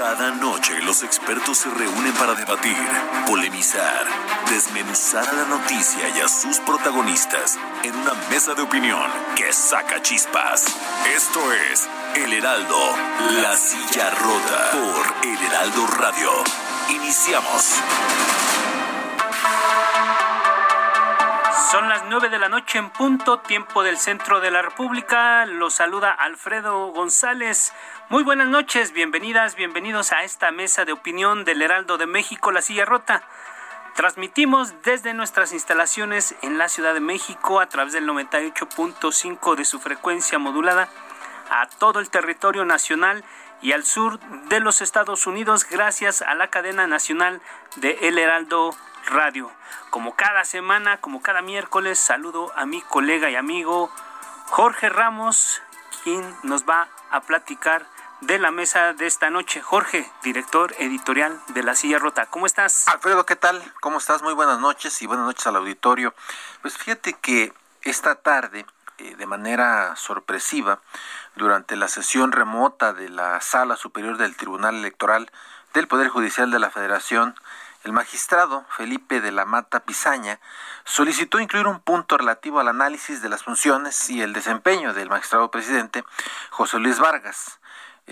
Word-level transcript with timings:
Cada 0.00 0.30
noche 0.30 0.80
los 0.80 1.02
expertos 1.02 1.58
se 1.58 1.68
reúnen 1.68 2.14
para 2.14 2.32
debatir, 2.32 2.74
polemizar, 3.26 4.06
desmenuzar 4.48 5.30
la 5.34 5.44
noticia 5.44 6.08
y 6.16 6.20
a 6.20 6.26
sus 6.26 6.58
protagonistas 6.60 7.58
en 7.82 7.94
una 7.94 8.14
mesa 8.30 8.54
de 8.54 8.62
opinión 8.62 9.04
que 9.36 9.52
saca 9.52 10.00
chispas. 10.00 10.64
Esto 11.14 11.52
es 11.52 11.86
El 12.16 12.32
Heraldo, 12.32 12.78
la 13.42 13.54
silla 13.54 14.08
rota 14.08 14.70
por 14.72 15.28
El 15.28 15.38
Heraldo 15.38 15.86
Radio. 15.88 16.30
Iniciamos. 16.88 17.74
Son 21.70 21.88
las 21.88 22.04
nueve 22.06 22.30
de 22.30 22.40
la 22.40 22.48
noche 22.48 22.78
en 22.78 22.90
punto, 22.90 23.38
tiempo 23.38 23.84
del 23.84 23.96
centro 23.96 24.40
de 24.40 24.50
la 24.50 24.60
República. 24.60 25.46
Los 25.46 25.74
saluda 25.74 26.10
Alfredo 26.10 26.88
González. 26.88 27.72
Muy 28.08 28.24
buenas 28.24 28.48
noches, 28.48 28.90
bienvenidas, 28.90 29.54
bienvenidos 29.54 30.10
a 30.10 30.24
esta 30.24 30.50
mesa 30.50 30.84
de 30.84 30.90
opinión 30.90 31.44
del 31.44 31.62
Heraldo 31.62 31.96
de 31.96 32.06
México, 32.06 32.50
La 32.50 32.60
Silla 32.60 32.86
Rota. 32.86 33.22
Transmitimos 33.94 34.82
desde 34.82 35.14
nuestras 35.14 35.52
instalaciones 35.52 36.34
en 36.42 36.58
la 36.58 36.68
Ciudad 36.68 36.92
de 36.92 36.98
México 36.98 37.60
a 37.60 37.66
través 37.66 37.92
del 37.92 38.08
98.5 38.08 39.54
de 39.54 39.64
su 39.64 39.78
frecuencia 39.78 40.40
modulada 40.40 40.88
a 41.50 41.68
todo 41.78 42.00
el 42.00 42.10
territorio 42.10 42.64
nacional 42.64 43.22
y 43.62 43.70
al 43.72 43.84
sur 43.84 44.18
de 44.48 44.58
los 44.58 44.80
Estados 44.80 45.24
Unidos 45.28 45.64
gracias 45.70 46.20
a 46.20 46.34
la 46.34 46.48
cadena 46.48 46.88
nacional 46.88 47.40
de 47.76 48.08
El 48.08 48.18
Heraldo 48.18 48.74
Radio. 49.10 49.50
Como 49.90 50.14
cada 50.14 50.44
semana, 50.44 50.98
como 50.98 51.20
cada 51.20 51.42
miércoles, 51.42 51.98
saludo 51.98 52.52
a 52.56 52.64
mi 52.64 52.80
colega 52.80 53.28
y 53.28 53.36
amigo 53.36 53.90
Jorge 54.46 54.88
Ramos, 54.88 55.60
quien 56.02 56.36
nos 56.42 56.64
va 56.64 56.88
a 57.10 57.20
platicar 57.20 57.86
de 58.20 58.38
la 58.38 58.50
mesa 58.50 58.92
de 58.92 59.06
esta 59.06 59.30
noche. 59.30 59.60
Jorge, 59.60 60.10
director 60.22 60.74
editorial 60.78 61.40
de 61.48 61.62
La 61.62 61.74
Silla 61.74 61.98
Rota. 61.98 62.26
¿Cómo 62.26 62.46
estás? 62.46 62.86
Alfredo, 62.88 63.26
¿qué 63.26 63.36
tal? 63.36 63.62
¿Cómo 63.80 63.98
estás? 63.98 64.22
Muy 64.22 64.34
buenas 64.34 64.60
noches 64.60 65.00
y 65.02 65.06
buenas 65.06 65.26
noches 65.26 65.46
al 65.46 65.56
auditorio. 65.56 66.14
Pues 66.62 66.78
fíjate 66.78 67.14
que 67.14 67.52
esta 67.82 68.14
tarde, 68.14 68.64
eh, 68.98 69.16
de 69.16 69.26
manera 69.26 69.96
sorpresiva, 69.96 70.80
durante 71.34 71.76
la 71.76 71.88
sesión 71.88 72.32
remota 72.32 72.92
de 72.92 73.08
la 73.08 73.40
Sala 73.40 73.76
Superior 73.76 74.18
del 74.18 74.36
Tribunal 74.36 74.76
Electoral 74.76 75.30
del 75.72 75.88
Poder 75.88 76.08
Judicial 76.08 76.50
de 76.50 76.58
la 76.58 76.70
Federación, 76.70 77.34
el 77.84 77.92
magistrado 77.92 78.64
Felipe 78.76 79.20
de 79.20 79.32
la 79.32 79.44
Mata 79.44 79.80
Pizaña 79.80 80.38
solicitó 80.84 81.40
incluir 81.40 81.66
un 81.66 81.80
punto 81.80 82.18
relativo 82.18 82.60
al 82.60 82.68
análisis 82.68 83.22
de 83.22 83.28
las 83.28 83.42
funciones 83.42 84.10
y 84.10 84.22
el 84.22 84.32
desempeño 84.32 84.92
del 84.92 85.08
magistrado 85.08 85.50
presidente 85.50 86.04
José 86.50 86.78
Luis 86.78 86.98
Vargas. 86.98 87.60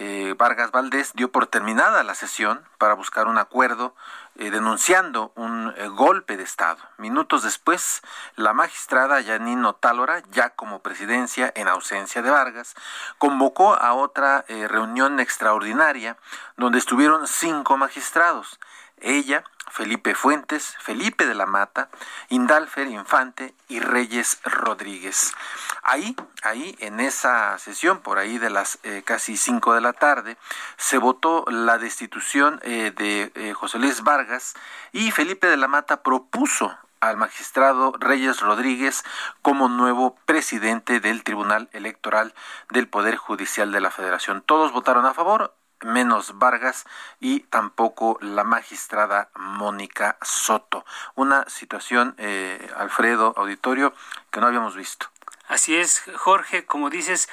Eh, 0.00 0.36
Vargas 0.38 0.70
Valdés 0.70 1.12
dio 1.14 1.32
por 1.32 1.48
terminada 1.48 2.04
la 2.04 2.14
sesión 2.14 2.64
para 2.78 2.94
buscar 2.94 3.26
un 3.26 3.36
acuerdo 3.36 3.96
eh, 4.36 4.48
denunciando 4.50 5.32
un 5.34 5.74
eh, 5.76 5.88
golpe 5.88 6.36
de 6.36 6.44
Estado. 6.44 6.78
Minutos 6.98 7.42
después, 7.42 8.02
la 8.36 8.52
magistrada 8.52 9.20
Yanino 9.20 9.74
Tálora, 9.74 10.22
ya 10.30 10.50
como 10.50 10.82
presidencia 10.82 11.52
en 11.56 11.66
ausencia 11.66 12.22
de 12.22 12.30
Vargas, 12.30 12.76
convocó 13.18 13.74
a 13.74 13.94
otra 13.94 14.44
reunión 14.48 15.18
extraordinaria 15.18 16.16
donde 16.56 16.78
estuvieron 16.78 17.26
cinco 17.26 17.76
magistrados. 17.76 18.60
Ella, 19.02 19.44
Felipe 19.70 20.14
Fuentes, 20.14 20.74
Felipe 20.80 21.26
de 21.26 21.34
la 21.34 21.46
Mata, 21.46 21.88
Indalfer 22.30 22.88
Infante 22.88 23.54
y 23.68 23.80
Reyes 23.80 24.40
Rodríguez. 24.44 25.34
Ahí, 25.82 26.16
ahí, 26.42 26.76
en 26.80 27.00
esa 27.00 27.56
sesión, 27.58 28.00
por 28.00 28.18
ahí 28.18 28.38
de 28.38 28.50
las 28.50 28.78
eh, 28.82 29.02
casi 29.04 29.36
cinco 29.36 29.74
de 29.74 29.80
la 29.80 29.92
tarde, 29.92 30.36
se 30.76 30.98
votó 30.98 31.44
la 31.48 31.78
destitución 31.78 32.60
eh, 32.62 32.92
de 32.96 33.32
eh, 33.34 33.52
José 33.54 33.78
Luis 33.78 34.02
Vargas 34.02 34.54
y 34.92 35.10
Felipe 35.10 35.46
de 35.46 35.56
la 35.56 35.68
Mata 35.68 36.02
propuso 36.02 36.76
al 37.00 37.16
magistrado 37.16 37.92
Reyes 37.98 38.40
Rodríguez 38.40 39.04
como 39.42 39.68
nuevo 39.68 40.16
presidente 40.26 41.00
del 41.00 41.22
Tribunal 41.22 41.68
Electoral 41.72 42.34
del 42.70 42.88
Poder 42.88 43.16
Judicial 43.16 43.70
de 43.72 43.80
la 43.80 43.90
Federación. 43.90 44.42
Todos 44.42 44.72
votaron 44.72 45.06
a 45.06 45.14
favor, 45.14 45.54
menos 45.82 46.38
Vargas 46.38 46.86
y 47.20 47.40
tampoco 47.40 48.18
la 48.20 48.44
magistrada 48.44 49.30
Mónica 49.34 50.18
Soto. 50.22 50.84
Una 51.14 51.48
situación, 51.48 52.14
eh, 52.18 52.70
Alfredo 52.76 53.34
Auditorio, 53.36 53.94
que 54.30 54.40
no 54.40 54.46
habíamos 54.46 54.76
visto. 54.76 55.06
Así 55.48 55.76
es, 55.76 56.02
Jorge, 56.16 56.64
como 56.66 56.90
dices, 56.90 57.28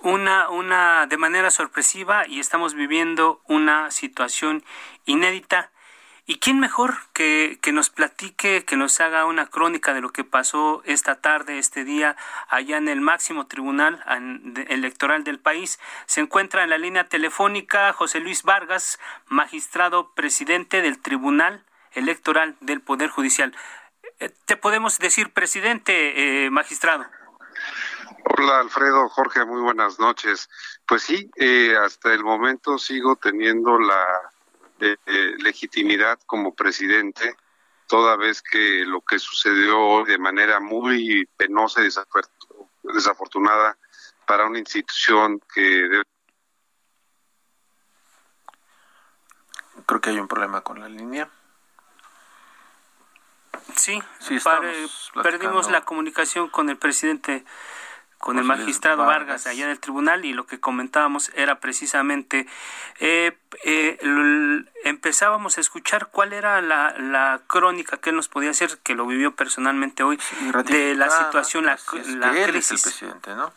una, 0.00 0.48
una 0.50 1.06
de 1.06 1.16
manera 1.16 1.50
sorpresiva 1.50 2.26
y 2.26 2.40
estamos 2.40 2.74
viviendo 2.74 3.40
una 3.46 3.90
situación 3.90 4.64
inédita 5.04 5.70
¿Y 6.32 6.38
quién 6.38 6.58
mejor 6.60 6.94
que, 7.12 7.58
que, 7.60 7.72
nos 7.72 7.90
platique, 7.90 8.64
que 8.64 8.78
nos 8.78 9.02
haga 9.02 9.26
una 9.26 9.48
crónica 9.48 9.92
de 9.92 10.00
lo 10.00 10.14
que 10.14 10.24
pasó 10.24 10.80
esta 10.86 11.20
tarde, 11.20 11.58
este 11.58 11.84
día, 11.84 12.16
allá 12.48 12.78
en 12.78 12.88
el 12.88 13.02
máximo 13.02 13.48
tribunal 13.48 14.02
electoral 14.70 15.24
del 15.24 15.38
país? 15.38 15.78
Se 16.06 16.22
encuentra 16.22 16.64
en 16.64 16.70
la 16.70 16.78
línea 16.78 17.06
telefónica 17.06 17.92
José 17.92 18.20
Luis 18.20 18.44
Vargas, 18.44 18.98
magistrado 19.26 20.14
presidente 20.14 20.80
del 20.80 21.02
Tribunal 21.02 21.66
Electoral 21.92 22.56
del 22.60 22.80
Poder 22.80 23.10
Judicial. 23.10 23.54
Eh, 24.18 24.30
¿Te 24.46 24.56
podemos 24.56 24.98
decir 24.98 25.34
presidente, 25.34 26.46
eh, 26.46 26.50
magistrado? 26.50 27.04
Hola 28.24 28.60
Alfredo, 28.60 29.06
Jorge, 29.10 29.44
muy 29.44 29.60
buenas 29.60 29.98
noches. 29.98 30.48
Pues 30.86 31.02
sí, 31.02 31.30
eh, 31.36 31.76
hasta 31.76 32.14
el 32.14 32.24
momento 32.24 32.78
sigo 32.78 33.16
teniendo 33.16 33.78
la 33.78 34.31
legitimidad 35.38 36.18
como 36.26 36.54
presidente, 36.54 37.36
toda 37.86 38.16
vez 38.16 38.42
que 38.42 38.84
lo 38.86 39.00
que 39.00 39.18
sucedió 39.18 40.04
de 40.04 40.18
manera 40.18 40.60
muy 40.60 41.26
penosa 41.36 41.82
y 41.82 41.88
desafortunada 42.82 43.76
para 44.26 44.46
una 44.46 44.58
institución 44.58 45.40
que 45.52 46.02
Creo 49.86 50.00
que 50.00 50.10
hay 50.10 50.18
un 50.18 50.28
problema 50.28 50.60
con 50.60 50.80
la 50.80 50.88
línea. 50.88 51.28
Sí, 53.76 54.02
perdimos 55.22 55.70
la 55.70 55.84
comunicación 55.84 56.48
con 56.48 56.68
el 56.68 56.76
presidente 56.76 57.44
con 58.22 58.38
el 58.38 58.44
magistrado 58.44 59.04
Vargas. 59.04 59.48
allá 59.48 59.64
en 59.64 59.70
el 59.70 59.80
tribunal 59.80 60.24
y 60.24 60.32
lo 60.32 60.46
que 60.46 60.60
comentábamos 60.60 61.32
era 61.34 61.58
precisamente 61.58 62.46
eh, 63.00 63.36
eh, 63.64 63.98
empezábamos 64.84 65.58
a 65.58 65.60
escuchar 65.60 66.06
cuál 66.06 66.32
era 66.32 66.60
la, 66.62 66.94
la, 66.98 67.40
crónica 67.48 67.96
que 67.96 68.10
él 68.10 68.16
nos 68.16 68.28
podía 68.28 68.50
hacer 68.50 68.78
que 68.84 68.94
lo 68.94 69.06
vivió 69.08 69.34
personalmente 69.34 70.04
hoy 70.04 70.20
de 70.66 70.94
la 70.94 71.10
situación 71.10 71.66
la, 71.66 71.76
la 72.16 72.46
crisis 72.46 72.80
presidente, 72.80 73.34
¿no? 73.34 73.52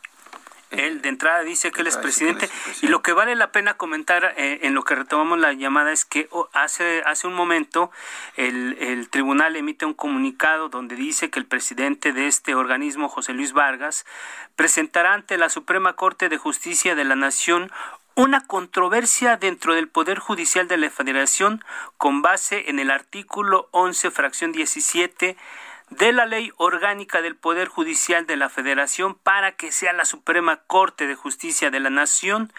Él 0.72 1.02
de 1.02 1.10
entrada 1.10 1.42
dice 1.42 1.72
que 1.72 1.82
él 1.82 1.88
es 1.88 1.98
presidente, 1.98 2.50
y 2.82 2.88
lo 2.88 3.02
que 3.02 3.14
vale 3.14 3.36
la 3.36 3.52
pena 3.52 3.76
comentar 3.76 4.34
eh, 4.38 4.60
en 4.64 4.74
lo 4.74 4.84
que 4.84 4.96
retomamos 4.96 5.40
la 5.40 5.54
llamada 5.54 5.92
es 5.92 6.06
que 6.06 6.28
oh, 6.32 6.50
hace, 6.54 7.02
hace 7.06 7.28
un 7.28 7.34
momento 7.34 7.92
el, 8.36 8.78
el 8.80 9.10
tribunal 9.10 9.56
emite 9.56 9.86
un 9.86 9.94
comunicado 9.94 10.70
donde 10.70 10.96
dice 10.96 11.30
que 11.30 11.40
el 11.40 11.46
presidente 11.46 12.14
de 12.14 12.28
este 12.28 12.56
organismo, 12.56 13.10
José 13.10 13.34
Luis 13.34 13.54
Vargas, 13.54 14.06
presentará 14.56 15.14
ante 15.14 15.38
la 15.38 15.50
Suprema 15.50 15.94
Corte 15.94 16.30
de 16.30 16.38
Justicia 16.38 16.96
de 16.96 17.04
la 17.04 17.16
Nación 17.16 17.72
una 18.16 18.48
controversia 18.48 19.36
dentro 19.36 19.76
del 19.76 19.90
Poder 19.90 20.20
Judicial 20.20 20.68
de 20.68 20.78
la 20.78 20.90
Federación 20.90 21.64
con 21.98 22.22
base 22.22 22.70
en 22.70 22.80
el 22.80 22.90
artículo 22.90 23.68
11, 23.72 24.10
fracción 24.10 24.54
17 24.54 25.36
de 25.90 26.12
la 26.12 26.26
Ley 26.26 26.52
Orgánica 26.58 27.22
del 27.22 27.36
Poder 27.36 27.68
Judicial 27.68 28.26
de 28.26 28.38
la 28.38 28.50
Federación 28.50 29.16
para 29.16 29.54
que 29.54 29.72
sea 29.72 29.94
la 29.94 30.06
Suprema 30.06 30.58
Corte 30.68 31.08
de 31.08 31.16
Justicia 31.16 31.70
de 31.72 31.80
la 31.80 31.90
Nación 31.90 32.52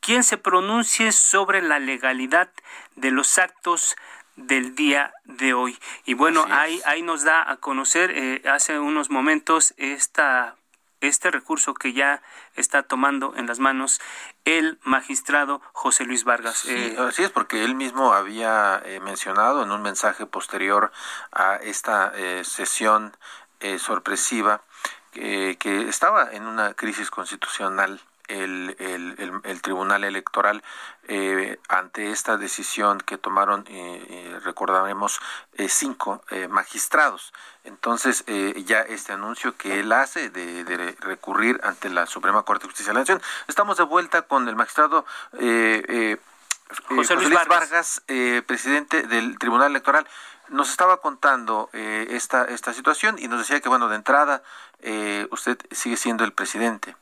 quien 0.00 0.24
se 0.24 0.36
pronuncie 0.36 1.12
sobre 1.12 1.62
la 1.62 1.78
legalidad 1.78 2.50
de 2.96 3.10
los 3.10 3.38
actos 3.38 3.96
del 4.36 4.74
día 4.74 5.12
de 5.24 5.54
hoy. 5.54 5.78
Y 6.04 6.14
bueno, 6.14 6.44
ahí, 6.50 6.80
ahí 6.84 7.02
nos 7.02 7.22
da 7.22 7.48
a 7.48 7.56
conocer 7.56 8.10
eh, 8.10 8.42
hace 8.48 8.78
unos 8.78 9.10
momentos 9.10 9.74
esta 9.76 10.56
este 11.02 11.30
recurso 11.30 11.74
que 11.74 11.92
ya 11.92 12.22
está 12.54 12.82
tomando 12.82 13.34
en 13.36 13.46
las 13.46 13.58
manos 13.58 14.00
el 14.44 14.78
magistrado 14.82 15.60
José 15.72 16.04
Luis 16.04 16.24
Vargas. 16.24 16.64
Eh, 16.66 16.96
así 16.98 17.22
es, 17.22 17.30
porque 17.30 17.64
él 17.64 17.74
mismo 17.74 18.12
había 18.12 18.80
eh, 18.84 19.00
mencionado 19.00 19.62
en 19.62 19.70
un 19.70 19.82
mensaje 19.82 20.26
posterior 20.26 20.92
a 21.32 21.56
esta 21.56 22.12
sesión 22.44 23.16
sorpresiva 23.78 24.62
que 25.12 25.86
estaba 25.88 26.32
en 26.32 26.46
una 26.46 26.74
crisis 26.74 27.10
constitucional 27.10 28.00
el, 28.32 28.76
el, 28.78 29.40
el, 29.44 29.62
Tribunal 29.62 30.04
Electoral 30.04 30.62
eh, 31.08 31.58
ante 31.68 32.10
esta 32.10 32.36
decisión 32.36 32.98
que 32.98 33.18
tomaron, 33.18 33.64
eh, 33.68 34.06
eh 34.08 34.40
recordaremos, 34.42 35.20
eh, 35.54 35.68
cinco 35.68 36.22
magistrados. 36.48 37.32
Entonces, 37.64 38.24
ya 38.64 38.80
este 38.80 39.12
anuncio 39.12 39.56
que 39.56 39.80
él 39.80 39.92
hace 39.92 40.30
de, 40.30 40.96
recurrir 41.00 41.60
ante 41.62 41.88
la 41.90 42.06
Suprema 42.06 42.42
Corte 42.42 42.64
de 42.64 42.70
Justicia 42.70 42.90
de 42.90 42.94
la 42.94 43.00
Nación. 43.00 43.22
Estamos 43.46 43.76
de 43.76 43.84
vuelta 43.84 44.22
con 44.22 44.48
el 44.48 44.56
magistrado 44.56 45.04
José 45.32 46.18
Luis 47.16 47.46
Vargas, 47.48 48.02
presidente 48.46 49.02
del 49.02 49.38
Tribunal 49.38 49.70
Electoral 49.70 50.06
nos 50.48 50.70
estaba 50.70 50.98
contando 50.98 51.70
esta, 51.72 52.44
esta 52.44 52.74
situación 52.74 53.16
y 53.18 53.28
nos 53.28 53.38
decía 53.38 53.60
que, 53.60 53.68
bueno, 53.68 53.88
de 53.88 53.96
entrada, 53.96 54.42
usted 55.30 55.58
sigue 55.70 55.96
siendo 55.96 56.24
el 56.24 56.32
presidente. 56.32 56.96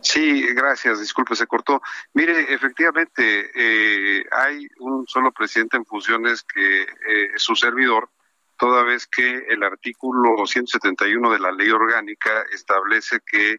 Sí, 0.00 0.46
gracias. 0.54 1.00
Disculpe, 1.00 1.34
se 1.34 1.46
cortó. 1.46 1.80
Mire, 2.12 2.52
efectivamente, 2.52 3.50
eh, 3.54 4.24
hay 4.30 4.68
un 4.78 5.06
solo 5.06 5.32
presidente 5.32 5.76
en 5.76 5.84
funciones 5.84 6.42
que 6.42 6.82
eh, 6.82 7.30
es 7.34 7.42
su 7.42 7.56
servidor, 7.56 8.10
toda 8.56 8.82
vez 8.84 9.06
que 9.06 9.46
el 9.48 9.62
artículo 9.62 10.46
171 10.46 11.32
de 11.32 11.38
la 11.38 11.52
ley 11.52 11.70
orgánica 11.70 12.44
establece 12.52 13.20
que 13.26 13.56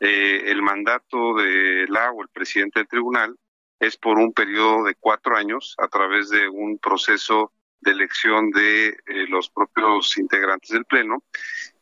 eh, 0.00 0.42
el 0.46 0.62
mandato 0.62 1.34
de 1.34 1.86
la 1.88 2.10
o 2.10 2.22
el 2.22 2.28
presidente 2.28 2.80
del 2.80 2.88
tribunal 2.88 3.36
es 3.80 3.96
por 3.96 4.18
un 4.18 4.32
periodo 4.32 4.84
de 4.84 4.94
cuatro 4.94 5.36
años 5.36 5.74
a 5.78 5.88
través 5.88 6.28
de 6.30 6.48
un 6.48 6.78
proceso 6.78 7.52
de 7.80 7.90
elección 7.92 8.50
de 8.50 8.96
los 9.28 9.50
propios 9.50 10.16
integrantes 10.16 10.70
del 10.70 10.86
pleno 10.86 11.22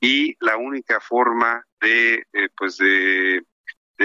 y 0.01 0.37
la 0.41 0.57
única 0.57 1.01
forma 1.01 1.65
de 1.81 2.27
pues 2.57 2.77
de 2.79 3.45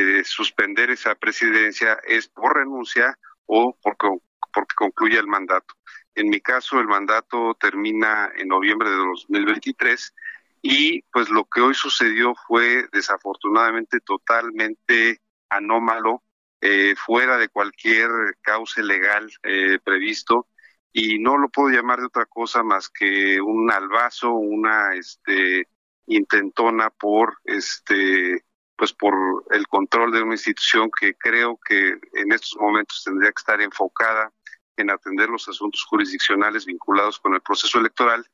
de 0.03 0.23
suspender 0.23 0.89
esa 0.89 1.15
presidencia 1.15 1.99
es 2.07 2.27
por 2.27 2.55
renuncia 2.55 3.17
o 3.45 3.77
porque, 3.81 4.07
porque 4.53 4.75
concluye 4.75 5.17
el 5.17 5.27
mandato. 5.27 5.73
En 6.15 6.29
mi 6.29 6.41
caso, 6.41 6.79
el 6.79 6.87
mandato 6.87 7.55
termina 7.59 8.31
en 8.35 8.47
noviembre 8.47 8.89
de 8.89 8.95
2023 8.95 10.13
y 10.61 11.01
pues 11.03 11.29
lo 11.29 11.45
que 11.45 11.61
hoy 11.61 11.75
sucedió 11.75 12.33
fue 12.47 12.87
desafortunadamente 12.91 13.99
totalmente 13.99 15.21
anómalo, 15.49 16.23
eh, 16.59 16.95
fuera 16.95 17.37
de 17.37 17.49
cualquier 17.49 18.09
cauce 18.41 18.81
legal 18.81 19.31
eh, 19.43 19.77
previsto 19.83 20.47
y 20.91 21.19
no 21.19 21.37
lo 21.37 21.49
puedo 21.49 21.69
llamar 21.69 21.99
de 21.99 22.07
otra 22.07 22.25
cosa 22.25 22.63
más 22.63 22.89
que 22.89 23.39
un 23.39 23.71
albazo, 23.71 24.31
una 24.31 24.95
este 24.95 25.67
intentona 26.07 26.89
por 26.89 27.37
este 27.43 28.43
pues 28.77 28.93
por 28.93 29.15
el 29.49 29.67
control 29.67 30.11
de 30.11 30.21
una 30.21 30.35
institución 30.35 30.89
que 30.97 31.15
creo 31.15 31.59
que 31.65 31.99
en 32.13 32.31
estos 32.31 32.55
momentos 32.59 33.03
tendría 33.03 33.31
que 33.31 33.39
estar 33.39 33.59
enfocada 33.59 34.31
en 34.77 34.91
atender 34.91 35.29
los 35.29 35.49
asuntos 35.49 35.83
jurisdiccionales 35.85 36.65
vinculados 36.65 37.19
con 37.19 37.33
el 37.33 37.41
proceso 37.41 37.79
electoral 37.79 38.25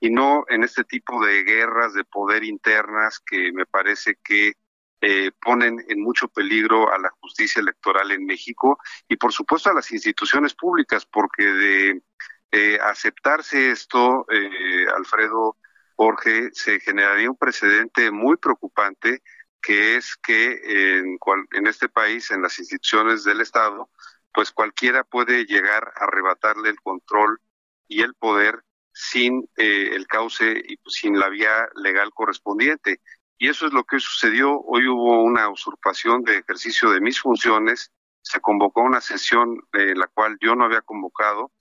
y 0.00 0.10
no 0.10 0.44
en 0.48 0.62
este 0.62 0.84
tipo 0.84 1.24
de 1.24 1.42
guerras 1.42 1.92
de 1.94 2.04
poder 2.04 2.44
internas 2.44 3.18
que 3.18 3.52
me 3.52 3.66
parece 3.66 4.16
que 4.22 4.52
eh, 5.00 5.30
ponen 5.40 5.84
en 5.88 6.00
mucho 6.00 6.28
peligro 6.28 6.92
a 6.92 6.98
la 6.98 7.10
justicia 7.20 7.60
electoral 7.60 8.10
en 8.10 8.24
México 8.24 8.78
y 9.08 9.16
por 9.16 9.32
supuesto 9.32 9.70
a 9.70 9.74
las 9.74 9.90
instituciones 9.92 10.54
públicas, 10.54 11.06
porque 11.06 11.44
de 11.44 12.02
eh, 12.50 12.78
aceptarse 12.82 13.70
esto, 13.70 14.26
eh, 14.30 14.86
Alfredo 14.96 15.56
Jorge, 15.94 16.50
se 16.52 16.80
generaría 16.80 17.30
un 17.30 17.36
precedente 17.36 18.10
muy 18.10 18.36
preocupante 18.38 19.22
que 19.60 19.96
es 19.96 20.16
que 20.16 20.98
en, 20.98 21.18
en 21.52 21.66
este 21.66 21.88
país, 21.88 22.30
en 22.30 22.42
las 22.42 22.58
instituciones 22.58 23.24
del 23.24 23.40
Estado, 23.40 23.90
pues 24.32 24.52
cualquiera 24.52 25.04
puede 25.04 25.44
llegar 25.46 25.92
a 25.96 26.04
arrebatarle 26.04 26.70
el 26.70 26.80
control 26.80 27.40
y 27.88 28.02
el 28.02 28.14
poder 28.14 28.62
sin 28.92 29.48
eh, 29.56 29.90
el 29.92 30.06
cauce 30.06 30.62
y 30.66 30.78
sin 30.86 31.18
la 31.18 31.28
vía 31.28 31.68
legal 31.76 32.10
correspondiente. 32.12 33.00
Y 33.38 33.48
eso 33.48 33.66
es 33.66 33.72
lo 33.72 33.84
que 33.84 34.00
sucedió. 34.00 34.60
Hoy 34.60 34.88
hubo 34.88 35.22
una 35.22 35.48
usurpación 35.48 36.22
de 36.22 36.38
ejercicio 36.38 36.90
de 36.90 37.00
mis 37.00 37.20
funciones. 37.20 37.92
Se 38.22 38.40
convocó 38.40 38.82
una 38.82 39.00
sesión 39.00 39.56
en 39.72 39.98
la 39.98 40.08
cual 40.08 40.36
yo 40.40 40.56
no 40.56 40.64
había 40.64 40.82
convocado. 40.82 41.52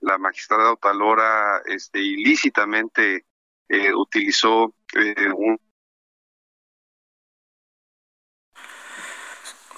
La 0.00 0.16
magistrada 0.16 0.72
Otalora 0.72 1.60
este, 1.66 2.00
ilícitamente 2.00 3.26
eh, 3.68 3.94
utilizó 3.94 4.74
eh, 4.94 5.14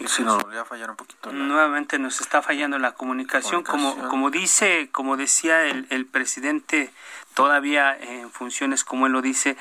un 0.04 0.08
Sí, 0.08 0.22
nos 0.22 0.42
volvió 0.42 0.62
a 0.62 0.64
fallar 0.64 0.90
un 0.90 0.96
poquito. 0.96 1.32
Nuevamente 1.32 1.98
nos 1.98 2.20
está 2.20 2.42
fallando 2.42 2.78
la 2.78 2.92
comunicación. 2.92 3.62
Como, 3.62 4.08
como 4.08 4.30
dice, 4.30 4.88
como 4.92 5.16
decía 5.16 5.64
el, 5.64 5.86
el 5.90 6.06
presidente, 6.06 6.92
todavía 7.34 7.96
en 7.96 8.30
funciones, 8.30 8.84
como 8.84 9.06
él 9.06 9.12
lo 9.12 9.22
dice, 9.22 9.56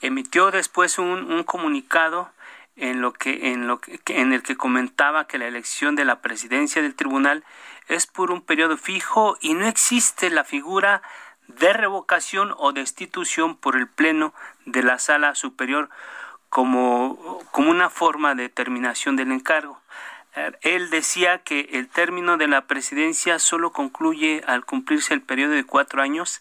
emitió 0.00 0.50
después 0.50 0.98
un, 0.98 1.30
un 1.30 1.44
comunicado 1.44 2.30
en 2.76 3.00
lo 3.00 3.12
que 3.12 3.52
en 3.52 3.66
lo 3.66 3.80
que, 3.80 4.00
en 4.06 4.32
el 4.32 4.42
que 4.42 4.56
comentaba 4.56 5.26
que 5.26 5.38
la 5.38 5.46
elección 5.46 5.94
de 5.94 6.04
la 6.04 6.20
presidencia 6.20 6.80
del 6.80 6.94
tribunal 6.94 7.44
es 7.88 8.06
por 8.06 8.30
un 8.30 8.40
periodo 8.40 8.76
fijo 8.76 9.36
y 9.40 9.54
no 9.54 9.66
existe 9.66 10.30
la 10.30 10.44
figura 10.44 11.02
de 11.48 11.72
revocación 11.72 12.54
o 12.56 12.72
destitución 12.72 13.56
por 13.56 13.76
el 13.76 13.88
pleno 13.88 14.32
de 14.64 14.82
la 14.82 14.98
sala 14.98 15.34
superior 15.34 15.90
como, 16.48 17.40
como 17.50 17.70
una 17.70 17.90
forma 17.90 18.34
de 18.34 18.48
terminación 18.48 19.16
del 19.16 19.32
encargo. 19.32 19.80
Él 20.62 20.90
decía 20.90 21.38
que 21.38 21.68
el 21.72 21.88
término 21.88 22.36
de 22.36 22.48
la 22.48 22.66
presidencia 22.66 23.38
solo 23.38 23.72
concluye 23.72 24.42
al 24.46 24.64
cumplirse 24.64 25.12
el 25.12 25.20
periodo 25.20 25.52
de 25.52 25.64
cuatro 25.64 26.00
años, 26.00 26.40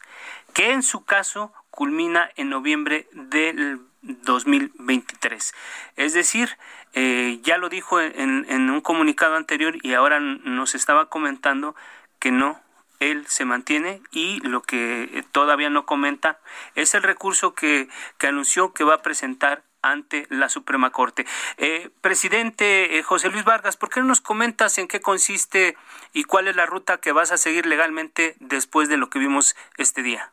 que 0.53 0.71
en 0.71 0.81
su 0.81 1.03
caso 1.03 1.53
culmina 1.69 2.29
en 2.35 2.49
noviembre 2.49 3.07
del 3.11 3.81
2023. 4.01 5.53
Es 5.95 6.13
decir, 6.13 6.57
eh, 6.93 7.39
ya 7.43 7.57
lo 7.57 7.69
dijo 7.69 7.99
en, 7.99 8.45
en, 8.49 8.69
un 8.69 8.81
comunicado 8.81 9.35
anterior 9.35 9.75
y 9.81 9.93
ahora 9.93 10.19
nos 10.19 10.75
estaba 10.75 11.09
comentando 11.09 11.75
que 12.19 12.31
no, 12.31 12.61
él 12.99 13.25
se 13.27 13.45
mantiene 13.45 14.01
y 14.11 14.39
lo 14.41 14.61
que 14.61 15.25
todavía 15.31 15.69
no 15.69 15.85
comenta 15.85 16.39
es 16.75 16.93
el 16.93 17.03
recurso 17.03 17.53
que, 17.53 17.89
que 18.17 18.27
anunció 18.27 18.73
que 18.73 18.83
va 18.83 18.95
a 18.95 19.01
presentar 19.01 19.63
ante 19.81 20.27
la 20.29 20.49
Suprema 20.49 20.91
Corte. 20.91 21.25
Eh, 21.57 21.89
presidente 22.01 22.97
eh, 22.97 23.03
José 23.03 23.29
Luis 23.29 23.43
Vargas, 23.43 23.77
¿por 23.77 23.89
qué 23.89 23.99
no 23.99 24.07
nos 24.07 24.21
comentas 24.21 24.77
en 24.77 24.87
qué 24.87 25.01
consiste 25.01 25.75
y 26.13 26.23
cuál 26.23 26.47
es 26.47 26.55
la 26.55 26.65
ruta 26.65 26.97
que 26.97 27.11
vas 27.11 27.31
a 27.31 27.37
seguir 27.37 27.65
legalmente 27.65 28.35
después 28.39 28.89
de 28.89 28.97
lo 28.97 29.09
que 29.09 29.19
vimos 29.19 29.55
este 29.77 30.03
día? 30.03 30.31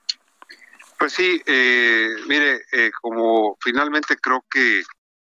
Pues 0.98 1.12
sí, 1.12 1.40
eh, 1.46 2.08
mire, 2.26 2.62
como 3.00 3.56
finalmente 3.60 4.16
creo 4.16 4.44
que 4.50 4.82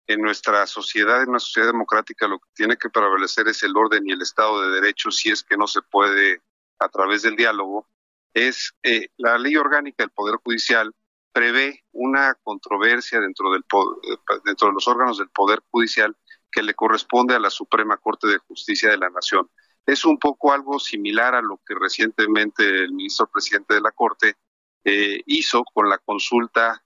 en 0.07 0.21
nuestra 0.21 0.65
sociedad, 0.67 1.23
en 1.23 1.31
una 1.31 1.41
sociedad 1.41 1.67
democrática, 1.67 2.29
lo 2.29 2.39
que 2.39 2.49
tiene 2.55 2.77
que 2.77 2.89
prevalecer 2.89 3.49
es 3.49 3.65
el 3.65 3.77
orden 3.77 4.07
y 4.07 4.13
el 4.13 4.23
Estado 4.23 4.63
de 4.63 4.81
Derecho, 4.81 5.11
si 5.11 5.31
es 5.31 5.43
que 5.43 5.57
no 5.57 5.67
se 5.67 5.83
puede 5.83 6.41
a 6.79 6.89
través 6.89 7.23
del 7.23 7.35
diálogo, 7.35 7.89
es 8.33 8.75
la 9.17 9.39
ley 9.39 9.57
orgánica 9.57 10.05
del 10.05 10.11
Poder 10.11 10.37
Judicial 10.45 10.95
prevé 11.37 11.85
una 11.93 12.35
controversia 12.43 13.21
dentro, 13.21 13.53
del, 13.53 13.61
eh, 13.61 14.39
dentro 14.47 14.69
de 14.69 14.73
los 14.73 14.89
órganos 14.89 15.19
del 15.19 15.29
Poder 15.29 15.63
Judicial 15.71 16.17
que 16.51 16.63
le 16.63 16.73
corresponde 16.73 17.35
a 17.35 17.39
la 17.39 17.51
Suprema 17.51 17.99
Corte 17.99 18.27
de 18.27 18.39
Justicia 18.39 18.89
de 18.89 18.97
la 18.97 19.11
Nación. 19.11 19.51
Es 19.85 20.07
un 20.07 20.19
poco 20.19 20.55
algo 20.55 20.79
similar 20.79 21.35
a 21.35 21.43
lo 21.43 21.61
que 21.67 21.75
recientemente 21.75 22.65
el 22.67 22.95
ministro 22.95 23.27
presidente 23.31 23.75
de 23.75 23.83
la 23.83 23.91
Corte 23.91 24.37
eh, 24.83 25.21
hizo 25.27 25.63
con 25.75 25.91
la 25.91 25.99
consulta 25.99 26.83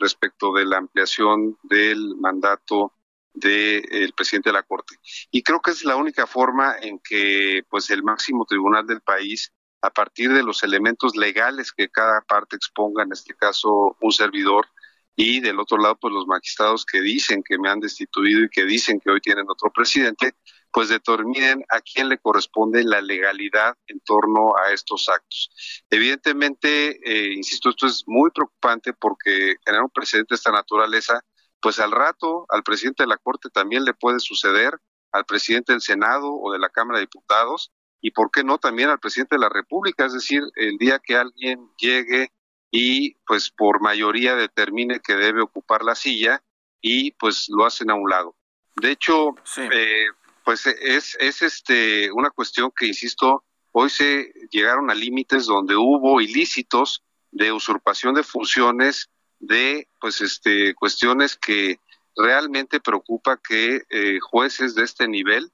respecto 0.00 0.52
de 0.54 0.64
la 0.64 0.78
ampliación 0.78 1.56
del 1.62 2.16
mandato 2.16 2.94
del 3.34 4.12
presidente 4.16 4.48
de 4.48 4.54
la 4.54 4.62
Corte. 4.62 4.96
Y 5.30 5.42
creo 5.42 5.60
que 5.60 5.70
es 5.70 5.84
la 5.84 5.94
única 5.94 6.26
forma 6.26 6.76
en 6.80 6.98
que 6.98 7.62
pues 7.68 7.90
el 7.90 8.02
máximo 8.02 8.46
tribunal 8.46 8.84
del 8.86 9.02
país 9.02 9.52
a 9.84 9.90
partir 9.90 10.32
de 10.32 10.42
los 10.42 10.62
elementos 10.62 11.14
legales 11.14 11.70
que 11.70 11.90
cada 11.90 12.22
parte 12.22 12.56
exponga, 12.56 13.02
en 13.02 13.12
este 13.12 13.34
caso 13.34 13.96
un 14.00 14.12
servidor, 14.12 14.66
y 15.14 15.40
del 15.40 15.60
otro 15.60 15.76
lado, 15.76 15.96
pues 16.00 16.12
los 16.12 16.26
magistrados 16.26 16.86
que 16.86 17.02
dicen 17.02 17.42
que 17.46 17.58
me 17.58 17.68
han 17.68 17.80
destituido 17.80 18.42
y 18.42 18.48
que 18.48 18.64
dicen 18.64 18.98
que 18.98 19.10
hoy 19.10 19.20
tienen 19.20 19.44
otro 19.48 19.70
presidente, 19.70 20.34
pues 20.72 20.88
determinen 20.88 21.62
a 21.68 21.82
quién 21.82 22.08
le 22.08 22.18
corresponde 22.18 22.82
la 22.82 23.02
legalidad 23.02 23.76
en 23.86 24.00
torno 24.00 24.56
a 24.56 24.72
estos 24.72 25.08
actos. 25.10 25.50
Evidentemente, 25.90 26.98
eh, 27.04 27.34
insisto, 27.34 27.68
esto 27.68 27.86
es 27.86 28.04
muy 28.06 28.30
preocupante 28.30 28.94
porque 28.94 29.56
generar 29.64 29.84
un 29.84 29.90
presidente 29.90 30.34
de 30.34 30.36
esta 30.36 30.50
naturaleza, 30.50 31.20
pues 31.60 31.78
al 31.78 31.92
rato 31.92 32.46
al 32.48 32.62
presidente 32.62 33.02
de 33.02 33.08
la 33.08 33.18
Corte 33.18 33.50
también 33.50 33.84
le 33.84 33.92
puede 33.92 34.18
suceder, 34.18 34.72
al 35.12 35.26
presidente 35.26 35.72
del 35.72 35.82
Senado 35.82 36.34
o 36.34 36.52
de 36.52 36.58
la 36.58 36.70
Cámara 36.70 36.98
de 36.98 37.04
Diputados, 37.04 37.70
y 38.04 38.10
por 38.10 38.30
qué 38.30 38.44
no 38.44 38.58
también 38.58 38.90
al 38.90 38.98
presidente 38.98 39.36
de 39.36 39.40
la 39.40 39.48
República, 39.48 40.04
es 40.04 40.12
decir, 40.12 40.42
el 40.56 40.76
día 40.76 40.98
que 40.98 41.16
alguien 41.16 41.70
llegue 41.78 42.30
y 42.70 43.14
pues 43.26 43.50
por 43.50 43.80
mayoría 43.80 44.34
determine 44.34 45.00
que 45.00 45.14
debe 45.14 45.40
ocupar 45.40 45.82
la 45.82 45.94
silla 45.94 46.42
y 46.82 47.12
pues 47.12 47.46
lo 47.48 47.64
hacen 47.64 47.90
a 47.90 47.94
un 47.94 48.10
lado. 48.10 48.36
De 48.76 48.90
hecho, 48.90 49.34
eh, 49.56 50.08
pues 50.44 50.66
es, 50.66 51.16
es 51.18 51.40
este 51.40 52.12
una 52.12 52.28
cuestión 52.28 52.70
que, 52.76 52.86
insisto, 52.86 53.42
hoy 53.72 53.88
se 53.88 54.34
llegaron 54.50 54.90
a 54.90 54.94
límites 54.94 55.46
donde 55.46 55.74
hubo 55.74 56.20
ilícitos 56.20 57.02
de 57.30 57.52
usurpación 57.52 58.14
de 58.14 58.22
funciones, 58.22 59.08
de 59.38 59.88
pues 59.98 60.20
este 60.20 60.74
cuestiones 60.74 61.36
que 61.36 61.80
realmente 62.14 62.80
preocupa 62.80 63.40
que 63.42 63.84
eh, 63.88 64.18
jueces 64.20 64.74
de 64.74 64.84
este 64.84 65.08
nivel 65.08 65.50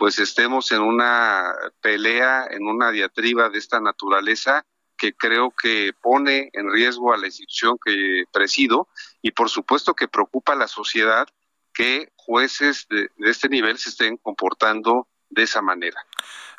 pues 0.00 0.18
estemos 0.18 0.72
en 0.72 0.80
una 0.80 1.54
pelea, 1.82 2.46
en 2.50 2.66
una 2.66 2.90
diatriba 2.90 3.50
de 3.50 3.58
esta 3.58 3.82
naturaleza 3.82 4.64
que 4.96 5.12
creo 5.12 5.50
que 5.50 5.92
pone 5.92 6.48
en 6.54 6.72
riesgo 6.72 7.12
a 7.12 7.18
la 7.18 7.26
institución 7.26 7.76
que 7.84 8.24
presido 8.32 8.88
y 9.20 9.32
por 9.32 9.50
supuesto 9.50 9.92
que 9.92 10.08
preocupa 10.08 10.54
a 10.54 10.56
la 10.56 10.68
sociedad 10.68 11.28
que 11.74 12.10
jueces 12.16 12.86
de, 12.88 13.10
este 13.18 13.50
nivel 13.50 13.76
se 13.76 13.90
estén 13.90 14.16
comportando 14.16 15.06
de 15.28 15.42
esa 15.42 15.60
manera. 15.60 16.02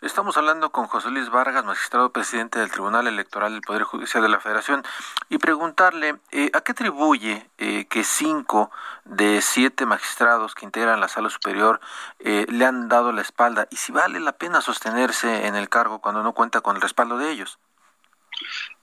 Estamos 0.01 0.35
hablando 0.35 0.71
con 0.71 0.87
José 0.87 1.11
Luis 1.11 1.29
Vargas, 1.29 1.63
magistrado 1.63 2.11
presidente 2.11 2.57
del 2.57 2.71
Tribunal 2.71 3.05
Electoral 3.05 3.53
del 3.53 3.61
Poder 3.61 3.83
Judicial 3.83 4.23
de 4.23 4.29
la 4.29 4.39
Federación, 4.39 4.81
y 5.29 5.37
preguntarle 5.37 6.15
eh, 6.31 6.49
a 6.55 6.61
qué 6.61 6.71
atribuye 6.71 7.47
eh, 7.59 7.85
que 7.85 8.03
cinco 8.03 8.71
de 9.05 9.41
siete 9.43 9.85
magistrados 9.85 10.55
que 10.55 10.65
integran 10.65 10.99
la 10.99 11.07
sala 11.07 11.29
superior 11.29 11.79
eh, 12.17 12.47
le 12.49 12.65
han 12.65 12.89
dado 12.89 13.11
la 13.11 13.21
espalda 13.21 13.67
y 13.69 13.75
si 13.75 13.91
vale 13.91 14.19
la 14.19 14.31
pena 14.31 14.61
sostenerse 14.61 15.45
en 15.45 15.55
el 15.55 15.69
cargo 15.69 16.01
cuando 16.01 16.23
no 16.23 16.33
cuenta 16.33 16.61
con 16.61 16.75
el 16.75 16.81
respaldo 16.81 17.19
de 17.19 17.29
ellos. 17.29 17.59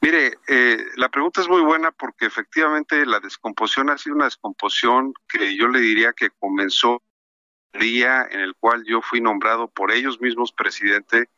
Mire, 0.01 0.39
eh, 0.47 0.85
la 0.97 1.09
pregunta 1.09 1.41
es 1.41 1.49
muy 1.49 1.63
buena 1.63 1.91
porque 1.91 2.27
efectivamente 2.27 3.05
la 3.05 3.19
descomposición 3.19 3.91
ha 3.91 3.99
sido 3.99 4.15
una 4.15 4.27
descomposición 4.27 5.13
que 5.29 5.57
yo 5.57 5.67
le 5.69 5.81
diría 5.81 6.13
que 6.13 6.31
comenzó 6.39 7.03
día 7.73 8.27
en 8.31 8.41
el 8.41 8.55
cual 8.55 8.85
yo 8.85 9.03
fui 9.03 9.21
nombrado 9.21 9.69
por 9.69 9.93
ellos 9.93 10.21
mismos 10.21 10.53
presidente, 10.53 11.29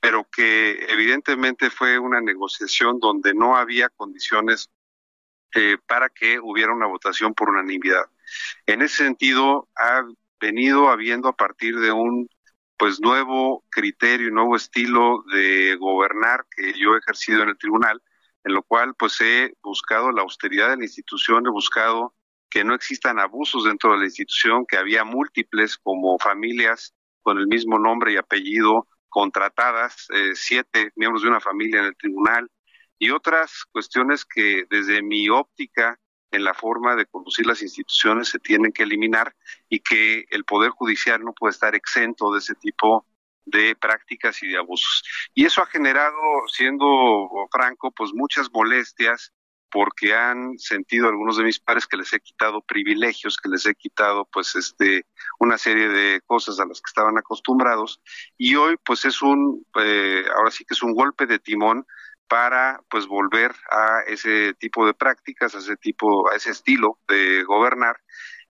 pero 0.00 0.28
que 0.30 0.86
evidentemente 0.88 1.70
fue 1.70 1.98
una 1.98 2.20
negociación 2.20 2.98
donde 2.98 3.34
no 3.34 3.56
había 3.56 3.88
condiciones 3.88 4.70
eh, 5.54 5.78
para 5.86 6.08
que 6.08 6.40
hubiera 6.40 6.72
una 6.72 6.86
votación 6.86 7.32
por 7.32 7.50
unanimidad. 7.50 8.06
En 8.66 8.82
ese 8.82 9.04
sentido, 9.04 9.68
ha 9.76 10.04
venido 10.40 10.88
habiendo 10.88 11.28
a 11.28 11.36
partir 11.36 11.78
de 11.78 11.92
un 11.92 12.28
pues 12.76 13.00
nuevo 13.00 13.64
criterio, 13.70 14.30
nuevo 14.30 14.56
estilo 14.56 15.24
de 15.32 15.76
gobernar 15.76 16.44
que 16.54 16.72
yo 16.78 16.94
he 16.94 16.98
ejercido 16.98 17.42
en 17.42 17.50
el 17.50 17.56
tribunal, 17.56 18.02
en 18.42 18.52
lo 18.52 18.62
cual 18.62 18.94
pues 18.94 19.20
he 19.20 19.54
buscado 19.62 20.10
la 20.12 20.22
austeridad 20.22 20.70
de 20.70 20.76
la 20.76 20.84
institución, 20.84 21.46
he 21.46 21.50
buscado 21.50 22.14
que 22.54 22.62
no 22.62 22.76
existan 22.76 23.18
abusos 23.18 23.64
dentro 23.64 23.90
de 23.90 23.98
la 23.98 24.04
institución, 24.04 24.64
que 24.64 24.76
había 24.76 25.02
múltiples 25.02 25.76
como 25.76 26.16
familias 26.20 26.94
con 27.20 27.36
el 27.38 27.48
mismo 27.48 27.80
nombre 27.80 28.12
y 28.12 28.16
apellido 28.16 28.86
contratadas, 29.08 30.06
eh, 30.10 30.36
siete 30.36 30.92
miembros 30.94 31.24
de 31.24 31.30
una 31.30 31.40
familia 31.40 31.80
en 31.80 31.86
el 31.86 31.96
tribunal 31.96 32.48
y 32.96 33.10
otras 33.10 33.64
cuestiones 33.72 34.24
que 34.24 34.66
desde 34.70 35.02
mi 35.02 35.28
óptica 35.28 35.98
en 36.30 36.44
la 36.44 36.54
forma 36.54 36.94
de 36.94 37.06
conducir 37.06 37.44
las 37.44 37.60
instituciones 37.60 38.28
se 38.28 38.38
tienen 38.38 38.70
que 38.70 38.84
eliminar 38.84 39.34
y 39.68 39.80
que 39.80 40.24
el 40.30 40.44
Poder 40.44 40.70
Judicial 40.70 41.24
no 41.24 41.32
puede 41.32 41.50
estar 41.50 41.74
exento 41.74 42.32
de 42.32 42.38
ese 42.38 42.54
tipo 42.54 43.04
de 43.46 43.74
prácticas 43.74 44.40
y 44.44 44.46
de 44.46 44.58
abusos. 44.58 45.02
Y 45.34 45.44
eso 45.44 45.60
ha 45.60 45.66
generado, 45.66 46.16
siendo 46.52 47.28
franco, 47.50 47.90
pues 47.90 48.12
muchas 48.14 48.48
molestias 48.52 49.32
porque 49.74 50.14
han 50.14 50.56
sentido 50.56 51.08
algunos 51.08 51.36
de 51.36 51.42
mis 51.42 51.58
padres 51.58 51.88
que 51.88 51.96
les 51.96 52.12
he 52.12 52.20
quitado 52.20 52.60
privilegios, 52.62 53.36
que 53.36 53.48
les 53.48 53.66
he 53.66 53.74
quitado 53.74 54.24
pues 54.32 54.54
este 54.54 55.04
una 55.40 55.58
serie 55.58 55.88
de 55.88 56.20
cosas 56.26 56.60
a 56.60 56.64
las 56.64 56.80
que 56.80 56.90
estaban 56.90 57.18
acostumbrados. 57.18 58.00
Y 58.38 58.54
hoy 58.54 58.76
pues 58.84 59.04
es 59.04 59.20
un 59.20 59.66
eh, 59.80 60.22
ahora 60.36 60.52
sí 60.52 60.64
que 60.64 60.74
es 60.74 60.82
un 60.84 60.94
golpe 60.94 61.26
de 61.26 61.40
timón 61.40 61.84
para 62.28 62.80
pues 62.88 63.08
volver 63.08 63.52
a 63.68 64.02
ese 64.06 64.54
tipo 64.54 64.86
de 64.86 64.94
prácticas, 64.94 65.56
a 65.56 65.58
ese 65.58 65.76
tipo, 65.76 66.30
a 66.30 66.36
ese 66.36 66.52
estilo 66.52 67.00
de 67.08 67.42
gobernar. 67.42 67.96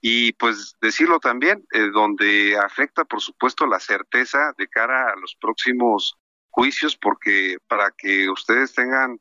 Y 0.02 0.32
pues 0.34 0.74
decirlo 0.82 1.20
también, 1.20 1.64
eh, 1.72 1.88
donde 1.90 2.58
afecta 2.58 3.06
por 3.06 3.22
supuesto 3.22 3.66
la 3.66 3.80
certeza 3.80 4.52
de 4.58 4.68
cara 4.68 5.10
a 5.10 5.16
los 5.16 5.34
próximos 5.40 6.18
juicios, 6.50 6.98
porque 6.98 7.56
para 7.66 7.92
que 7.96 8.28
ustedes 8.28 8.74
tengan 8.74 9.18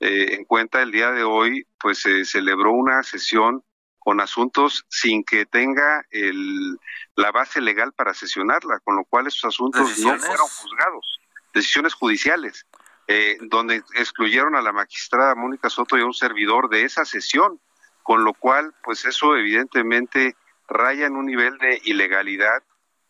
eh, 0.00 0.34
en 0.34 0.44
cuenta 0.44 0.82
el 0.82 0.92
día 0.92 1.10
de 1.10 1.24
hoy, 1.24 1.66
pues 1.80 1.98
se 1.98 2.24
celebró 2.24 2.72
una 2.72 3.02
sesión 3.02 3.62
con 3.98 4.20
asuntos 4.20 4.84
sin 4.88 5.24
que 5.24 5.46
tenga 5.46 6.04
el, 6.10 6.78
la 7.16 7.32
base 7.32 7.60
legal 7.60 7.92
para 7.92 8.12
sesionarla, 8.12 8.80
con 8.80 8.96
lo 8.96 9.04
cual 9.04 9.26
esos 9.26 9.44
asuntos 9.46 9.98
no 10.00 10.18
fueron 10.18 10.46
juzgados, 10.46 11.20
decisiones 11.54 11.94
judiciales 11.94 12.66
eh, 13.06 13.36
donde 13.42 13.82
excluyeron 13.96 14.56
a 14.56 14.62
la 14.62 14.72
magistrada 14.72 15.34
Mónica 15.34 15.68
Soto 15.68 15.98
y 15.98 16.00
a 16.00 16.06
un 16.06 16.14
servidor 16.14 16.70
de 16.70 16.84
esa 16.84 17.04
sesión, 17.04 17.60
con 18.02 18.24
lo 18.24 18.32
cual, 18.32 18.74
pues 18.82 19.04
eso 19.04 19.36
evidentemente 19.36 20.36
raya 20.68 21.06
en 21.06 21.16
un 21.16 21.26
nivel 21.26 21.58
de 21.58 21.82
ilegalidad 21.84 22.62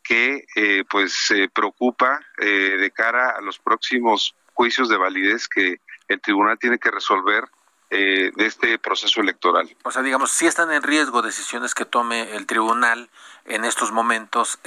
que 0.02 0.46
eh, 0.56 0.84
pues 0.90 1.12
se 1.12 1.48
preocupa 1.48 2.20
eh, 2.38 2.76
de 2.76 2.90
cara 2.90 3.30
a 3.30 3.40
los 3.40 3.60
próximos 3.60 4.34
juicios 4.52 4.88
de 4.88 4.96
validez 4.96 5.48
que 5.48 5.78
el 6.08 6.20
tribunal 6.20 6.58
tiene 6.58 6.78
que 6.78 6.90
resolver 6.90 7.44
eh, 7.90 8.32
de 8.34 8.46
este 8.46 8.78
proceso 8.78 9.20
electoral. 9.20 9.74
O 9.84 9.90
sea, 9.90 10.02
digamos, 10.02 10.30
si 10.30 10.46
están 10.46 10.72
en 10.72 10.82
riesgo 10.82 11.22
decisiones 11.22 11.74
que 11.74 11.84
tome 11.84 12.34
el 12.34 12.46
tribunal 12.46 13.10
en 13.44 13.64
estos 13.64 13.92
momentos 13.92 14.58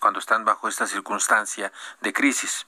cuando 0.00 0.20
están 0.20 0.44
bajo 0.44 0.68
esta 0.68 0.86
circunstancia 0.86 1.70
de 2.00 2.12
crisis. 2.12 2.66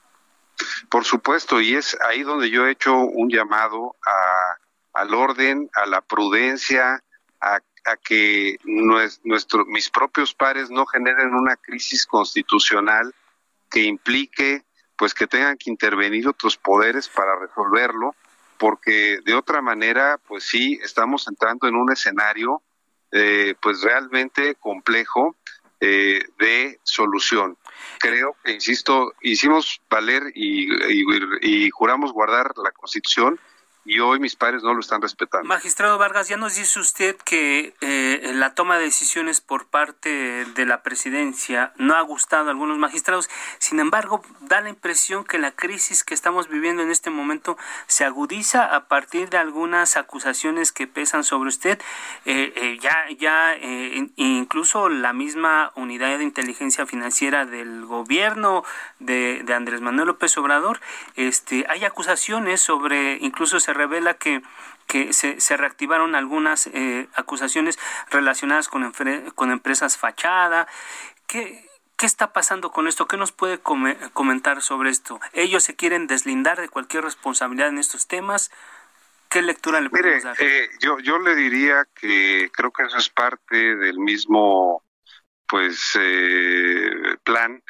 Por 0.89 1.03
supuesto, 1.03 1.59
y 1.59 1.75
es 1.75 1.97
ahí 2.01 2.23
donde 2.23 2.49
yo 2.49 2.65
he 2.65 2.71
hecho 2.71 2.95
un 2.95 3.29
llamado 3.29 3.95
a, 4.05 5.01
al 5.01 5.13
orden, 5.13 5.69
a 5.73 5.85
la 5.85 6.01
prudencia, 6.01 7.03
a, 7.41 7.59
que 8.03 8.57
nuestro, 8.63 9.63
mis 9.65 9.91
propios 9.91 10.33
pares 10.33 10.71
no 10.71 10.87
generen 10.87 11.35
una 11.35 11.55
crisis 11.55 12.07
constitucional 12.07 13.13
que 13.69 13.81
implique 13.81 14.63
pues 14.97 15.13
que 15.13 15.27
tengan 15.27 15.57
que 15.57 15.69
intervenir 15.69 16.27
otros 16.27 16.57
poderes 16.57 17.09
para 17.09 17.37
resolverlo, 17.39 18.15
porque 18.57 19.19
de 19.25 19.33
otra 19.33 19.61
manera, 19.61 20.19
pues 20.27 20.45
sí, 20.45 20.79
estamos 20.83 21.27
entrando 21.27 21.67
en 21.67 21.75
un 21.75 21.91
escenario 21.91 22.61
eh, 23.11 23.55
pues 23.61 23.81
realmente 23.81 24.55
complejo 24.55 25.35
eh, 25.79 26.23
de 26.39 26.79
solución. 26.83 27.57
Creo 27.99 28.35
que, 28.43 28.53
insisto, 28.53 29.13
hicimos 29.21 29.81
valer 29.89 30.23
y, 30.33 30.67
y, 31.41 31.69
juramos 31.69 32.13
guardar 32.13 32.51
la 32.63 32.71
Constitución 32.71 33.39
y 33.85 33.99
hoy 33.99 34.19
mis 34.19 34.35
padres 34.35 34.63
no 34.63 34.73
lo 34.73 34.79
están 34.79 35.01
respetando. 35.01 35.47
Magistrado 35.47 35.99
Vargas, 35.99 36.27
ya 36.27 36.37
nos 36.37 36.55
dice 36.55 36.79
usted 36.79 37.15
que 37.17 37.75
eh, 37.81 38.31
la 38.33 38.55
toma 38.55 38.79
de 38.79 38.85
decisiones 38.85 39.41
por 39.41 39.67
parte 39.67 40.45
de 40.45 40.65
la 40.65 40.81
presidencia 40.81 41.71
no 41.77 41.95
ha 41.95 42.01
gustado 42.01 42.47
a 42.47 42.51
algunos 42.51 42.79
magistrados. 42.79 43.29
Sin 43.59 43.79
embargo, 43.79 44.23
da 44.41 44.61
la 44.61 44.69
impresión 44.69 45.23
que 45.23 45.37
la 45.37 45.51
crisis 45.51 46.03
que 46.03 46.15
estamos 46.15 46.49
viviendo 46.49 46.81
en 46.81 46.89
este 46.89 47.11
momento 47.11 47.57
se 47.85 48.05
agudiza 48.05 48.75
a 48.75 48.87
partir 48.87 49.29
de 49.29 49.37
algunas 49.37 49.97
acusaciones 49.97 50.71
que 50.71 50.87
pesan 50.87 51.23
sobre 51.23 51.49
usted. 51.49 51.79
Eh, 52.25 52.53
eh, 52.55 52.79
ya, 52.81 52.95
ya, 53.19 53.55
incluso 54.15 54.89
la 54.89 55.13
misma 55.13 55.71
unidad 55.75 56.17
de 56.17 56.23
inteligencia 56.23 56.87
financiera 56.87 57.45
del 57.45 57.85
gobierno 57.85 58.63
de, 59.05 59.41
de 59.43 59.53
Andrés 59.53 59.81
Manuel 59.81 60.07
López 60.07 60.37
Obrador, 60.37 60.79
este, 61.15 61.65
hay 61.69 61.85
acusaciones 61.85 62.61
sobre, 62.61 63.17
incluso 63.21 63.59
se 63.59 63.73
revela 63.73 64.15
que 64.15 64.41
que 64.87 65.13
se, 65.13 65.41
se 65.41 65.57
reactivaron 65.57 66.15
algunas 66.15 66.67
eh, 66.67 67.07
acusaciones 67.15 67.79
relacionadas 68.11 68.67
con, 68.67 68.93
con 69.33 69.51
empresas 69.51 69.97
fachada. 69.97 70.67
¿Qué, 71.27 71.67
¿Qué 71.97 72.05
está 72.05 72.33
pasando 72.33 72.71
con 72.71 72.87
esto? 72.87 73.07
¿Qué 73.07 73.17
nos 73.17 73.31
puede 73.31 73.59
comentar 73.59 74.61
sobre 74.61 74.89
esto? 74.89 75.19
¿Ellos 75.33 75.63
se 75.63 75.75
quieren 75.75 76.07
deslindar 76.07 76.59
de 76.59 76.69
cualquier 76.69 77.03
responsabilidad 77.03 77.69
en 77.69 77.77
estos 77.77 78.07
temas? 78.07 78.51
¿Qué 79.29 79.41
lectura 79.41 79.81
le 79.81 79.89
Mire, 79.89 80.21
dar? 80.21 80.35
Eh, 80.39 80.69
yo, 80.81 80.99
yo 80.99 81.19
le 81.19 81.35
diría 81.35 81.87
que 81.95 82.49
creo 82.53 82.71
que 82.71 82.83
eso 82.83 82.97
es 82.97 83.09
parte 83.09 83.75
del 83.75 83.97
mismo 83.97 84.83
pues 85.47 85.97
eh, 85.99 87.17
plan 87.23 87.63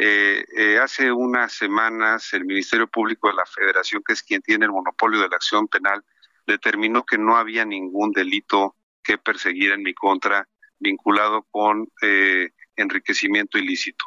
eh, 0.00 0.44
eh, 0.56 0.78
hace 0.78 1.10
unas 1.10 1.52
semanas 1.52 2.32
el 2.32 2.44
Ministerio 2.44 2.86
Público 2.86 3.28
de 3.28 3.34
la 3.34 3.46
Federación, 3.46 4.00
que 4.06 4.12
es 4.12 4.22
quien 4.22 4.40
tiene 4.42 4.66
el 4.66 4.70
monopolio 4.70 5.20
de 5.20 5.28
la 5.28 5.36
acción 5.36 5.66
penal, 5.66 6.04
determinó 6.46 7.04
que 7.04 7.18
no 7.18 7.36
había 7.36 7.64
ningún 7.64 8.12
delito 8.12 8.76
que 9.02 9.18
perseguir 9.18 9.72
en 9.72 9.82
mi 9.82 9.94
contra 9.94 10.48
vinculado 10.78 11.42
con 11.50 11.88
eh, 12.00 12.50
enriquecimiento 12.76 13.58
ilícito. 13.58 14.04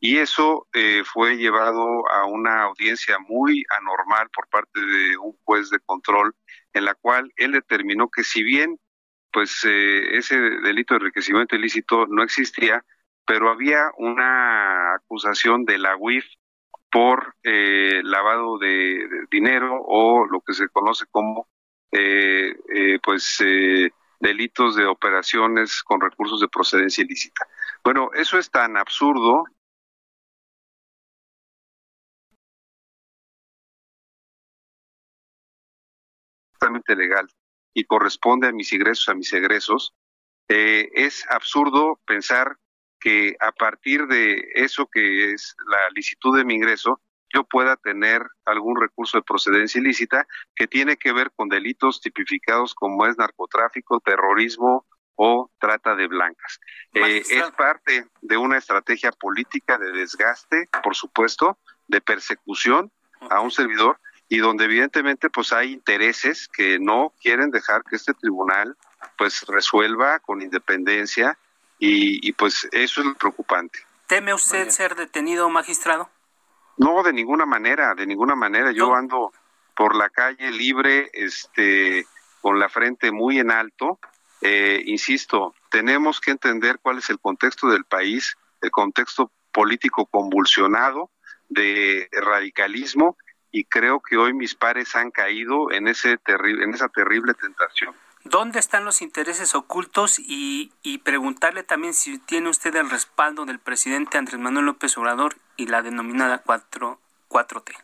Y 0.00 0.16
eso 0.16 0.66
fue 1.04 1.36
llevado 1.36 2.08
a 2.10 2.24
una 2.24 2.62
audiencia 2.62 3.18
muy 3.18 3.64
anormal 3.78 4.30
por 4.30 4.48
parte 4.48 4.80
de 4.80 5.18
un 5.18 5.36
juez 5.44 5.68
de 5.68 5.78
control, 5.80 6.34
en 6.72 6.86
la 6.86 6.94
cual 6.94 7.30
él 7.36 7.52
determinó 7.52 8.08
que 8.08 8.24
si 8.24 8.42
bien 8.42 8.80
pues 9.30 9.64
ese 9.64 10.38
delito 10.38 10.94
de 10.94 11.00
enriquecimiento 11.00 11.56
ilícito 11.56 12.06
no 12.06 12.22
existía, 12.22 12.82
pero 13.26 13.50
había 13.50 13.90
una 13.98 14.94
acusación 14.94 15.64
de 15.64 15.78
la 15.78 15.96
UIF 15.96 16.24
por 16.94 17.34
eh, 17.42 18.02
lavado 18.04 18.56
de, 18.58 19.26
dinero 19.30 19.82
o 19.84 20.26
lo 20.26 20.40
que 20.42 20.54
se 20.54 20.68
conoce 20.68 21.06
como 21.10 21.48
eh, 21.90 22.54
eh, 22.72 22.98
pues 23.02 23.42
delitos 24.20 24.76
de 24.76 24.86
operaciones 24.86 25.82
con 25.82 26.00
recursos 26.00 26.40
de 26.40 26.48
procedencia 26.48 27.02
ilícita. 27.02 27.46
Bueno, 27.82 28.10
eso 28.14 28.38
es 28.38 28.48
tan 28.48 28.76
absurdo 28.76 29.44
legal 36.96 37.28
y 37.74 37.84
corresponde 37.84 38.48
a 38.48 38.52
mis 38.52 38.72
ingresos, 38.72 39.08
a 39.08 39.14
mis 39.14 39.32
egresos, 39.32 39.94
es 40.48 41.26
absurdo 41.28 42.00
pensar 42.06 42.56
que 43.04 43.36
a 43.38 43.52
partir 43.52 44.06
de 44.06 44.48
eso 44.54 44.86
que 44.86 45.34
es 45.34 45.54
la 45.66 45.90
licitud 45.94 46.34
de 46.34 46.42
mi 46.42 46.54
ingreso, 46.54 47.02
yo 47.34 47.44
pueda 47.44 47.76
tener 47.76 48.22
algún 48.46 48.80
recurso 48.80 49.18
de 49.18 49.22
procedencia 49.22 49.78
ilícita 49.78 50.26
que 50.56 50.66
tiene 50.66 50.96
que 50.96 51.12
ver 51.12 51.30
con 51.36 51.50
delitos 51.50 52.00
tipificados 52.00 52.74
como 52.74 53.06
es 53.06 53.18
narcotráfico, 53.18 54.00
terrorismo 54.00 54.86
o 55.16 55.50
trata 55.58 55.94
de 55.94 56.06
blancas. 56.06 56.58
Eh, 56.94 57.22
es 57.28 57.50
parte 57.50 58.06
de 58.22 58.36
una 58.38 58.56
estrategia 58.56 59.12
política 59.12 59.76
de 59.76 59.92
desgaste, 59.92 60.70
por 60.82 60.96
supuesto, 60.96 61.58
de 61.86 62.00
persecución 62.00 62.90
a 63.28 63.40
un 63.40 63.50
servidor 63.50 64.00
y 64.30 64.38
donde 64.38 64.64
evidentemente 64.64 65.28
pues 65.28 65.52
hay 65.52 65.74
intereses 65.74 66.48
que 66.48 66.78
no 66.78 67.12
quieren 67.20 67.50
dejar 67.50 67.82
que 67.84 67.96
este 67.96 68.14
tribunal 68.14 68.78
pues 69.18 69.44
resuelva 69.46 70.20
con 70.20 70.40
independencia 70.40 71.38
y, 71.78 72.32
pues 72.32 72.66
eso 72.72 73.00
es 73.00 73.06
lo 73.06 73.14
preocupante. 73.14 73.78
¿Teme 74.06 74.34
usted 74.34 74.68
ser 74.70 74.94
detenido, 74.94 75.48
magistrado? 75.50 76.08
No, 76.76 77.02
de 77.02 77.12
ninguna 77.12 77.46
manera, 77.46 77.94
de 77.94 78.06
ninguna 78.06 78.34
manera. 78.34 78.72
Yo 78.72 78.94
ando 78.94 79.32
por 79.76 79.94
la 79.94 80.08
calle 80.08 80.50
libre, 80.50 81.10
este, 81.12 82.06
con 82.40 82.58
la 82.58 82.68
frente 82.68 83.10
muy 83.12 83.38
en 83.38 83.50
alto. 83.50 83.98
Eh, 84.40 84.82
insisto, 84.86 85.54
tenemos 85.70 86.20
que 86.20 86.32
entender 86.32 86.78
cuál 86.80 86.98
es 86.98 87.10
el 87.10 87.18
contexto 87.18 87.68
del 87.68 87.84
país, 87.84 88.36
el 88.60 88.70
contexto 88.70 89.30
político 89.52 90.06
convulsionado 90.06 91.10
de 91.48 92.08
radicalismo 92.12 93.16
y 93.50 93.64
creo 93.64 94.00
que 94.00 94.16
hoy 94.16 94.34
mis 94.34 94.54
pares 94.54 94.96
han 94.96 95.10
caído 95.10 95.70
en 95.70 95.86
ese 95.86 96.18
terrible, 96.18 96.64
en 96.64 96.74
esa 96.74 96.88
terrible 96.88 97.34
tentación 97.34 97.94
dónde 98.24 98.58
están 98.58 98.84
los 98.84 99.02
intereses 99.02 99.54
ocultos 99.54 100.18
y, 100.18 100.72
preguntarle 101.04 101.62
también 101.62 101.92
si 101.92 102.18
tiene 102.18 102.48
usted 102.48 102.74
el 102.76 102.88
respaldo 102.88 103.44
del 103.44 103.58
presidente 103.58 104.16
Andrés 104.16 104.40
Manuel 104.40 104.66
López 104.66 104.96
Obrador 104.96 105.36
y 105.56 105.66
la 105.66 105.82
denominada 105.82 106.38
4, 106.38 106.98
4T. 107.28 107.74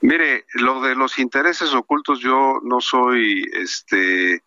Mire, 0.00 0.46
lo 0.54 0.80
de 0.80 0.94
los 0.94 1.18
intereses 1.18 1.74
ocultos, 1.74 2.20
yo 2.20 2.60
no 2.62 2.80
soy 2.80 3.44
este 3.52 4.44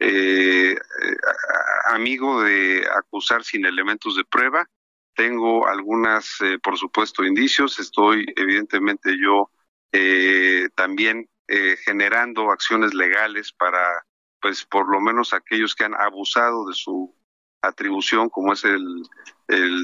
eh, 0.00 0.76
amigo 1.86 2.42
de 2.42 2.86
acusar 2.96 3.44
sin 3.44 3.66
elementos 3.66 4.16
de 4.16 4.24
prueba. 4.24 4.68
Tengo 5.14 5.68
algunas, 5.68 6.40
eh, 6.40 6.58
por 6.58 6.76
supuesto, 6.76 7.24
indicios. 7.24 7.78
Estoy, 7.78 8.26
evidentemente, 8.36 9.16
yo 9.16 9.50
eh, 9.92 10.68
también 10.74 11.28
eh, 11.48 11.76
generando 11.84 12.50
acciones 12.50 12.94
legales 12.94 13.52
para, 13.52 14.04
pues, 14.40 14.64
por 14.64 14.90
lo 14.90 15.00
menos 15.00 15.32
aquellos 15.32 15.74
que 15.74 15.84
han 15.84 15.94
abusado 15.94 16.66
de 16.66 16.74
su 16.74 17.14
atribución, 17.62 18.28
como 18.28 18.52
es 18.52 18.64
el, 18.64 19.02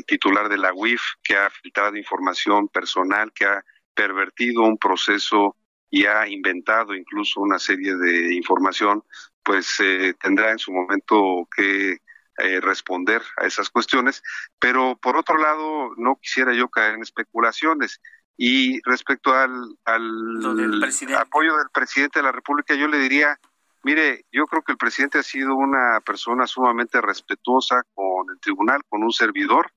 titular 0.06 0.48
de 0.48 0.58
la 0.58 0.72
UIF, 0.72 1.02
que 1.22 1.36
ha 1.36 1.50
filtrado 1.50 1.96
información 1.96 2.68
personal, 2.68 3.30
que 3.32 3.44
ha 3.44 3.62
pervertido 3.94 4.62
un 4.62 4.78
proceso 4.78 5.56
y 5.90 6.06
ha 6.06 6.26
inventado 6.26 6.94
incluso 6.94 7.40
una 7.40 7.58
serie 7.58 7.94
de 7.96 8.34
información, 8.34 9.04
pues 9.42 9.78
eh, 9.80 10.14
tendrá 10.20 10.52
en 10.52 10.58
su 10.58 10.72
momento 10.72 11.46
que 11.54 11.98
eh, 12.42 12.60
responder 12.60 13.22
a 13.36 13.46
esas 13.46 13.68
cuestiones. 13.68 14.22
Pero 14.58 14.96
por 14.96 15.16
otro 15.16 15.36
lado, 15.36 15.90
no 15.96 16.16
quisiera 16.16 16.54
yo 16.54 16.68
caer 16.68 16.94
en 16.94 17.02
especulaciones. 17.02 18.00
Y 18.36 18.80
respecto 18.82 19.34
al, 19.34 19.52
apoyo 19.84 21.56
del 21.56 21.70
presidente 21.72 22.20
de 22.20 22.22
la 22.22 22.32
República, 22.32 22.74
yo 22.74 22.88
le 22.88 22.98
diría, 22.98 23.38
mire, 23.82 24.24
yo 24.32 24.46
creo 24.46 24.62
que 24.62 24.72
el 24.72 24.78
presidente 24.78 25.18
ha 25.18 25.22
sido 25.22 25.54
una 25.54 26.00
persona 26.00 26.46
sumamente 26.46 27.00
respetuosa 27.00 27.82
con 27.94 28.30
el 28.30 28.40
tribunal, 28.40 28.82
con 28.88 29.02
un 29.02 29.12
servidor. 29.12 29.70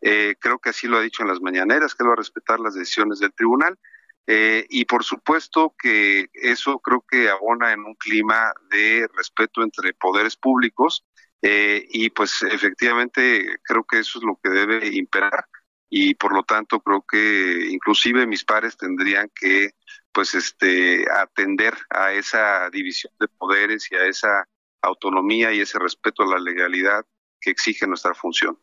Eh, 0.00 0.36
creo 0.38 0.58
que 0.58 0.70
así 0.70 0.86
lo 0.86 0.98
ha 0.98 1.02
dicho 1.02 1.22
en 1.22 1.28
las 1.28 1.40
mañaneras, 1.40 1.94
que 1.94 2.04
él 2.04 2.10
va 2.10 2.14
a 2.14 2.16
respetar 2.16 2.60
las 2.60 2.74
decisiones 2.74 3.18
del 3.18 3.32
tribunal. 3.32 3.78
Eh, 4.26 4.64
y 4.70 4.84
por 4.86 5.04
supuesto 5.04 5.74
que 5.78 6.28
eso 6.32 6.78
creo 6.78 7.04
que 7.06 7.28
abona 7.28 7.72
en 7.72 7.80
un 7.80 7.94
clima 7.94 8.52
de 8.70 9.06
respeto 9.14 9.62
entre 9.62 9.92
poderes 9.92 10.34
públicos 10.36 11.04
eh, 11.42 11.86
y 11.90 12.08
pues 12.08 12.40
efectivamente 12.40 13.58
creo 13.62 13.84
que 13.84 13.98
eso 13.98 14.18
es 14.18 14.24
lo 14.24 14.40
que 14.42 14.48
debe 14.48 14.88
imperar 14.96 15.44
y 15.96 16.16
por 16.16 16.34
lo 16.34 16.42
tanto 16.42 16.80
creo 16.80 17.04
que 17.08 17.68
inclusive 17.70 18.26
mis 18.26 18.44
pares 18.44 18.76
tendrían 18.76 19.30
que 19.32 19.76
pues 20.10 20.34
este 20.34 21.04
atender 21.08 21.72
a 21.88 22.12
esa 22.12 22.68
división 22.68 23.12
de 23.20 23.28
poderes 23.28 23.86
y 23.92 23.94
a 23.94 24.04
esa 24.04 24.48
autonomía 24.82 25.52
y 25.52 25.60
ese 25.60 25.78
respeto 25.78 26.24
a 26.24 26.26
la 26.26 26.40
legalidad 26.40 27.06
que 27.40 27.50
exige 27.50 27.86
nuestra 27.86 28.12
función. 28.12 28.58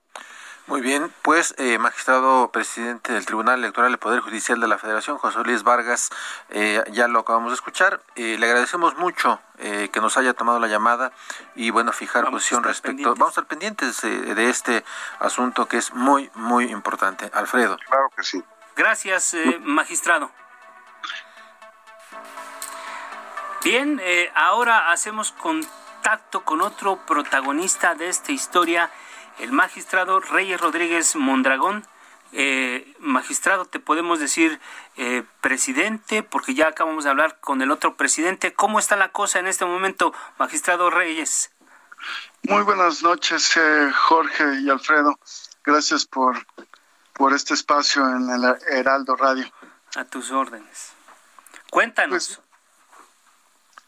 Muy 0.71 0.79
bien, 0.79 1.13
pues 1.21 1.53
eh, 1.57 1.77
magistrado 1.79 2.49
presidente 2.49 3.11
del 3.11 3.25
Tribunal 3.25 3.59
Electoral 3.59 3.91
del 3.91 3.99
Poder 3.99 4.21
Judicial 4.21 4.57
de 4.61 4.69
la 4.69 4.77
Federación, 4.77 5.17
José 5.17 5.39
Luis 5.43 5.63
Vargas, 5.63 6.09
eh, 6.49 6.81
ya 6.91 7.09
lo 7.09 7.19
acabamos 7.19 7.51
de 7.51 7.55
escuchar. 7.55 7.99
Eh, 8.15 8.37
le 8.39 8.45
agradecemos 8.45 8.95
mucho 8.95 9.41
que 9.57 9.99
nos 9.99 10.15
haya 10.17 10.33
tomado 10.33 10.59
la 10.59 10.67
llamada 10.67 11.11
y 11.55 11.71
bueno, 11.71 11.91
fijar 11.91 12.31
posición 12.31 12.63
respecto. 12.63 13.09
Vamos 13.09 13.27
a 13.27 13.41
estar 13.41 13.45
pendientes 13.47 14.01
de 14.01 14.49
este 14.49 14.83
asunto 15.19 15.67
que 15.67 15.77
es 15.77 15.93
muy, 15.93 16.31
muy 16.35 16.71
importante. 16.71 17.29
Alfredo. 17.33 17.77
Claro 17.87 18.09
que 18.15 18.23
sí. 18.23 18.41
Gracias, 18.75 19.35
magistrado. 19.59 20.31
Bien, 23.63 24.01
ahora 24.33 24.91
hacemos 24.91 25.33
contacto 25.33 26.43
con 26.43 26.61
otro 26.61 27.05
protagonista 27.05 27.93
de 27.93 28.07
esta 28.07 28.31
historia 28.31 28.89
el 29.39 29.51
magistrado 29.51 30.19
Reyes 30.19 30.59
Rodríguez 30.59 31.15
Mondragón. 31.15 31.85
Eh, 32.33 32.93
magistrado, 32.99 33.65
te 33.65 33.79
podemos 33.79 34.19
decir 34.19 34.59
eh, 34.95 35.23
presidente, 35.41 36.23
porque 36.23 36.53
ya 36.53 36.67
acabamos 36.69 37.03
de 37.03 37.09
hablar 37.09 37.39
con 37.41 37.61
el 37.61 37.71
otro 37.71 37.97
presidente. 37.97 38.53
¿Cómo 38.53 38.79
está 38.79 38.95
la 38.95 39.11
cosa 39.11 39.39
en 39.39 39.47
este 39.47 39.65
momento, 39.65 40.13
magistrado 40.37 40.89
Reyes? 40.89 41.51
Muy 42.43 42.63
buenas 42.63 43.03
noches, 43.03 43.55
eh, 43.57 43.91
Jorge 43.93 44.61
y 44.61 44.69
Alfredo. 44.69 45.19
Gracias 45.63 46.05
por, 46.05 46.45
por 47.13 47.33
este 47.33 47.53
espacio 47.53 48.07
en 48.07 48.29
el 48.29 48.55
Heraldo 48.69 49.15
Radio. 49.15 49.51
A 49.95 50.05
tus 50.05 50.31
órdenes. 50.31 50.93
Cuéntanos. 51.69 52.39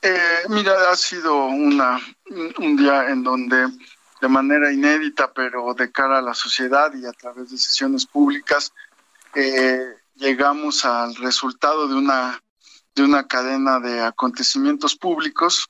Pues, 0.01 0.49
mira, 0.49 0.91
ha 0.91 0.95
sido 0.97 1.45
una, 1.45 1.97
un 2.57 2.75
día 2.75 3.07
en 3.07 3.23
donde 3.23 3.69
de 4.23 4.29
manera 4.29 4.71
inédita, 4.71 5.33
pero 5.33 5.73
de 5.73 5.91
cara 5.91 6.19
a 6.19 6.21
la 6.21 6.33
sociedad 6.33 6.93
y 6.93 7.05
a 7.05 7.11
través 7.11 7.51
de 7.51 7.57
sesiones 7.57 8.05
públicas, 8.05 8.71
eh, 9.35 9.97
llegamos 10.15 10.85
al 10.85 11.13
resultado 11.15 11.89
de 11.89 11.95
una, 11.95 12.41
de 12.95 13.03
una 13.03 13.27
cadena 13.27 13.81
de 13.81 13.99
acontecimientos 13.99 14.95
públicos. 14.95 15.67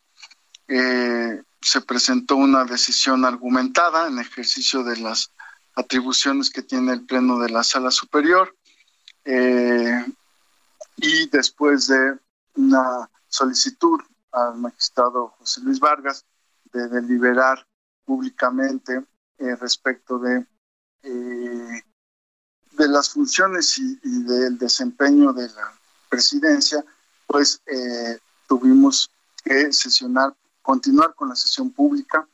Eh, 0.67 1.41
se 1.61 1.81
presentó 1.81 2.35
una 2.35 2.63
decisión 2.63 3.25
argumentada 3.25 4.07
en 4.07 4.19
ejercicio 4.19 4.83
de 4.83 4.97
las 4.97 5.31
atribuciones 5.73 6.51
que 6.51 6.61
tiene 6.61 6.93
el 6.93 7.07
Pleno 7.07 7.39
de 7.39 7.49
la 7.49 7.63
Sala 7.63 7.89
Superior 7.89 8.55
eh, 9.25 10.05
y 10.97 11.27
después 11.29 11.87
de 11.87 12.19
una 12.53 13.09
solicitud 13.27 13.99
al 14.31 14.57
magistrado 14.57 15.29
José 15.39 15.61
Luis 15.61 15.79
Vargas 15.79 16.23
de 16.71 16.87
deliberar 16.87 17.65
públicamente 18.05 19.03
eh, 19.37 19.55
respecto 19.55 20.19
de, 20.19 20.45
eh, 21.03 21.81
de 22.71 22.87
las 22.87 23.09
funciones 23.09 23.77
y, 23.77 23.97
del 24.23 24.57
desempeño 24.57 25.33
de 25.33 25.47
la 25.49 25.73
presidencia, 26.09 26.83
pues 27.27 27.61
eh, 27.65 28.19
tuvimos 28.47 29.09
que 29.43 29.71
sesionar, 29.73 30.35
continuar 30.61 31.13
con 31.15 31.29
la 31.29 31.35
sesión 31.35 31.71
pública, 31.71 32.27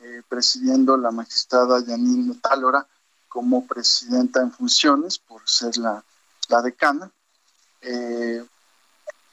eh, 0.00 0.22
presidiendo 0.28 0.96
la 0.96 1.10
magistrada 1.10 1.84
Yanine 1.84 2.34
Tálora 2.36 2.86
como 3.28 3.66
presidenta 3.66 4.40
en 4.40 4.50
funciones 4.50 5.18
por 5.18 5.42
ser 5.48 5.76
la, 5.76 6.02
la 6.48 6.62
decana. 6.62 7.10
Eh, 7.80 8.44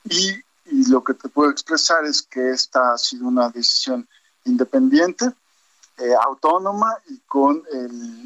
y, 0.06 0.44
lo 0.90 1.04
que 1.04 1.14
te 1.14 1.30
puedo 1.30 1.50
expresar 1.50 2.06
es 2.06 2.22
que 2.22 2.52
esta 2.52 2.94
ha 2.94 2.98
sido 2.98 3.28
una 3.28 3.50
decisión 3.50 4.08
independiente, 4.44 5.34
autónoma 6.22 6.96
y 7.10 7.20
con 7.28 7.64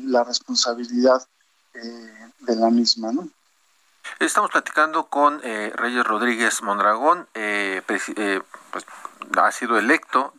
la 0.05 0.23
responsabilidad 0.23 1.25
de 1.73 2.55
la 2.55 2.69
misma, 2.69 3.11
¿no? 3.11 3.27
Estamos 4.19 4.51
platicando 4.51 5.05
con 5.05 5.41
eh, 5.43 5.71
Reyes 5.75 6.05
Rodríguez 6.05 6.61
Mondragón, 6.61 7.27
eh, 7.33 7.81
eh, 7.87 8.41
pues, 8.71 8.85
ha 9.37 9.51
sido 9.51 9.77
electo 9.77 10.33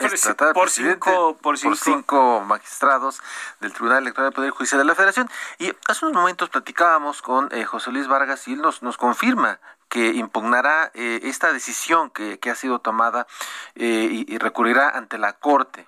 por, 0.55 0.71
cinco, 0.71 1.37
por, 1.41 1.59
cinco. 1.59 2.41
magistrados 2.47 3.21
del 3.61 3.73
Tribunal 3.73 4.03
Electoral 4.03 4.31
del 4.31 4.35
Poder 4.35 4.51
Judicial 4.51 4.79
de 4.79 4.85
la 4.85 4.95
Federación. 4.95 5.31
Y 5.59 5.73
hace 5.89 6.05
unos 6.05 6.21
momentos 6.21 6.51
platicábamos 6.51 7.23
con 7.23 7.51
José 7.65 7.91
Luis 7.91 8.07
Vargas 8.07 8.47
y 8.49 8.53
él 8.53 8.61
nos, 8.61 8.83
nos 8.83 8.97
confirma 8.97 9.61
que 9.89 10.09
impugnará 10.09 10.91
esta 10.95 11.53
decisión 11.53 12.11
que, 12.11 12.39
ha 12.51 12.55
sido 12.55 12.81
tomada 12.81 13.27
y, 13.75 14.33
y, 14.33 14.39
recurrirá 14.39 14.91
ante 14.91 15.19
la 15.19 15.35
Corte 15.35 15.87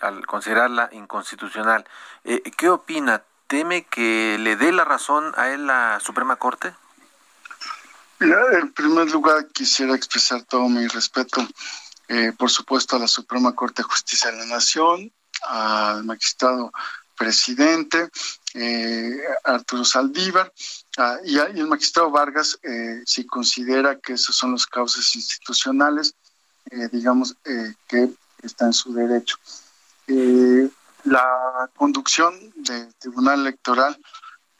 al 0.00 0.26
considerarla 0.26 0.88
inconstitucional. 0.92 1.84
¿Qué 2.56 2.68
opina? 2.68 3.22
¿Teme 3.46 3.84
que 3.84 4.38
le 4.38 4.56
dé 4.56 4.72
la 4.72 4.84
razón 4.84 5.32
a 5.36 5.50
él 5.50 5.66
la 5.66 5.98
Suprema 6.00 6.36
Corte? 6.36 6.72
en 8.20 8.72
primer 8.72 9.10
lugar, 9.10 9.46
quisiera 9.48 9.94
expresar 9.94 10.42
todo 10.42 10.68
mi 10.68 10.86
respeto, 10.86 11.46
eh, 12.08 12.32
por 12.36 12.50
supuesto, 12.50 12.96
a 12.96 12.98
la 12.98 13.08
Suprema 13.08 13.54
Corte 13.54 13.82
de 13.82 13.88
Justicia 13.88 14.30
de 14.30 14.38
la 14.38 14.46
Nación, 14.46 15.10
al 15.48 16.04
magistrado 16.04 16.70
presidente, 17.16 18.10
eh, 18.54 19.16
Arturo 19.44 19.84
Saldívar, 19.84 20.52
ah, 20.98 21.16
y, 21.24 21.38
el 21.38 21.66
magistrado 21.66 22.10
Vargas, 22.10 22.58
eh, 22.62 23.02
si 23.06 23.26
considera 23.26 23.98
que 23.98 24.14
esos 24.14 24.36
son 24.36 24.52
los 24.52 24.66
causas 24.66 25.14
institucionales, 25.14 26.14
digamos 26.92 27.34
que 27.88 28.10
está 28.42 28.66
en 28.66 28.72
su 28.72 28.92
derecho. 28.92 29.36
la 31.04 31.70
conducción 31.76 32.34
del 32.56 32.94
Tribunal 32.96 33.40
Electoral 33.40 33.98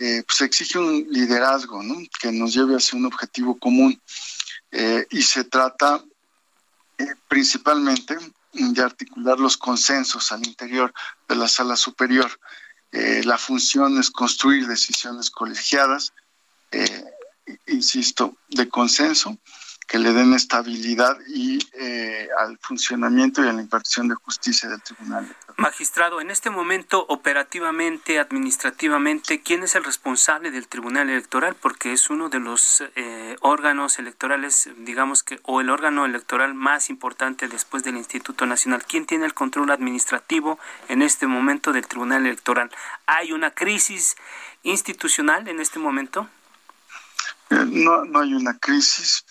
eh, 0.03 0.23
pues 0.27 0.41
exige 0.41 0.79
un 0.79 1.07
liderazgo 1.11 1.83
que 2.19 2.33
nos 2.33 2.55
lleve 2.55 2.75
hacia 2.75 2.99
un 2.99 3.05
objetivo 3.05 3.59
común. 3.59 4.01
Eh, 4.71 5.07
y 5.11 5.21
se 5.21 5.45
trata 5.45 6.03
eh, 6.97 7.05
principalmente 7.29 8.17
de 8.53 8.83
articular 8.83 9.39
los 9.39 9.59
consensos 9.59 10.33
al 10.33 10.47
interior 10.47 10.95
de 11.29 11.37
la 11.37 11.49
sala 11.49 11.77
superior. 11.77 12.31
la 12.93 13.39
función 13.39 13.99
es 14.01 14.11
construir 14.11 14.67
decisiones 14.67 15.31
colegiadas, 15.31 16.13
insisto, 17.67 18.35
de 18.49 18.69
consenso, 18.69 19.39
que 19.91 19.99
le 19.99 20.13
den 20.13 20.33
estabilidad 20.35 21.19
y 21.27 21.59
eh, 21.73 22.29
al 22.39 22.57
funcionamiento 22.59 23.45
y 23.45 23.49
a 23.49 23.53
la 23.53 23.61
impartición 23.61 24.07
de 24.07 24.15
justicia 24.15 24.69
del 24.69 24.81
tribunal. 24.81 25.27
Magistrado, 25.57 26.21
en 26.21 26.31
este 26.31 26.49
momento, 26.49 27.05
operativamente, 27.09 28.21
administrativamente, 28.21 29.43
¿quién 29.43 29.65
es 29.65 29.75
el 29.75 29.83
responsable 29.83 30.53
del 30.53 30.69
Tribunal 30.69 31.11
Electoral? 31.11 31.57
Porque 31.57 31.93
es 31.93 32.09
uno 32.09 32.29
de 32.29 32.39
los 32.39 32.85
eh, 32.95 33.35
órganos 33.41 33.99
electorales, 33.99 34.71
digamos 34.77 35.25
que, 35.25 35.41
o 35.43 35.61
el 35.61 35.71
órgano 35.71 36.07
electoral 36.07 36.55
más 36.55 36.89
importante 36.89 37.49
después 37.49 37.83
del 37.83 37.97
Instituto 37.97 38.47
Nacional. 38.47 38.85
¿Quién 38.87 39.07
tiene 39.07 39.27
el 39.27 39.35
control 39.35 39.73
administrativo 39.73 40.61
en 40.89 41.03
este 41.03 41.27
momento 41.27 41.73
del 41.73 41.89
Tribunal 41.89 42.27
Electoral? 42.27 42.71
¿Hay 43.07 43.33
una 43.33 43.51
crisis 43.51 44.15
institucional 44.63 45.49
en 45.49 45.59
este 45.59 45.81
momento? 45.81 46.29
Eh, 47.51 47.65
no, 47.67 48.05
no 48.05 48.21
hay 48.21 48.35
una 48.35 48.57
crisis. 48.57 49.25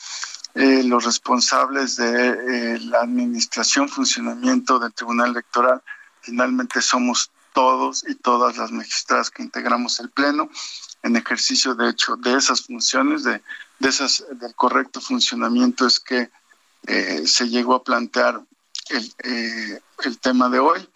Eh, 0.62 0.84
los 0.84 1.06
responsables 1.06 1.96
de 1.96 2.32
eh, 2.32 2.80
la 2.82 3.00
administración, 3.00 3.88
funcionamiento 3.88 4.78
del 4.78 4.92
Tribunal 4.92 5.30
Electoral, 5.30 5.82
finalmente 6.20 6.82
somos 6.82 7.32
todos 7.54 8.04
y 8.06 8.16
todas 8.16 8.58
las 8.58 8.70
magistradas 8.70 9.32
que 9.32 9.42
integramos 9.42 10.02
el 10.02 10.10
Pleno, 10.10 10.50
en 11.02 11.16
ejercicio 11.16 11.76
de 11.76 11.90
hecho 11.90 12.18
de 12.18 12.36
esas 12.36 12.64
funciones, 12.64 13.24
de, 13.24 13.42
de 13.80 13.88
esas, 13.88 14.26
del 14.34 14.54
correcto 14.54 15.00
funcionamiento 15.00 15.88
es 15.88 15.98
que 15.98 16.30
eh, 16.88 17.26
se 17.26 17.48
llegó 17.48 17.76
a 17.76 17.84
plantear 17.86 18.42
el, 18.90 19.82
el 20.04 20.20
tema 20.20 20.50
de 20.50 20.60
hoy. 20.60 20.90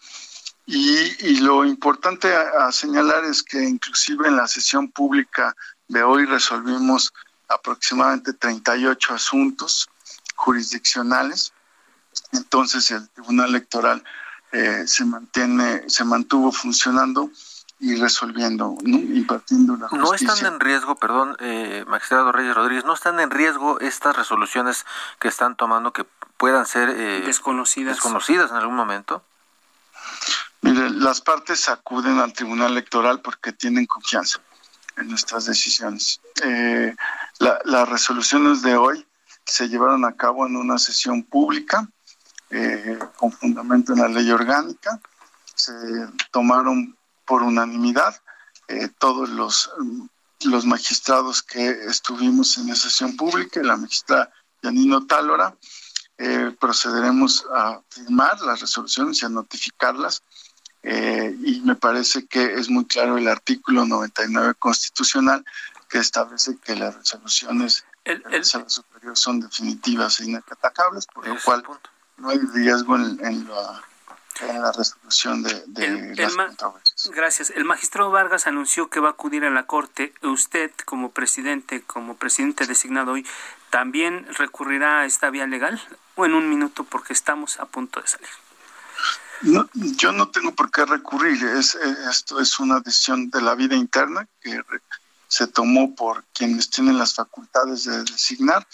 Y, 0.66 0.98
y 1.26 1.38
lo 1.38 1.64
importante 1.64 2.36
a, 2.36 2.68
a, 2.68 2.72
señalar 2.74 3.24
es 3.24 3.42
que 3.42 3.64
inclusive 3.64 4.28
en 4.28 4.36
la 4.36 4.48
sesión 4.48 4.92
pública 4.92 5.56
de 5.88 6.04
hoy 6.04 6.26
resolvimos 6.26 7.14
aproximadamente 7.54 8.34
38 8.34 9.14
asuntos 9.14 9.90
jurisdiccionales. 10.36 11.54
Entonces 12.32 12.92
el 12.92 13.10
Tribunal 13.10 13.50
Electoral 13.50 14.04
eh, 14.52 14.84
se 14.86 15.06
mantiene, 15.06 15.90
se 15.90 16.04
mantuvo 16.04 16.52
funcionando 16.52 17.32
y 17.80 17.96
resolviendo, 17.96 18.78
impartiendo 18.86 19.76
la 19.76 19.90
justicia. 19.90 20.28
No 20.28 20.34
están 20.34 20.54
en 20.54 20.60
riesgo, 20.60 20.96
perdón, 20.96 21.36
eh, 21.40 21.84
magistrado 21.88 22.32
Reyes 22.32 22.56
Rodríguez, 22.56 22.86
no 22.86 22.94
están 22.94 23.20
en 23.20 23.30
riesgo 23.30 23.80
estas 23.82 24.16
resoluciones 24.16 24.86
que 25.20 25.28
están 25.28 25.58
tomando 25.58 25.92
que 25.92 26.06
puedan 26.38 26.66
ser 26.66 26.90
eh, 26.90 27.24
desconocidas. 27.26 27.96
desconocidas 27.96 28.52
en 28.52 28.58
algún 28.58 28.76
momento. 28.76 29.24
Mire, 30.62 30.90
las 30.92 31.20
partes 31.20 31.68
acuden 31.68 32.20
al 32.20 32.32
Tribunal 32.32 32.72
Electoral 32.72 33.20
porque 33.20 33.52
tienen 33.52 33.86
confianza 33.86 34.40
en 34.96 35.10
nuestras 35.10 35.46
decisiones. 35.46 36.22
Eh, 36.44 36.96
las 37.40 37.90
resoluciones 37.90 38.62
de 38.62 38.76
hoy 38.76 39.06
se 39.46 39.68
llevaron 39.68 40.06
a 40.06 40.16
cabo 40.16 40.48
en 40.48 40.56
una 40.56 40.78
sesión 40.78 41.24
pública 41.24 41.90
eh, 42.50 43.00
con 43.18 43.32
fundamento 43.32 43.94
en 43.94 44.00
la 44.00 44.08
ley 44.08 44.30
orgánica. 44.32 45.00
Se 45.56 45.74
tomaron 46.32 46.96
por 47.26 47.44
unanimidad 47.44 48.22
eh, 48.68 48.90
todos 48.98 49.30
los, 49.30 49.72
los 50.46 50.66
magistrados 50.66 51.42
que 51.42 51.70
estuvimos 51.88 52.58
en 52.58 52.70
esa 52.70 52.90
sesión 52.90 53.16
pública 53.16 53.60
y 53.60 53.66
la 53.66 53.78
magistrada 53.78 54.32
Yanino 54.62 55.06
Tálora. 55.06 55.56
procederemos 56.60 57.46
a 57.54 57.82
firmar 57.90 58.40
las 58.42 58.62
resoluciones 58.62 59.22
y 59.22 59.26
a 59.26 59.30
notificarlas 59.30 60.24
eh, 60.84 61.34
y 61.46 61.62
me 61.62 61.76
parece 61.76 62.28
que 62.28 62.56
es 62.56 62.70
muy 62.70 62.86
claro 62.86 63.18
el 63.18 63.30
artículo 63.30 63.86
99 63.86 64.56
constitucional 64.60 65.46
que 65.94 66.00
establece 66.00 66.58
que 66.58 66.76
las 66.76 66.96
resoluciones 66.96 67.86
el, 68.04 68.24
de 68.24 68.40
la 68.40 68.44
sala 68.44 68.68
superior 68.68 69.16
son 69.16 69.40
definitivas 69.40 70.20
e 70.20 70.26
inatacables, 70.26 71.06
por 71.06 71.28
lo 71.28 71.38
cual 71.46 71.64
no 72.18 72.30
hay 72.30 72.40
riesgo 72.40 72.96
en, 72.96 73.48
la, 73.48 74.72
resolución 74.72 75.44
de, 75.44 75.64
de 75.68 76.16
las 76.16 76.36
Gracias. 77.14 77.52
El 77.52 77.66
magistrado 77.66 78.10
Vargas 78.10 78.48
anunció 78.48 78.90
que 78.90 79.00
va 79.00 79.10
a 79.10 79.12
acudir 79.12 79.46
a 79.46 79.52
la 79.52 79.68
Corte. 79.68 80.16
Usted, 80.24 80.72
como 80.84 81.12
presidente, 81.12 81.84
como 81.84 82.16
presidente 82.16 82.66
designado 82.66 83.12
hoy, 83.12 83.28
¿también 83.70 84.26
recurrirá 84.34 85.02
a 85.02 85.06
esta 85.06 85.30
vía 85.30 85.46
legal? 85.46 85.80
O 86.16 86.26
en 86.26 86.34
un 86.34 86.50
minuto, 86.50 86.86
porque 86.86 87.14
estamos 87.14 87.60
a 87.60 87.66
punto 87.66 88.02
de 88.02 88.08
salir. 88.08 88.30
No, 89.42 89.70
yo 89.74 90.12
no 90.12 90.30
tengo 90.30 90.56
por 90.56 90.72
qué 90.72 90.86
recurrir. 90.86 91.44
Es, 91.44 91.76
esto 91.76 92.40
es 92.40 92.60
una 92.60 92.80
decisión 92.80 93.30
de 93.30 93.42
la 93.44 93.54
vida 93.54 93.76
interna 93.76 94.28
que 94.42 94.60
se 95.34 95.48
tomó 95.48 95.96
por 95.96 96.24
quienes 96.26 96.70
tienen 96.70 97.00
las 97.00 97.16
facultades 97.16 97.86
de 97.86 98.04
designar 98.04 98.68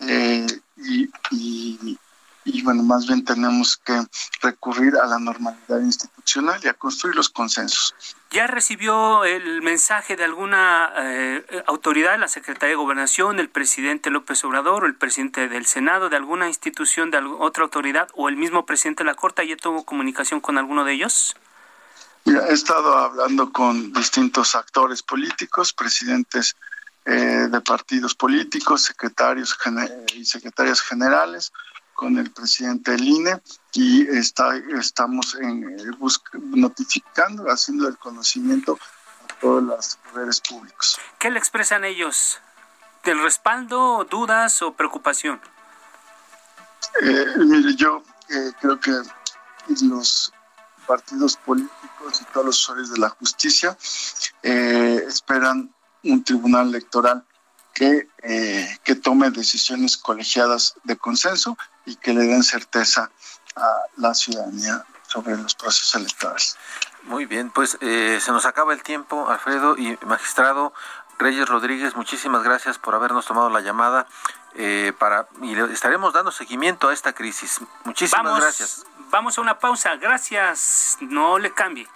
eh, 0.00 0.46
y, 0.76 1.98
y 2.44 2.62
bueno, 2.62 2.82
más 2.82 3.06
bien 3.06 3.24
tenemos 3.24 3.78
que 3.78 4.04
recurrir 4.42 4.96
a 4.96 5.06
la 5.06 5.18
normalidad 5.18 5.80
institucional 5.80 6.60
y 6.62 6.68
a 6.68 6.74
construir 6.74 7.16
los 7.16 7.30
consensos. 7.30 7.94
¿Ya 8.30 8.46
recibió 8.46 9.24
el 9.24 9.62
mensaje 9.62 10.16
de 10.16 10.24
alguna 10.24 10.92
eh, 10.96 11.44
autoridad, 11.66 12.18
la 12.18 12.28
Secretaría 12.28 12.70
de 12.70 12.76
Gobernación, 12.76 13.38
el 13.38 13.48
presidente 13.48 14.10
López 14.10 14.44
Obrador 14.44 14.84
o 14.84 14.86
el 14.86 14.94
presidente 14.94 15.48
del 15.48 15.64
Senado, 15.64 16.10
de 16.10 16.16
alguna 16.16 16.48
institución, 16.48 17.10
de 17.10 17.18
otra 17.18 17.64
autoridad 17.64 18.08
o 18.14 18.28
el 18.28 18.36
mismo 18.36 18.66
presidente 18.66 19.04
de 19.04 19.10
la 19.10 19.14
Corte? 19.14 19.46
¿Ya 19.46 19.56
tuvo 19.56 19.84
comunicación 19.84 20.40
con 20.40 20.58
alguno 20.58 20.84
de 20.84 20.92
ellos? 20.92 21.36
Mira, 22.24 22.48
he 22.48 22.52
estado 22.52 22.96
hablando 22.96 23.52
con 23.52 23.92
distintos 23.92 24.54
actores 24.54 25.02
políticos, 25.02 25.72
presidentes 25.72 26.56
eh, 27.04 27.48
de 27.50 27.60
partidos 27.60 28.14
políticos, 28.14 28.82
secretarios 28.82 29.56
y 30.14 30.24
secretarias 30.24 30.80
generales, 30.80 31.52
con 31.94 32.18
el 32.18 32.30
presidente 32.30 32.92
del 32.92 33.04
INE 33.06 33.40
y 33.72 34.06
está, 34.08 34.56
estamos 34.78 35.34
en, 35.36 35.78
eh, 35.78 35.84
notificando, 36.34 37.44
haciendo 37.46 37.88
el 37.88 37.96
conocimiento 37.96 38.78
a 39.22 39.40
todos 39.40 39.62
los 39.62 39.98
poderes 40.12 40.40
públicos. 40.40 40.98
¿Qué 41.18 41.30
le 41.30 41.38
expresan 41.38 41.84
ellos? 41.84 42.40
¿Del 43.04 43.22
respaldo, 43.22 44.04
dudas 44.10 44.62
o 44.62 44.74
preocupación? 44.74 45.40
Eh, 47.02 47.26
mire, 47.38 47.74
yo 47.74 48.02
eh, 48.28 48.52
creo 48.60 48.80
que 48.80 48.92
los 49.82 50.32
partidos 50.86 51.36
políticos 51.36 52.20
y 52.20 52.24
todos 52.32 52.46
los 52.46 52.58
usuarios 52.60 52.90
de 52.92 52.98
la 52.98 53.10
justicia 53.10 53.76
eh, 54.42 55.04
esperan 55.06 55.74
un 56.02 56.22
tribunal 56.22 56.68
electoral 56.68 57.24
que, 57.72 58.08
que 58.84 58.94
tome 58.94 59.30
decisiones 59.30 59.96
colegiadas 59.96 60.74
de 60.84 60.96
consenso 60.96 61.58
y 61.86 61.96
que 61.96 62.12
le 62.12 62.20
den 62.20 62.44
certeza 62.44 63.10
a 63.56 63.78
la 63.96 64.14
ciudadanía 64.14 64.84
sobre 65.08 65.36
los 65.36 65.54
procesos 65.54 65.94
electorales. 65.94 66.56
Muy 67.04 67.26
bien, 67.26 67.50
pues 67.50 67.76
eh, 67.80 68.18
se 68.22 68.32
nos 68.32 68.46
acaba 68.46 68.72
el 68.72 68.82
tiempo, 68.82 69.28
Alfredo 69.28 69.76
y 69.76 69.98
magistrado 70.06 70.72
Reyes 71.18 71.48
Rodríguez, 71.48 71.94
muchísimas 71.94 72.42
gracias 72.42 72.78
por 72.78 72.94
habernos 72.94 73.26
tomado 73.26 73.50
la 73.50 73.60
llamada 73.60 74.06
eh, 74.54 74.92
para 74.98 75.28
y 75.42 75.54
estaremos 75.72 76.12
dando 76.12 76.32
seguimiento 76.32 76.88
a 76.88 76.92
esta 76.92 77.12
crisis. 77.12 77.60
Muchísimas 77.84 78.40
gracias. 78.40 78.84
Vamos 79.14 79.38
a 79.38 79.42
una 79.42 79.56
pausa, 79.60 79.94
gracias, 79.94 80.96
no 80.98 81.38
le 81.38 81.54
cambie. 81.54 81.86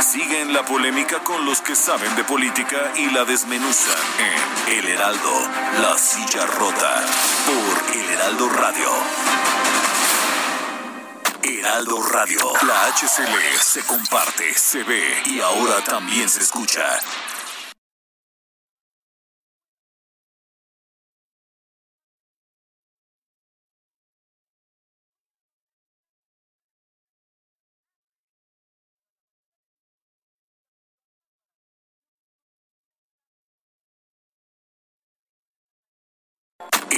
Sigue 0.00 0.40
en 0.40 0.54
la 0.54 0.64
polémica 0.64 1.18
con 1.24 1.44
los 1.44 1.60
que 1.62 1.74
saben 1.74 2.14
de 2.14 2.22
política 2.22 2.92
y 2.94 3.10
la 3.10 3.24
desmenuzan 3.24 3.98
en 4.20 4.78
El 4.78 4.86
Heraldo, 4.86 5.32
La 5.80 5.98
Silla 5.98 6.46
Rota, 6.46 6.94
por 7.44 7.96
El 7.96 8.10
Heraldo 8.10 8.48
Radio. 8.50 8.88
Heraldo 11.42 12.00
Radio, 12.04 12.38
la 12.68 12.86
HCL 12.86 13.58
se 13.60 13.84
comparte, 13.84 14.54
se 14.54 14.84
ve 14.84 15.22
y 15.24 15.40
ahora 15.40 15.82
también 15.82 16.28
se 16.28 16.38
escucha. 16.38 16.84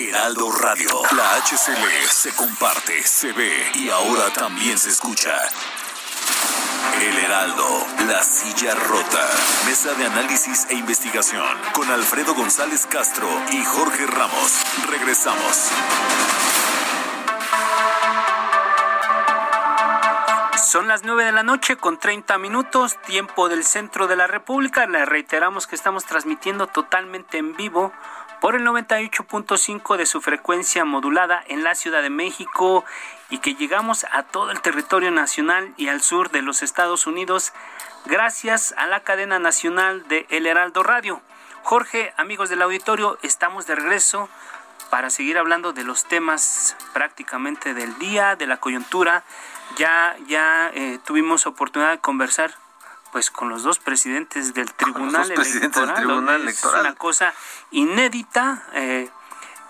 Heraldo 0.09 0.51
Radio. 0.53 0.89
La 1.17 1.37
HCL 1.37 2.09
se 2.11 2.35
comparte, 2.35 3.03
se 3.05 3.33
ve 3.33 3.71
y 3.75 3.89
ahora 3.89 4.31
también 4.35 4.77
se 4.77 4.91
escucha. 4.91 5.33
El 7.01 7.17
Heraldo, 7.17 7.87
la 8.07 8.23
silla 8.23 8.75
rota. 8.75 9.27
Mesa 9.67 9.95
de 9.95 10.07
análisis 10.07 10.67
e 10.69 10.75
investigación 10.75 11.47
con 11.73 11.91
Alfredo 11.91 12.35
González 12.35 12.87
Castro 12.87 13.29
y 13.51 13.65
Jorge 13.65 14.07
Ramos. 14.07 14.63
Regresamos. 14.91 15.71
Son 20.71 20.89
las 20.89 21.05
9 21.05 21.25
de 21.25 21.33
la 21.33 21.45
noche 21.45 21.77
con 21.77 21.99
30 21.99 22.37
minutos, 22.39 23.01
tiempo 23.03 23.49
del 23.49 23.65
centro 23.65 24.07
de 24.07 24.17
la 24.17 24.27
República. 24.27 24.87
Le 24.87 25.05
reiteramos 25.07 25.67
que 25.67 25.77
estamos 25.77 26.05
transmitiendo 26.05 26.67
totalmente 26.67 27.39
en 27.39 27.57
vivo 27.57 27.93
por 28.45 28.57
el 28.57 28.67
98.5 28.67 29.97
de 29.97 30.05
su 30.05 30.21
frecuencia 30.21 30.85
modulada 30.85 31.43
en 31.49 31.65
la 31.65 31.75
Ciudad 31.75 32.03
de 32.03 32.11
México 32.11 32.85
y 33.31 33.39
que 33.39 33.55
llegamos 33.55 34.05
a 34.13 34.23
todo 34.23 34.51
el 34.51 34.61
territorio 34.61 35.11
nacional 35.11 35.73
y 35.79 35.89
al 35.89 36.03
sur 36.03 36.31
de 36.31 36.43
los 36.43 36.63
Estados 36.63 37.07
Unidos 37.07 37.55
gracias 38.05 38.75
a 38.77 38.87
la 38.87 39.01
cadena 39.01 39.39
nacional 39.39 40.07
de 40.09 40.27
El 40.29 40.47
Heraldo 40.47 40.83
Radio. 40.83 41.23
Jorge, 41.63 42.13
amigos 42.19 42.51
del 42.51 42.61
auditorio, 42.61 43.17
estamos 43.23 43.67
de 43.67 43.77
regreso 43.77 44.29
para 44.91 45.09
seguir 45.09 45.39
hablando 45.39 45.73
de 45.73 45.85
los 45.85 46.05
temas 46.05 46.77
prácticamente 46.93 47.73
del 47.73 47.99
día, 47.99 48.37
de 48.37 48.47
la 48.47 48.59
coyuntura. 48.59 49.25
Ya, 49.79 50.17
ya 50.27 50.71
eh, 50.75 50.99
tuvimos 51.03 51.47
oportunidad 51.47 51.93
de 51.93 51.99
conversar 51.99 52.53
pues 53.15 53.31
con 53.31 53.49
los 53.49 53.63
dos 53.63 53.79
presidentes 53.79 54.55
del 54.55 54.73
Tribunal, 54.73 55.31
Electoral, 55.31 56.49
Es 56.49 56.65
una 56.65 56.97
cosa 56.97 57.33
inédita, 57.71 58.65
eh, 58.73 59.09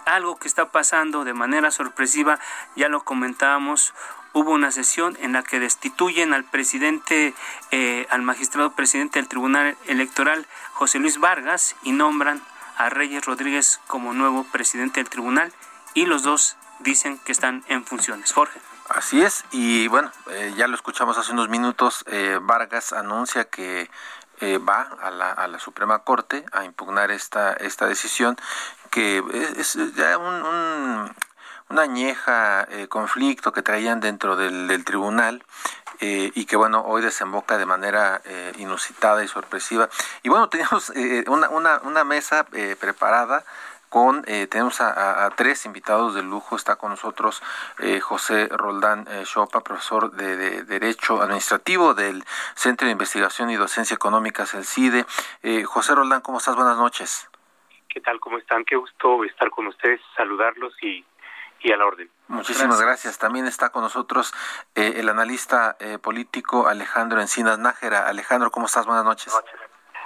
algo 0.07 0.39
que 0.39 0.49
está 0.49 0.71
pasando 0.71 1.25
de 1.25 1.35
manera 1.35 1.71
sorpresiva, 1.71 2.39
ya 2.75 2.89
lo 2.89 3.05
comentábamos, 3.05 3.93
hubo 4.33 4.53
una 4.53 4.71
sesión 4.71 5.19
en 5.21 5.35
la 5.35 5.43
que 5.43 5.61
destituyen 5.61 6.33
al 6.33 6.45
presidente, 6.45 7.35
eh, 7.71 8.07
al 8.09 8.23
magistrado 8.23 8.73
presidente 8.73 9.19
del 9.19 9.29
Tribunal 9.29 9.77
Electoral, 9.85 10.47
José 10.73 10.99
Luis 10.99 11.21
Vargas, 11.21 11.77
y 11.83 11.93
nombran 11.93 12.41
a 12.79 12.89
Reyes 12.89 13.27
Rodríguez 13.27 13.79
como 13.87 14.15
nuevo 14.15 14.45
presidente 14.45 15.01
del 15.01 15.11
tribunal, 15.11 15.53
y 15.93 16.07
los 16.07 16.23
dos 16.23 16.57
dicen 16.79 17.19
que 17.19 17.33
están 17.33 17.63
en 17.69 17.85
funciones. 17.85 18.33
Jorge. 18.33 18.59
Así 18.95 19.21
es, 19.21 19.45
y 19.51 19.89
bueno, 19.89 20.13
eh, 20.31 20.55
ya 20.57 20.69
lo 20.69 20.77
escuchamos 20.77 21.19
hace 21.19 21.33
unos 21.33 21.49
minutos, 21.49 22.05
eh, 22.07 22.39
Vargas 22.41 22.93
anuncia 22.93 23.45
que 23.45 23.91
eh, 24.41 24.59
va 24.59 24.83
a 25.03 25.11
la, 25.11 25.33
a 25.33 25.49
la, 25.49 25.59
Suprema 25.59 26.05
Corte 26.05 26.45
a 26.53 26.65
impugnar 26.65 27.11
esta, 27.11 27.55
esta 27.55 27.87
decisión, 27.87 28.37
que 28.91 29.21
es, 29.57 29.77
ya 29.97 30.17
un, 30.17 31.13
una 31.71 31.83
añeja 31.83 32.69
conflicto 32.89 33.53
que 33.53 33.63
traían 33.63 33.99
dentro 33.99 34.37
del, 34.37 34.85
tribunal. 34.85 35.43
y 36.01 36.45
que 36.45 36.55
bueno, 36.55 36.85
hoy 36.87 37.03
desemboca 37.03 37.59
de 37.59 37.67
manera 37.67 38.23
inusitada 38.59 39.25
y 39.25 39.29
sorpresiva. 39.29 39.89
Y 40.23 40.29
bueno, 40.29 40.49
teníamos 40.53 40.93
una, 41.27 41.49
una, 41.49 41.81
una, 41.83 42.05
mesa 42.05 42.47
preparada 42.79 43.45
con 43.95 44.25
eh, 44.27 44.49
tenemos 44.49 44.81
a, 44.81 45.31
tres 45.37 45.67
invitados 45.67 46.17
de 46.17 46.25
lujo. 46.25 46.57
Está 46.57 46.75
con 46.75 46.91
nosotros 46.91 47.41
eh, 47.79 48.01
José 48.01 48.49
Roldán 48.51 49.07
eh, 49.09 49.23
Chopa, 49.25 49.61
profesor 49.61 50.11
de, 50.11 50.65
Derecho 50.65 51.23
Administrativo 51.23 51.95
del 51.95 52.25
Centro 52.57 52.87
de 52.87 52.93
Investigación 52.93 53.51
y 53.51 53.55
Docencia 53.55 53.95
Económicas, 53.95 54.53
el 54.55 54.65
CIDE. 54.65 55.07
José 55.65 55.95
Roldán, 55.95 56.23
¿cómo 56.23 56.39
estás? 56.39 56.57
Buenas 56.57 56.77
noches. 56.77 57.31
¿Qué 57.89 58.01
tal? 58.01 58.19
¿Cómo 58.19 58.39
están? 58.39 58.65
Qué 58.65 58.75
gusto 58.75 59.23
estar 59.23 59.49
con 59.51 59.69
ustedes, 59.69 60.01
saludarlos 60.17 60.75
y, 60.83 61.05
y 61.61 61.71
a 61.71 61.77
la 61.77 61.87
orden. 61.87 62.11
Muchísimas 62.27 62.81
gracias. 62.81 63.17
También 63.19 63.47
está 63.47 63.71
con 63.71 63.83
nosotros 63.83 64.35
el 64.75 65.09
analista 65.09 65.77
político 66.03 66.67
Alejandro 66.67 67.21
Encinas 67.21 67.61
Nájera. 67.61 68.09
Alejandro, 68.09 68.51
¿cómo 68.51 68.67
estás? 68.67 68.87
Buenas 68.87 69.05
noches. 69.05 69.33
Buenas 69.33 69.53
noches. 69.53 69.64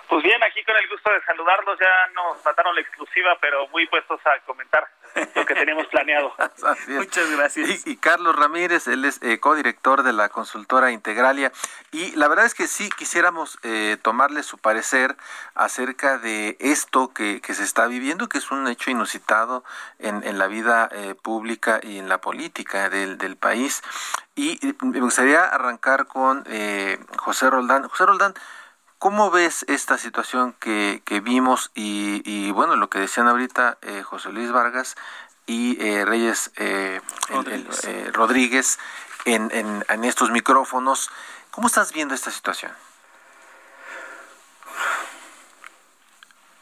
Pues 0.08 0.22
bien, 0.22 0.42
aquí 0.42 0.64
con 0.64 0.74
el 0.76 0.88
gusto 0.88 1.12
de 1.12 1.22
saludarlos, 1.22 1.78
ya 1.78 2.12
nos 2.14 2.42
mataron 2.42 2.74
la 2.74 2.80
exclusiva, 2.80 3.36
pero 3.42 3.68
muy 3.68 3.86
puestos 3.88 4.18
a 4.24 4.38
comentar 4.46 4.88
lo 5.34 5.44
que 5.44 5.54
teníamos 5.54 5.86
planeado. 5.88 6.34
Muchas 6.88 7.30
gracias. 7.36 7.86
Y, 7.86 7.96
Carlos 7.98 8.34
Ramírez, 8.34 8.88
él 8.88 9.04
es 9.04 9.22
eh, 9.22 9.38
codirector 9.38 10.02
de 10.02 10.14
la 10.14 10.30
consultora 10.30 10.92
Integralia. 10.92 11.52
Y 11.92 12.16
la 12.16 12.28
verdad 12.28 12.46
es 12.46 12.54
que 12.54 12.68
sí 12.68 12.88
quisiéramos 12.96 13.58
eh, 13.62 13.98
tomarle 14.00 14.42
su 14.42 14.56
parecer 14.56 15.16
acerca 15.54 16.16
de 16.16 16.56
esto 16.58 17.12
que, 17.12 17.42
que, 17.42 17.52
se 17.52 17.64
está 17.64 17.86
viviendo, 17.86 18.28
que 18.28 18.38
es 18.38 18.50
un 18.50 18.66
hecho 18.66 18.90
inusitado 18.90 19.62
en, 19.98 20.26
en 20.26 20.38
la 20.38 20.46
vida 20.46 20.88
eh, 20.92 21.14
pública 21.20 21.80
y 21.82 21.98
en 21.98 22.08
la 22.08 22.18
política 22.18 22.88
del, 22.88 23.18
del 23.18 23.36
país. 23.36 23.82
Y 24.38 24.60
me 24.82 25.00
gustaría 25.00 25.42
arrancar 25.44 26.06
con 26.06 26.44
eh, 26.46 26.96
José 27.16 27.50
Roldán. 27.50 27.88
José 27.88 28.06
Roldán, 28.06 28.34
¿Cómo 28.98 29.30
ves 29.30 29.64
esta 29.68 29.96
situación 29.96 30.54
que, 30.54 31.02
que 31.04 31.20
vimos 31.20 31.70
y, 31.74 32.50
bueno, 32.50 32.74
lo 32.74 32.90
que 32.90 32.98
decían 32.98 33.28
ahorita 33.28 33.78
eh, 33.82 34.02
José 34.02 34.30
Luis 34.30 34.50
Vargas 34.50 34.96
y 35.46 35.80
eh, 35.80 36.04
Reyes 36.04 36.50
eh, 36.56 37.00
Rodríguez, 38.12 38.78
en, 39.24 39.50
en, 39.52 39.84
en, 39.88 40.04
estos 40.04 40.32
micrófonos? 40.32 41.10
¿Cómo 41.52 41.68
estás 41.68 41.92
viendo 41.92 42.12
esta 42.12 42.32
situación? 42.32 42.72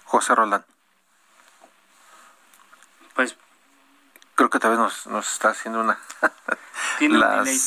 José 0.04 0.34
Roldán. 0.34 0.64
Pues 3.14 3.34
creo 4.34 4.50
que 4.50 4.58
tal 4.58 4.72
vez 4.72 4.78
nos, 4.78 5.06
nos 5.06 5.32
está 5.32 5.48
haciendo 5.50 5.80
una... 5.80 5.98
Tiene 6.98 7.24
ahí. 7.24 7.58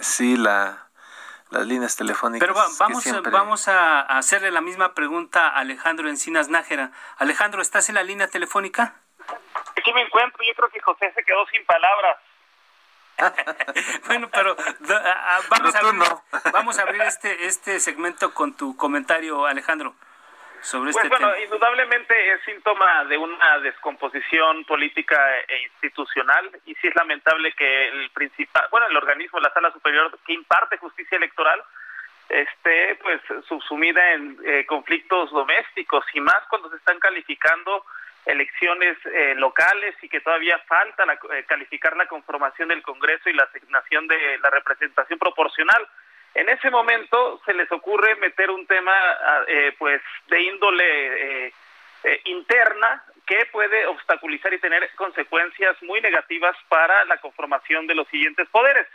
Sí, 0.00 0.36
la 0.36 0.83
las 1.50 1.66
líneas 1.66 1.96
telefónicas. 1.96 2.46
Pero 2.46 2.54
vamos, 2.54 3.04
vamos 3.30 3.68
a 3.68 4.00
hacerle 4.00 4.50
la 4.50 4.60
misma 4.60 4.94
pregunta 4.94 5.48
a 5.48 5.60
Alejandro 5.60 6.08
Encinas 6.08 6.48
Nájera. 6.48 6.90
Alejandro, 7.18 7.62
¿estás 7.62 7.88
en 7.88 7.94
la 7.94 8.02
línea 8.02 8.28
telefónica? 8.28 8.94
Aquí 9.76 9.92
me 9.92 10.02
encuentro, 10.02 10.42
yo 10.44 10.54
creo 10.54 10.68
que 10.70 10.80
José 10.80 11.12
se 11.14 11.24
quedó 11.24 11.46
sin 11.46 11.64
palabras. 11.64 12.18
bueno, 14.06 14.28
pero 14.32 14.56
vamos, 15.48 15.74
a 15.74 15.78
abrir, 15.78 16.02
vamos 16.52 16.78
a 16.78 16.82
abrir 16.82 17.02
este, 17.02 17.46
este 17.46 17.78
segmento 17.80 18.34
con 18.34 18.54
tu 18.54 18.76
comentario, 18.76 19.46
Alejandro. 19.46 19.94
Sobre 20.64 20.90
este 20.90 21.08
pues, 21.08 21.20
bueno, 21.20 21.38
indudablemente 21.38 22.32
es 22.32 22.40
síntoma 22.44 23.04
de 23.04 23.18
una 23.18 23.58
descomposición 23.60 24.64
política 24.64 25.16
e 25.46 25.62
institucional 25.64 26.50
y 26.64 26.74
sí 26.76 26.88
es 26.88 26.94
lamentable 26.94 27.52
que 27.52 27.88
el 27.88 28.10
principal, 28.10 28.66
bueno, 28.70 28.86
el 28.88 28.96
organismo, 28.96 29.38
la 29.40 29.52
Sala 29.52 29.70
Superior 29.72 30.18
que 30.26 30.32
imparte 30.32 30.78
justicia 30.78 31.16
electoral, 31.18 31.62
esté 32.28 32.96
pues 33.02 33.20
subsumida 33.46 34.12
en 34.12 34.38
eh, 34.44 34.64
conflictos 34.66 35.30
domésticos 35.30 36.04
y 36.14 36.20
más 36.20 36.42
cuando 36.48 36.70
se 36.70 36.76
están 36.76 36.98
calificando 36.98 37.84
elecciones 38.24 38.96
eh, 39.04 39.34
locales 39.36 39.94
y 40.02 40.08
que 40.08 40.20
todavía 40.20 40.58
falta 40.66 41.04
eh, 41.34 41.44
calificar 41.46 41.94
la 41.96 42.06
conformación 42.06 42.68
del 42.68 42.82
Congreso 42.82 43.28
y 43.28 43.34
la 43.34 43.44
asignación 43.44 44.06
de 44.08 44.38
la 44.38 44.50
representación 44.50 45.18
proporcional. 45.18 45.86
En 46.34 46.48
ese 46.48 46.70
momento 46.70 47.40
se 47.44 47.54
les 47.54 47.70
ocurre 47.70 48.16
meter 48.16 48.50
un 48.50 48.66
tema 48.66 48.92
ah, 48.92 49.44
pues 49.78 50.02
de 50.28 50.42
índole 50.42 51.52
interna 52.24 53.02
que 53.26 53.46
puede 53.46 53.86
obstaculizar 53.86 54.52
y 54.52 54.58
tener 54.58 54.88
consecuencias 54.96 55.80
muy 55.82 56.00
negativas 56.00 56.56
para 56.68 57.04
la 57.06 57.16
conformación 57.18 57.86
de 57.86 57.94
los 57.94 58.06
siguientes 58.08 58.48
poderes. 58.48 58.86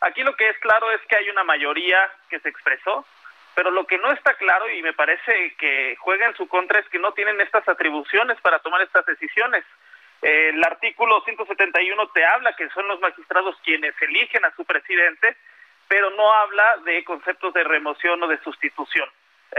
Aquí 0.00 0.22
lo 0.22 0.34
que 0.36 0.48
es 0.48 0.58
claro 0.58 0.90
es 0.90 1.00
que 1.08 1.16
hay 1.16 1.30
una 1.30 1.44
mayoría 1.44 1.98
que 2.28 2.40
se 2.40 2.48
expresó, 2.48 3.06
pero 3.54 3.70
lo 3.70 3.86
que 3.86 3.98
no 3.98 4.12
está 4.12 4.34
claro 4.34 4.68
y 4.70 4.82
me 4.82 4.92
parece 4.92 5.54
que 5.56 5.96
juega 5.96 6.26
en 6.26 6.36
su 6.36 6.46
contra 6.48 6.80
es 6.80 6.88
que 6.88 6.98
no 6.98 7.12
tienen 7.12 7.40
estas 7.40 7.66
atribuciones 7.68 8.38
para 8.40 8.58
tomar 8.58 8.82
estas 8.82 9.06
decisiones. 9.06 9.64
el 10.22 10.62
artículo 10.64 11.22
171 11.22 12.08
te 12.08 12.24
habla 12.24 12.56
que 12.56 12.68
son 12.70 12.88
los 12.88 13.00
magistrados 13.00 13.56
quienes 13.64 13.94
eligen 14.02 14.44
a 14.44 14.54
su 14.56 14.64
presidente, 14.64 15.36
pero 15.88 16.10
no 16.10 16.32
habla 16.32 16.78
de 16.84 17.04
conceptos 17.04 17.54
de 17.54 17.64
remoción 17.64 18.22
o 18.22 18.28
de 18.28 18.38
sustitución. 18.42 19.08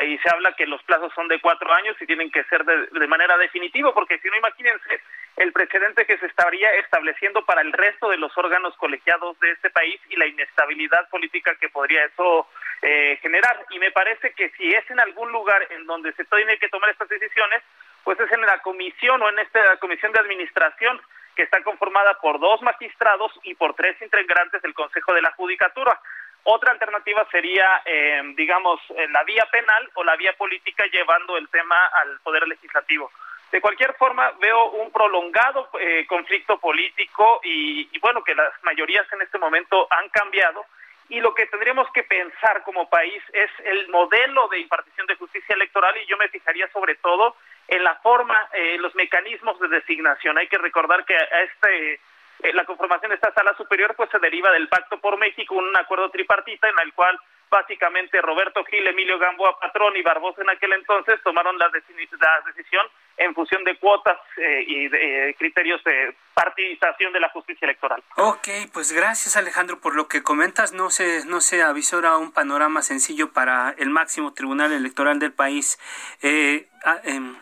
y 0.03 0.17
se 0.19 0.29
habla 0.29 0.53
que 0.53 0.67
los 0.67 0.83
plazos 0.83 1.11
son 1.13 1.27
de 1.27 1.39
cuatro 1.39 1.73
años 1.73 1.95
y 1.99 2.05
tienen 2.05 2.29
que 2.29 2.43
ser 2.43 2.63
de, 2.65 2.87
de 2.87 3.07
manera 3.07 3.37
definitiva, 3.37 3.93
porque 3.93 4.19
si 4.19 4.27
no, 4.29 4.35
imagínense 4.35 5.01
el 5.37 5.53
precedente 5.53 6.05
que 6.05 6.17
se 6.17 6.25
estaría 6.25 6.71
estableciendo 6.75 7.45
para 7.45 7.61
el 7.61 7.71
resto 7.71 8.09
de 8.09 8.17
los 8.17 8.35
órganos 8.37 8.75
colegiados 8.77 9.39
de 9.39 9.51
este 9.51 9.69
país 9.69 9.99
y 10.09 10.15
la 10.15 10.25
inestabilidad 10.25 11.07
política 11.09 11.55
que 11.55 11.69
podría 11.69 12.05
eso 12.05 12.47
eh, 12.81 13.17
generar. 13.21 13.65
Y 13.69 13.79
me 13.79 13.91
parece 13.91 14.33
que 14.33 14.49
si 14.49 14.67
es 14.73 14.89
en 14.89 14.99
algún 14.99 15.31
lugar 15.31 15.65
en 15.69 15.85
donde 15.85 16.11
se 16.13 16.25
tiene 16.25 16.57
que 16.57 16.69
tomar 16.69 16.89
estas 16.89 17.09
decisiones, 17.09 17.61
pues 18.03 18.19
es 18.19 18.31
en 18.31 18.41
la 18.41 18.59
comisión 18.59 19.21
o 19.21 19.29
en 19.29 19.39
esta 19.39 19.77
comisión 19.77 20.11
de 20.11 20.19
administración 20.19 20.99
que 21.37 21.43
está 21.43 21.61
conformada 21.61 22.15
por 22.15 22.39
dos 22.39 22.61
magistrados 22.63 23.31
y 23.43 23.53
por 23.53 23.75
tres 23.75 24.01
integrantes 24.01 24.59
del 24.63 24.73
Consejo 24.73 25.13
de 25.13 25.21
la 25.21 25.31
Judicatura. 25.33 25.97
Otra 26.43 26.71
alternativa 26.71 27.27
sería, 27.31 27.83
eh, 27.85 28.21
digamos, 28.35 28.81
la 29.09 29.23
vía 29.23 29.45
penal 29.51 29.89
o 29.93 30.03
la 30.03 30.15
vía 30.15 30.33
política 30.33 30.83
llevando 30.91 31.37
el 31.37 31.47
tema 31.49 31.77
al 31.87 32.19
Poder 32.21 32.47
Legislativo. 32.47 33.11
De 33.51 33.61
cualquier 33.61 33.93
forma, 33.93 34.31
veo 34.41 34.71
un 34.71 34.91
prolongado 34.91 35.69
eh, 35.79 36.05
conflicto 36.07 36.57
político 36.59 37.39
y, 37.43 37.97
bueno, 37.99 38.23
que 38.23 38.35
las 38.35 38.51
mayorías 38.63 39.05
en 39.13 39.21
este 39.21 39.37
momento 39.37 39.87
han 39.89 40.09
cambiado 40.09 40.65
y 41.09 41.19
lo 41.21 41.33
que 41.33 41.47
tendríamos 41.47 41.89
que 41.93 42.03
pensar 42.03 42.63
como 42.63 42.89
país 42.89 43.23
es 43.33 43.49
el 43.65 43.87
modelo 43.89 44.47
de 44.49 44.59
impartición 44.59 45.07
de 45.07 45.15
justicia 45.15 45.55
electoral 45.55 45.95
y 45.97 46.05
yo 46.05 46.17
me 46.17 46.29
fijaría 46.29 46.67
sobre 46.71 46.95
todo 46.95 47.35
en 47.67 47.83
la 47.83 47.95
forma, 47.95 48.49
eh, 48.53 48.77
los 48.79 48.95
mecanismos 48.95 49.59
de 49.59 49.67
designación. 49.67 50.37
Hay 50.37 50.47
que 50.47 50.57
recordar 50.57 51.05
que 51.05 51.15
a 51.15 51.41
este 51.43 51.99
eh, 52.43 52.53
la 52.53 52.65
conformación 52.65 53.09
de 53.09 53.15
esta 53.15 53.33
sala 53.33 53.55
superior 53.57 53.95
pues 53.95 54.09
se 54.09 54.19
deriva 54.19 54.51
del 54.51 54.67
Pacto 54.67 54.99
por 54.99 55.17
México, 55.17 55.55
un 55.55 55.75
acuerdo 55.75 56.09
tripartita 56.09 56.69
en 56.69 56.79
el 56.83 56.93
cual 56.93 57.19
básicamente 57.49 58.21
Roberto 58.21 58.63
Gil, 58.65 58.87
Emilio 58.87 59.17
Gamboa 59.17 59.59
Patrón 59.59 59.95
y 59.95 60.01
Barbosa 60.01 60.41
en 60.41 60.49
aquel 60.49 60.73
entonces 60.73 61.21
tomaron 61.23 61.57
la, 61.57 61.69
decisión 61.69 62.85
en 63.17 63.33
función 63.33 63.63
de 63.63 63.77
cuotas 63.77 64.17
eh, 64.37 64.63
y 64.67 64.87
de, 64.89 65.29
eh, 65.29 65.35
criterios 65.35 65.83
de 65.83 66.15
partidización 66.33 67.13
de 67.13 67.19
la 67.19 67.29
justicia 67.29 67.65
electoral. 67.65 68.03
Ok, 68.15 68.47
pues 68.73 68.91
gracias 68.91 69.37
Alejandro 69.37 69.79
por 69.79 69.95
lo 69.95 70.07
que 70.07 70.23
comentas. 70.23 70.73
No 70.73 70.89
se, 70.89 71.25
no 71.25 71.41
se 71.41 71.63
avisora 71.63 72.17
un 72.17 72.31
panorama 72.31 72.81
sencillo 72.81 73.31
para 73.31 73.73
el 73.77 73.89
máximo 73.89 74.33
tribunal 74.33 74.71
electoral 74.71 75.19
del 75.19 75.33
país. 75.33 75.79
Eh, 76.21 76.67
ah, 76.85 77.01
em, 77.03 77.35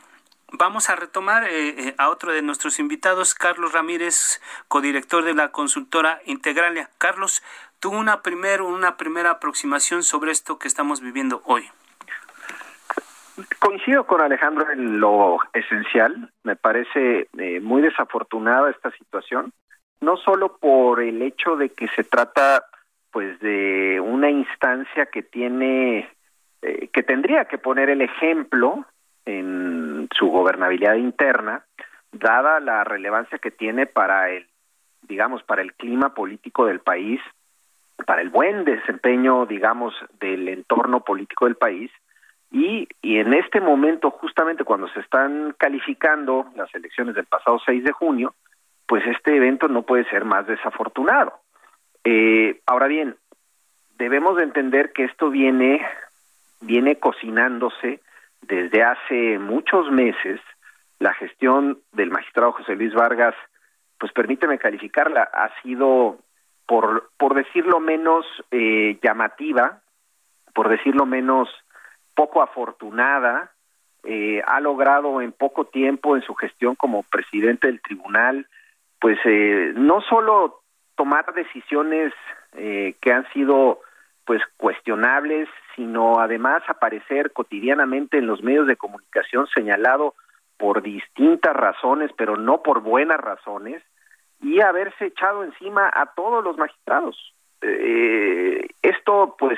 vamos 0.53 0.89
a 0.89 0.95
retomar 0.95 1.47
a 1.97 2.09
otro 2.09 2.31
de 2.31 2.41
nuestros 2.41 2.79
invitados, 2.79 3.33
Carlos 3.33 3.73
Ramírez, 3.73 4.41
codirector 4.69 5.25
de 5.25 5.33
la 5.33 5.51
consultora 5.51 6.21
Integralia. 6.25 6.89
Carlos, 6.97 7.43
tuvo 7.79 7.99
una, 7.99 8.21
primer, 8.21 8.61
una 8.61 8.97
primera 8.97 9.31
aproximación 9.31 10.03
sobre 10.03 10.31
esto 10.31 10.59
que 10.59 10.67
estamos 10.67 11.01
viviendo 11.01 11.41
hoy. 11.45 11.69
Coincido 13.59 14.05
con 14.05 14.21
Alejandro 14.21 14.71
en 14.71 14.99
lo 14.99 15.39
esencial. 15.53 16.31
Me 16.43 16.55
parece 16.55 17.27
eh, 17.37 17.59
muy 17.59 17.81
desafortunada 17.81 18.71
esta 18.71 18.91
situación, 18.91 19.51
no 19.99 20.15
solo 20.17 20.57
por 20.57 21.01
el 21.01 21.21
hecho 21.21 21.57
de 21.57 21.69
que 21.69 21.87
se 21.89 22.03
trata 22.03 22.63
pues 23.11 23.39
de 23.39 23.99
una 23.99 24.29
instancia 24.29 25.05
que 25.07 25.23
tiene 25.23 26.09
eh, 26.61 26.89
que 26.93 27.03
tendría 27.03 27.45
que 27.45 27.57
poner 27.57 27.89
el 27.89 28.01
ejemplo 28.01 28.85
en 29.25 30.07
su 30.17 30.27
gobernabilidad 30.27 30.95
interna, 30.95 31.65
dada 32.11 32.59
la 32.59 32.83
relevancia 32.83 33.37
que 33.37 33.51
tiene 33.51 33.85
para 33.85 34.29
el 34.29 34.47
digamos 35.01 35.43
para 35.43 35.61
el 35.61 35.73
clima 35.73 36.13
político 36.13 36.65
del 36.65 36.79
país 36.79 37.21
para 38.05 38.21
el 38.21 38.29
buen 38.29 38.65
desempeño, 38.65 39.45
digamos, 39.45 39.93
del 40.19 40.47
entorno 40.47 41.01
político 41.01 41.45
del 41.45 41.55
país. 41.55 41.91
Y, 42.51 42.87
y 43.01 43.19
en 43.19 43.33
este 43.33 43.59
momento, 43.61 44.11
justamente 44.11 44.63
cuando 44.63 44.87
se 44.89 44.99
están 44.99 45.55
calificando 45.57 46.47
las 46.55 46.73
elecciones 46.75 47.15
del 47.15 47.25
pasado 47.25 47.59
6 47.65 47.83
de 47.83 47.91
junio, 47.91 48.35
pues 48.87 49.05
este 49.07 49.35
evento 49.35 49.67
no 49.67 49.83
puede 49.83 50.05
ser 50.09 50.25
más 50.25 50.45
desafortunado. 50.47 51.33
Eh, 52.03 52.61
ahora 52.65 52.87
bien, 52.87 53.15
debemos 53.97 54.37
de 54.37 54.43
entender 54.43 54.91
que 54.93 55.05
esto 55.05 55.29
viene, 55.29 55.85
viene 56.61 56.97
cocinándose 56.97 57.99
desde 58.41 58.83
hace 58.83 59.39
muchos 59.39 59.89
meses. 59.91 60.39
La 60.99 61.13
gestión 61.13 61.79
del 61.93 62.11
magistrado 62.11 62.53
José 62.53 62.75
Luis 62.75 62.93
Vargas, 62.93 63.35
pues 63.97 64.11
permíteme 64.11 64.59
calificarla, 64.59 65.23
ha 65.23 65.49
sido 65.61 66.19
por, 66.65 67.11
por 67.17 67.35
decirlo 67.35 67.79
menos 67.79 68.25
eh, 68.51 68.97
llamativa, 69.01 69.81
por 70.53 70.69
decirlo 70.69 71.05
menos 71.05 71.49
poco 72.13 72.41
afortunada, 72.41 73.51
eh, 74.03 74.41
ha 74.45 74.59
logrado 74.59 75.21
en 75.21 75.31
poco 75.31 75.65
tiempo 75.65 76.15
en 76.15 76.21
su 76.21 76.33
gestión 76.35 76.75
como 76.75 77.03
presidente 77.03 77.67
del 77.67 77.81
tribunal, 77.81 78.47
pues 78.99 79.17
eh, 79.25 79.73
no 79.75 80.01
solo 80.01 80.61
tomar 80.95 81.33
decisiones 81.33 82.13
que 83.01 83.11
han 83.11 83.29
sido 83.33 83.81
pues 84.23 84.41
cuestionables, 84.55 85.49
sino 85.75 86.21
además 86.21 86.63
aparecer 86.69 87.33
cotidianamente 87.33 88.17
en 88.17 88.27
los 88.27 88.41
medios 88.41 88.65
de 88.65 88.77
comunicación 88.77 89.45
señalado 89.53 90.13
por 90.57 90.81
distintas 90.81 91.53
razones, 91.53 92.11
pero 92.17 92.37
no 92.37 92.63
por 92.63 92.81
buenas 92.81 93.19
razones, 93.19 93.83
y 94.45 94.61
haberse 94.61 95.07
echado 95.07 95.43
encima 95.43 95.89
a 95.91 96.05
todos 96.13 96.43
los 96.43 96.55
magistrados. 96.55 97.33
Eh, 97.61 98.67
esto 98.83 99.35
pues 99.39 99.57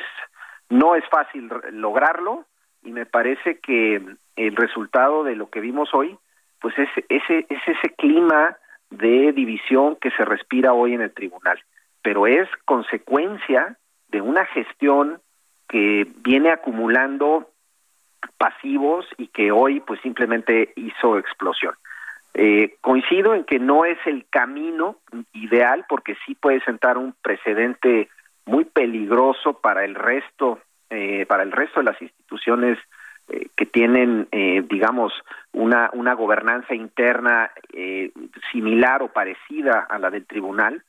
no 0.70 0.96
es 0.96 1.04
fácil 1.10 1.52
lograrlo 1.74 2.46
y 2.84 2.94
me 2.94 3.06
parece 3.06 3.60
que 3.60 4.02
el 4.38 4.56
resultado 4.56 5.26
de 5.26 5.36
lo 5.36 5.50
que 5.50 5.60
vimos 5.60 5.90
hoy 5.94 6.18
pues 6.62 6.74
es 6.80 6.88
ese, 7.10 7.46
es 7.50 7.60
ese 7.68 7.96
clima 7.98 8.56
de 8.90 9.34
división 9.34 9.98
que 9.98 10.10
se 10.12 10.24
respira 10.24 10.72
hoy 10.72 10.94
en 10.94 11.02
el 11.02 11.14
tribunal, 11.14 11.62
pero 12.02 12.26
es 12.26 12.48
consecuencia 12.64 13.78
de 14.08 14.22
una 14.22 14.46
gestión 14.46 15.20
que 15.68 16.08
viene 16.20 16.50
acumulando 16.50 17.50
pasivos 18.38 19.06
y 19.18 19.28
que 19.28 19.52
hoy 19.52 19.82
pues 19.82 20.00
simplemente 20.00 20.72
hizo 20.78 21.18
explosión. 21.18 21.76
Eh, 22.34 22.76
coincido 22.82 23.34
en 23.34 23.46
que 23.46 23.58
no 23.60 23.86
es 23.86 23.98
el 24.06 24.26
camino 24.30 24.98
ideal 25.34 25.86
porque 25.90 26.16
sí 26.26 26.36
puede 26.36 26.62
sentar 26.62 26.98
un 26.98 27.16
precedente 27.22 28.10
muy 28.46 28.66
peligroso 28.66 29.60
para 29.60 29.84
el 29.84 29.96
resto, 29.96 30.60
eh, 30.90 31.26
para 31.26 31.44
el 31.44 31.52
resto 31.52 31.80
de 31.80 31.86
las 31.86 32.02
instituciones 32.02 32.78
eh, 33.30 33.48
que 33.56 33.66
tienen, 33.66 34.28
digamos, 34.70 35.14
una, 35.52 35.90
una 35.94 36.14
gobernanza 36.14 36.76
interna 36.76 37.52
similar 38.52 39.02
o 39.02 39.12
parecida 39.12 39.86
a 39.90 40.00
la 40.00 40.10
del 40.10 40.26
tribunal, 40.26 40.84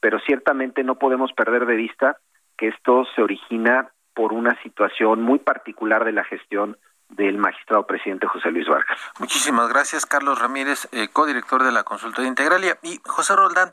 pero 0.00 0.20
ciertamente 0.20 0.84
no 0.84 0.96
podemos 0.96 1.32
perder 1.32 1.66
de 1.66 1.74
vista 1.74 2.18
que 2.56 2.68
esto 2.68 3.06
se 3.16 3.22
origina 3.22 3.90
por 4.14 4.32
una 4.32 4.60
situación 4.62 5.22
muy 5.22 5.38
particular 5.38 6.04
de 6.04 6.12
la 6.12 6.24
gestión 6.24 6.76
del 7.08 7.38
magistrado 7.38 7.86
presidente 7.86 8.26
José 8.26 8.50
Luis 8.50 8.68
Vargas. 8.68 8.98
Muchísimas 9.18 9.68
gracias, 9.68 10.06
Carlos 10.06 10.38
Ramírez, 10.38 10.88
eh, 10.92 11.08
codirector 11.08 11.64
de 11.64 11.72
la 11.72 11.82
consultoría 11.82 12.28
Integralia. 12.28 12.78
Y 12.82 13.00
José 13.04 13.34
Roldán, 13.34 13.72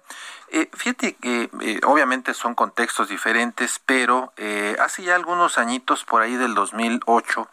eh, 0.49 0.69
fíjate 0.73 1.15
que 1.15 1.49
eh, 1.61 1.81
obviamente 1.83 2.33
son 2.33 2.55
contextos 2.55 3.09
diferentes, 3.09 3.81
pero 3.85 4.31
eh, 4.37 4.77
hace 4.79 5.03
ya 5.03 5.15
algunos 5.15 5.57
añitos, 5.57 6.05
por 6.05 6.21
ahí 6.21 6.35
del 6.35 6.53
2008, 6.53 7.49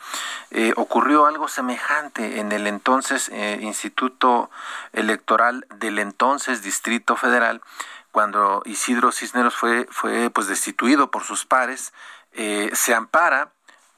ocurrió 0.76 1.26
algo 1.26 1.48
semejante 1.48 2.38
en 2.38 2.52
el 2.52 2.66
entonces 2.66 3.30
Instituto 3.60 4.50
Electoral 4.92 5.66
del 5.76 5.98
entonces 5.98 6.62
Distrito 6.62 7.16
Federal, 7.16 7.62
cuando 8.10 8.62
Isidro 8.66 9.10
Cisneros 9.12 9.56
fue, 9.56 9.88
fue 9.90 10.30
pues 10.30 10.46
destituido 10.46 11.10
por 11.10 11.24
sus 11.24 11.46
pares, 11.46 11.92
se 12.32 12.94
ampara 12.94 13.50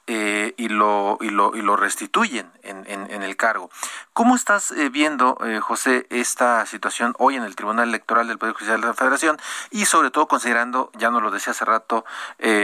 eh, 0.07 0.53
y, 0.57 0.67
lo, 0.67 1.17
y, 1.19 1.29
lo, 1.29 1.55
y 1.55 1.63
lo 1.63 1.75
restituyen 1.75 2.51
en, 2.61 2.85
en, 2.87 3.23
el 3.23 3.35
cargo. 3.35 3.71
¿Cómo 4.13 4.35
estás 4.35 4.69
eh, 4.69 4.89
viendo, 4.89 5.35
eh, 5.43 5.59
José, 5.59 6.05
esta 6.11 6.63
situación 6.67 7.15
hoy 7.17 7.37
en 7.37 7.41
el 7.41 7.55
Tribunal 7.55 7.89
Electoral 7.89 8.27
del 8.27 8.37
Poder 8.37 8.53
Judicial 8.53 8.81
de 8.81 8.87
la 8.87 8.93
Federación 8.93 9.37
y 9.71 9.85
sobre 9.85 10.11
todo 10.11 10.27
considerando, 10.27 10.91
ya 10.95 11.09
nos 11.09 11.23
lo 11.23 11.31
decía 11.31 11.51
hace 11.51 11.65
rato 11.65 12.05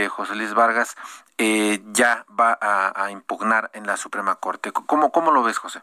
José 0.09 0.35
Luis 0.35 0.53
Vargas, 0.53 0.95
ya 1.37 2.25
va 2.39 2.59
a, 2.61 3.09
impugnar 3.09 3.71
en 3.73 3.87
la 3.87 3.97
Suprema 3.97 4.35
Corte? 4.35 4.71
¿Cómo, 4.71 5.11
¿Cómo 5.11 5.31
lo 5.31 5.41
ves, 5.41 5.57
José? 5.57 5.79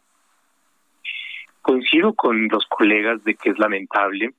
Coincido 1.60 2.14
con 2.14 2.46
los 2.46 2.66
colegas 2.66 3.24
de 3.24 3.34
que 3.34 3.50
es 3.50 3.58
lamentable, 3.58 4.32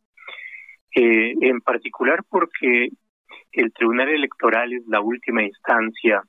en 0.92 1.60
particular 1.60 2.24
porque 2.30 2.92
el 3.52 3.74
Tribunal 3.74 4.08
Electoral 4.08 4.72
es 4.72 4.88
la 4.88 5.02
última 5.02 5.44
instancia 5.44 6.24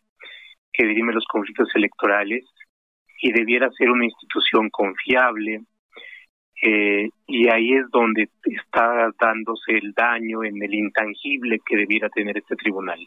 que 0.80 0.86
dirime 0.86 1.12
los 1.12 1.26
conflictos 1.26 1.68
electorales 1.74 2.42
y 3.20 3.32
debiera 3.32 3.70
ser 3.72 3.90
una 3.90 4.06
institución 4.06 4.70
confiable. 4.70 5.60
Eh, 6.62 7.06
y 7.26 7.48
ahí 7.48 7.74
es 7.74 7.90
donde 7.90 8.30
está 8.44 9.10
dándose 9.20 9.72
el 9.76 9.92
daño 9.92 10.42
en 10.42 10.62
el 10.62 10.72
intangible 10.72 11.58
que 11.66 11.76
debiera 11.76 12.08
tener 12.08 12.38
este 12.38 12.56
tribunal. 12.56 12.98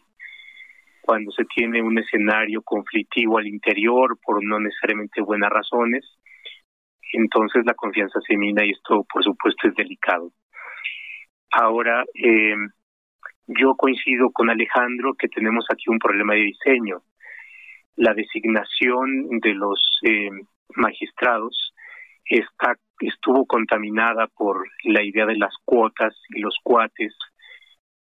Cuando 1.02 1.32
se 1.32 1.46
tiene 1.46 1.82
un 1.82 1.98
escenario 1.98 2.62
conflictivo 2.62 3.40
al 3.40 3.48
interior 3.48 4.20
por 4.24 4.44
no 4.44 4.60
necesariamente 4.60 5.22
buenas 5.22 5.50
razones, 5.50 6.06
entonces 7.12 7.66
la 7.66 7.74
confianza 7.74 8.20
se 8.22 8.38
mina 8.38 8.64
y 8.64 8.70
esto 8.70 9.04
por 9.12 9.24
supuesto 9.24 9.68
es 9.68 9.74
delicado. 9.74 10.32
Ahora, 11.52 12.04
eh, 12.14 12.56
yo 13.48 13.74
coincido 13.76 14.30
con 14.32 14.52
Alejandro 14.52 15.16
que 15.16 15.28
tenemos 15.28 15.66
aquí 15.72 15.90
un 15.90 15.98
problema 15.98 16.36
de 16.36 16.42
diseño 16.42 17.02
la 17.96 18.14
designación 18.14 19.40
de 19.40 19.54
los 19.54 20.00
eh, 20.04 20.30
magistrados 20.76 21.74
está 22.26 22.76
estuvo 23.00 23.46
contaminada 23.46 24.28
por 24.28 24.66
la 24.84 25.04
idea 25.04 25.26
de 25.26 25.38
las 25.38 25.54
cuotas 25.66 26.16
y 26.30 26.40
los 26.40 26.58
cuates, 26.64 27.14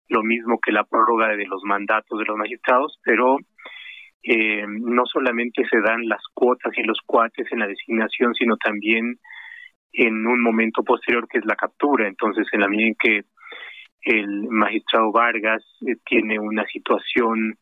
lo 0.08 0.24
mismo 0.24 0.60
que 0.60 0.72
la 0.72 0.84
prórroga 0.84 1.36
de 1.36 1.46
los 1.46 1.64
mandatos 1.64 2.20
de 2.20 2.26
los 2.26 2.38
magistrados, 2.38 3.00
pero 3.04 3.38
eh, 4.24 4.66
no 4.68 5.06
solamente 5.06 5.64
se 5.70 5.82
dan 5.82 6.08
las 6.08 6.22
cuotas 6.34 6.72
y 6.78 6.84
los 6.84 7.00
cuates 7.06 7.48
en 7.52 7.60
la 7.60 7.68
designación, 7.68 8.34
sino 8.34 8.56
también 8.58 9.20
en 9.91 10.26
un 10.26 10.41
momento 10.41 10.84
posterior 10.84 11.28
que 11.28 11.39
es 11.39 11.46
la 11.46 11.56
captura. 11.56 12.08
Entonces, 12.08 12.48
en 12.52 12.62
la 12.62 12.68
medida 12.68 12.88
en 12.88 12.96
que 12.96 13.22
el 14.02 14.48
magistrado 14.50 15.12
Vargas 15.12 15.64
eh, 15.88 15.96
tiene 16.06 16.39
una 16.39 16.66
situación 16.66 17.58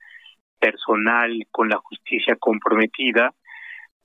personal 0.61 1.31
con 1.49 1.67
la 1.67 1.77
justicia 1.77 2.37
comprometida 2.39 3.33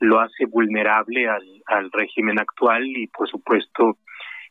lo 0.00 0.20
hace 0.20 0.46
vulnerable 0.46 1.28
al, 1.28 1.92
régimen 1.92 2.38
actual 2.38 2.84
y 2.86 3.06
por 3.06 3.28
supuesto 3.28 3.98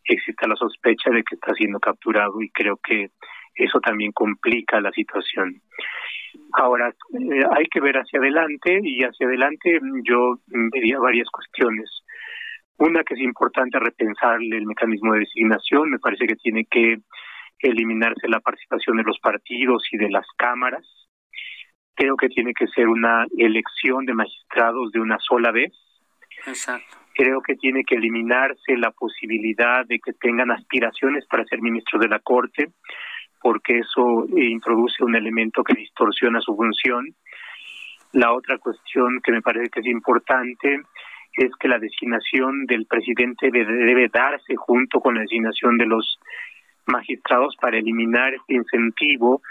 existe 0.03 0.47
la 0.47 0.55
sospecha 0.55 1.09
de 1.09 1.23
que 1.23 1.35
está 1.35 1.53
siendo 1.53 1.79
capturado 1.79 2.41
y 2.41 2.49
creo 2.49 2.77
que 2.77 3.09
eso 3.55 3.79
también 3.79 4.11
complica 4.11 4.81
la 4.81 4.91
situación. 4.91 5.61
Ahora, 6.53 6.89
eh, 6.89 7.43
hay 7.55 7.65
que 7.65 7.79
ver 7.79 7.95
hacia 7.95 8.19
adelante 8.19 8.79
y 8.83 9.01
hacia 9.03 9.27
adelante 9.27 9.79
yo 10.03 10.39
vería 10.73 10.99
varias 10.99 11.29
cuestiones. 11.29 11.89
Una 12.77 13.03
que 13.03 13.13
es 13.13 13.21
importante 13.21 13.79
repensarle 13.79 14.57
el 14.57 14.65
mecanismo 14.65 15.13
de 15.13 15.19
designación, 15.19 15.89
me 15.89 15.99
parece 15.99 16.27
que 16.27 16.35
tiene 16.35 16.65
que 16.69 16.97
eliminarse 17.59 18.27
la 18.27 18.41
participación 18.41 18.97
de 18.97 19.03
los 19.03 19.17
partidos 19.19 19.83
y 19.91 19.97
de 19.97 20.09
las 20.09 20.25
cámaras 20.37 20.85
creo 21.95 22.17
que 22.17 22.27
tiene 22.27 22.53
que 22.53 22.67
ser 22.67 22.87
una 22.87 23.25
elección 23.37 24.05
de 24.05 24.13
magistrados 24.13 24.91
de 24.91 24.99
una 24.99 25.17
sola 25.19 25.51
vez. 25.51 25.73
Exacto. 26.45 26.97
Creo 27.13 27.41
que 27.41 27.55
tiene 27.55 27.83
que 27.83 27.95
eliminarse 27.95 28.77
la 28.77 28.91
posibilidad 28.91 29.85
de 29.85 29.99
que 29.99 30.13
tengan 30.13 30.51
aspiraciones 30.51 31.25
para 31.27 31.45
ser 31.45 31.61
ministros 31.61 32.01
de 32.01 32.09
la 32.09 32.19
Corte, 32.19 32.69
porque 33.41 33.79
eso 33.79 34.25
introduce 34.35 35.03
un 35.03 35.15
elemento 35.15 35.63
que 35.63 35.75
distorsiona 35.75 36.41
su 36.41 36.55
función. 36.55 37.15
La 38.11 38.33
otra 38.33 38.57
cuestión 38.57 39.21
que 39.23 39.31
me 39.31 39.41
parece 39.41 39.69
que 39.69 39.79
es 39.79 39.85
importante 39.85 40.81
es 41.33 41.51
que 41.59 41.67
la 41.67 41.79
designación 41.79 42.65
del 42.65 42.85
presidente 42.85 43.49
debe 43.51 44.09
darse 44.09 44.55
junto 44.55 44.99
con 44.99 45.15
la 45.15 45.21
designación 45.21 45.77
de 45.77 45.85
los 45.85 46.19
magistrados 46.85 47.55
para 47.59 47.77
eliminar 47.77 48.33
este 48.33 48.55
incentivo 48.55 49.41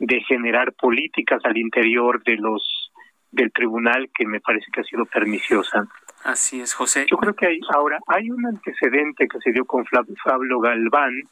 de 0.00 0.20
generar 0.22 0.72
políticas 0.72 1.40
al 1.44 1.56
interior 1.56 2.22
de 2.24 2.36
los 2.36 2.90
del 3.30 3.52
tribunal 3.52 4.10
que 4.12 4.26
me 4.26 4.40
parece 4.40 4.66
que 4.72 4.80
ha 4.80 4.84
sido 4.84 5.04
perniciosa. 5.04 5.86
Así 6.24 6.60
es, 6.60 6.74
José. 6.74 7.06
Yo 7.08 7.16
creo 7.16 7.34
que 7.34 7.46
hay 7.46 7.60
ahora 7.72 7.98
hay 8.06 8.30
un 8.30 8.44
antecedente 8.44 9.28
que 9.28 9.38
se 9.38 9.52
dio 9.52 9.64
con 9.64 9.84
Fabio 9.86 10.58
Galván 10.58 11.22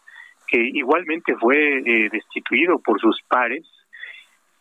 que 0.46 0.60
igualmente 0.60 1.34
fue 1.36 1.78
eh, 1.78 2.08
destituido 2.10 2.78
por 2.78 3.00
sus 3.00 3.20
pares 3.28 3.66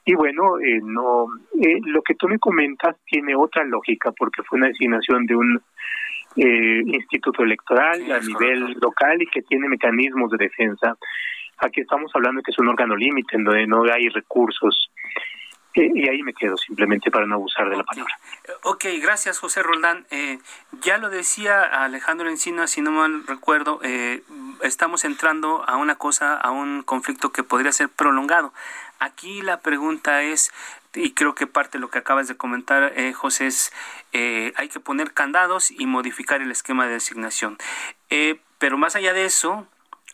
y 0.03 0.15
bueno, 0.15 0.57
eh, 0.59 0.79
no 0.83 1.27
eh, 1.61 1.79
lo 1.85 2.01
que 2.01 2.15
tú 2.15 2.27
me 2.27 2.39
comentas 2.39 2.95
tiene 3.05 3.35
otra 3.35 3.63
lógica 3.65 4.11
porque 4.11 4.41
fue 4.43 4.57
una 4.57 4.67
designación 4.67 5.25
de 5.25 5.35
un 5.35 5.61
instituto 6.39 7.41
electoral 7.41 8.11
a 8.11 8.19
nivel 8.19 8.77
local 8.79 9.19
y 9.19 9.25
que 9.25 9.41
tiene 9.41 9.67
mecanismos 9.67 10.29
de 10.29 10.37
defensa. 10.37 10.95
Aquí 11.59 11.81
estamos 11.81 12.11
hablando 12.13 12.39
de 12.39 12.43
que 12.43 12.51
es 12.51 12.59
un 12.59 12.67
órgano 12.67 12.95
límite 12.95 13.37
donde 13.37 13.67
no 13.67 13.83
hay 13.91 14.09
recursos. 14.09 14.89
Eh, 15.77 15.91
y 15.93 16.09
ahí 16.09 16.23
me 16.23 16.33
quedo 16.33 16.57
simplemente 16.57 17.11
para 17.11 17.27
no 17.27 17.35
abusar 17.35 17.69
de 17.69 17.77
la 17.77 17.83
palabra. 17.83 18.17
Ok, 18.63 18.85
gracias 18.99 19.37
José 19.37 19.61
Roldán. 19.61 20.07
Eh, 20.09 20.39
ya 20.81 20.97
lo 20.97 21.09
decía 21.09 21.61
Alejandro 21.61 22.29
Encina, 22.29 22.67
si 22.67 22.81
no 22.81 22.91
mal 22.91 23.27
recuerdo, 23.27 23.79
eh, 23.83 24.23
estamos 24.63 25.05
entrando 25.05 25.63
a 25.67 25.77
una 25.77 25.95
cosa, 25.95 26.35
a 26.35 26.49
un 26.49 26.81
conflicto 26.81 27.31
que 27.31 27.43
podría 27.43 27.71
ser 27.71 27.89
prolongado. 27.89 28.53
Aquí 28.99 29.41
la 29.43 29.59
pregunta 29.59 30.23
es, 30.23 30.51
y 30.95 31.11
creo 31.11 31.35
que 31.35 31.45
parte 31.45 31.77
de 31.77 31.81
lo 31.81 31.91
que 31.91 31.99
acabas 31.99 32.27
de 32.27 32.35
comentar, 32.35 32.93
José, 33.13 33.45
es 33.45 33.71
hay 34.13 34.69
que 34.69 34.79
poner 34.79 35.13
candados 35.13 35.69
y 35.69 35.85
modificar 35.85 36.41
el 36.41 36.49
esquema 36.49 36.87
de 36.87 36.93
designación. 36.93 37.57
pero 38.57 38.79
más 38.79 38.95
allá 38.95 39.13
de 39.13 39.25
eso, 39.25 39.67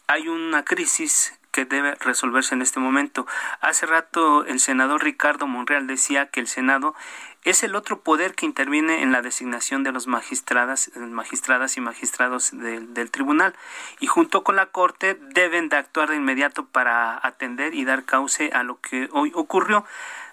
hay 0.07 0.27
una 0.27 0.63
crisis 0.63 1.33
que 1.53 1.65
debe 1.65 1.95
resolverse 1.95 2.55
en 2.55 2.63
este 2.63 2.79
momento. 2.79 3.27
Hace 3.61 3.85
rato 3.85 4.43
el 4.45 4.59
senador 4.59 5.03
Ricardo 5.03 5.45
Monreal 5.45 5.85
decía 5.85 6.29
que 6.29 6.39
el 6.39 6.47
Senado 6.47 6.95
es 7.43 7.61
el 7.61 7.75
otro 7.75 7.99
poder 7.99 8.33
que 8.33 8.45
interviene 8.45 9.03
en 9.03 9.11
la 9.11 9.21
designación 9.21 9.83
de 9.83 9.91
los 9.91 10.07
magistradas, 10.07 10.89
magistradas 10.95 11.77
y 11.77 11.81
magistrados 11.81 12.51
del 12.53 13.11
tribunal 13.11 13.53
y 13.99 14.07
junto 14.07 14.43
con 14.43 14.55
la 14.55 14.67
Corte 14.67 15.15
deben 15.33 15.69
de 15.69 15.77
actuar 15.77 16.09
de 16.09 16.15
inmediato 16.15 16.65
para 16.65 17.19
atender 17.25 17.75
y 17.75 17.85
dar 17.85 18.03
cauce 18.03 18.49
a 18.53 18.63
lo 18.63 18.79
que 18.79 19.09
hoy 19.11 19.31
ocurrió. 19.35 19.85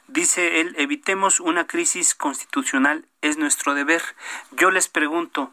Dice 0.08 0.60
él, 0.60 0.74
evitemos 0.78 1.38
una 1.38 1.66
crisis 1.66 2.14
constitucional, 2.14 3.04
es 3.20 3.36
nuestro 3.36 3.74
deber. 3.74 4.02
Yo 4.52 4.70
les 4.70 4.88
pregunto, 4.88 5.52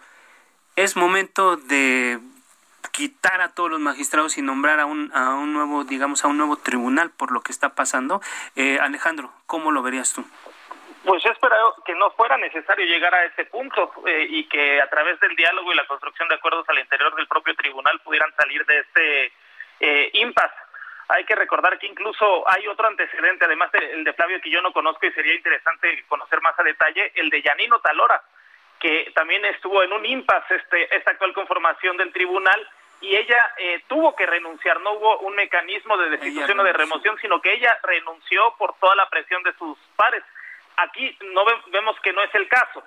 ¿es 0.76 0.96
momento 0.96 1.58
de 1.58 2.20
quitar 2.92 3.42
a 3.42 3.54
todos 3.54 3.70
los 3.70 3.80
magistrados 3.80 4.38
y 4.38 4.42
nombrar 4.42 4.80
a 4.80 4.86
un, 4.86 5.12
a 5.14 5.36
un 5.36 5.54
nuevo, 5.54 5.84
digamos, 5.84 6.24
a 6.24 6.28
un 6.28 6.38
nuevo 6.38 6.58
tribunal 6.58 7.12
por 7.12 7.32
lo 7.32 7.42
que 7.42 7.52
está 7.52 7.76
pasando. 7.76 8.22
Eh, 8.56 8.80
Alejandro, 8.82 9.32
¿cómo 9.46 9.72
lo 9.72 9.82
verías 9.84 10.14
tú? 10.14 10.26
Pues 11.04 11.24
yo 11.24 11.32
esperaba 11.32 11.74
que 11.86 11.96
no 11.96 12.12
fuera 12.12 12.38
necesario 12.38 12.86
llegar 12.86 13.14
a 13.16 13.24
ese 13.24 13.46
punto 13.46 13.94
eh, 14.06 14.28
y 14.30 14.44
que 14.50 14.82
a 14.82 14.90
través 14.90 15.20
del 15.20 15.36
diálogo 15.36 15.72
y 15.72 15.76
la 15.76 15.88
construcción 15.88 16.28
de 16.28 16.36
acuerdos 16.36 16.68
al 16.68 16.80
interior 16.80 17.16
del 17.16 17.28
propio 17.28 17.56
tribunal 17.56 18.00
pudieran 18.02 18.34
salir 18.36 18.66
de 18.66 18.80
este 18.80 19.32
eh, 19.80 20.10
impasse. 20.14 20.56
Hay 21.10 21.24
que 21.24 21.36
recordar 21.36 21.80
que 21.80 21.88
incluso 21.88 22.44
hay 22.50 22.68
otro 22.68 22.88
antecedente, 22.88 23.46
además 23.46 23.72
del 23.72 24.04
de 24.04 24.14
Flavio 24.14 24.42
que 24.42 24.50
yo 24.50 24.62
no 24.62 24.74
conozco 24.74 25.06
y 25.06 25.12
sería 25.14 25.36
interesante 25.36 26.04
conocer 26.10 26.42
más 26.42 26.60
a 26.60 26.64
detalle, 26.64 27.14
el 27.16 27.30
de 27.30 27.42
Yanino 27.42 27.80
Talora, 27.80 28.22
que 28.80 29.12
también 29.16 29.44
estuvo 29.46 29.82
en 29.84 29.92
un 29.94 30.06
impasse 30.06 30.56
este, 30.56 30.96
esta 30.96 31.12
actual 31.12 31.34
conformación 31.34 31.98
del 31.98 32.12
tribunal 32.12 32.68
y 33.00 33.16
ella 33.16 33.54
eh, 33.58 33.84
tuvo 33.88 34.16
que 34.16 34.26
renunciar, 34.26 34.80
no 34.82 34.94
hubo 34.94 35.20
un 35.20 35.36
mecanismo 35.36 35.98
de 35.98 36.10
destitución 36.10 36.60
o 36.60 36.64
de 36.64 36.74
remoción, 36.74 37.18
sino 37.22 37.40
que 37.42 37.54
ella 37.54 37.78
renunció 37.84 38.56
por 38.58 38.76
toda 38.80 38.96
la 38.96 39.08
presión 39.10 39.44
de 39.44 39.54
sus 39.54 39.78
pares. 39.96 40.24
Aquí 40.78 41.16
no 41.34 41.44
vemos 41.72 42.00
que 42.02 42.14
no 42.14 42.24
es 42.24 42.34
el 42.34 42.48
caso. 42.48 42.84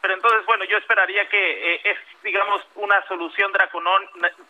pero 0.00 0.14
entonces, 0.14 0.46
bueno, 0.46 0.64
yo 0.64 0.78
esperaría 0.78 1.28
que 1.28 1.74
eh, 1.74 1.80
es, 1.84 1.98
digamos, 2.22 2.66
una 2.76 3.06
solución 3.06 3.52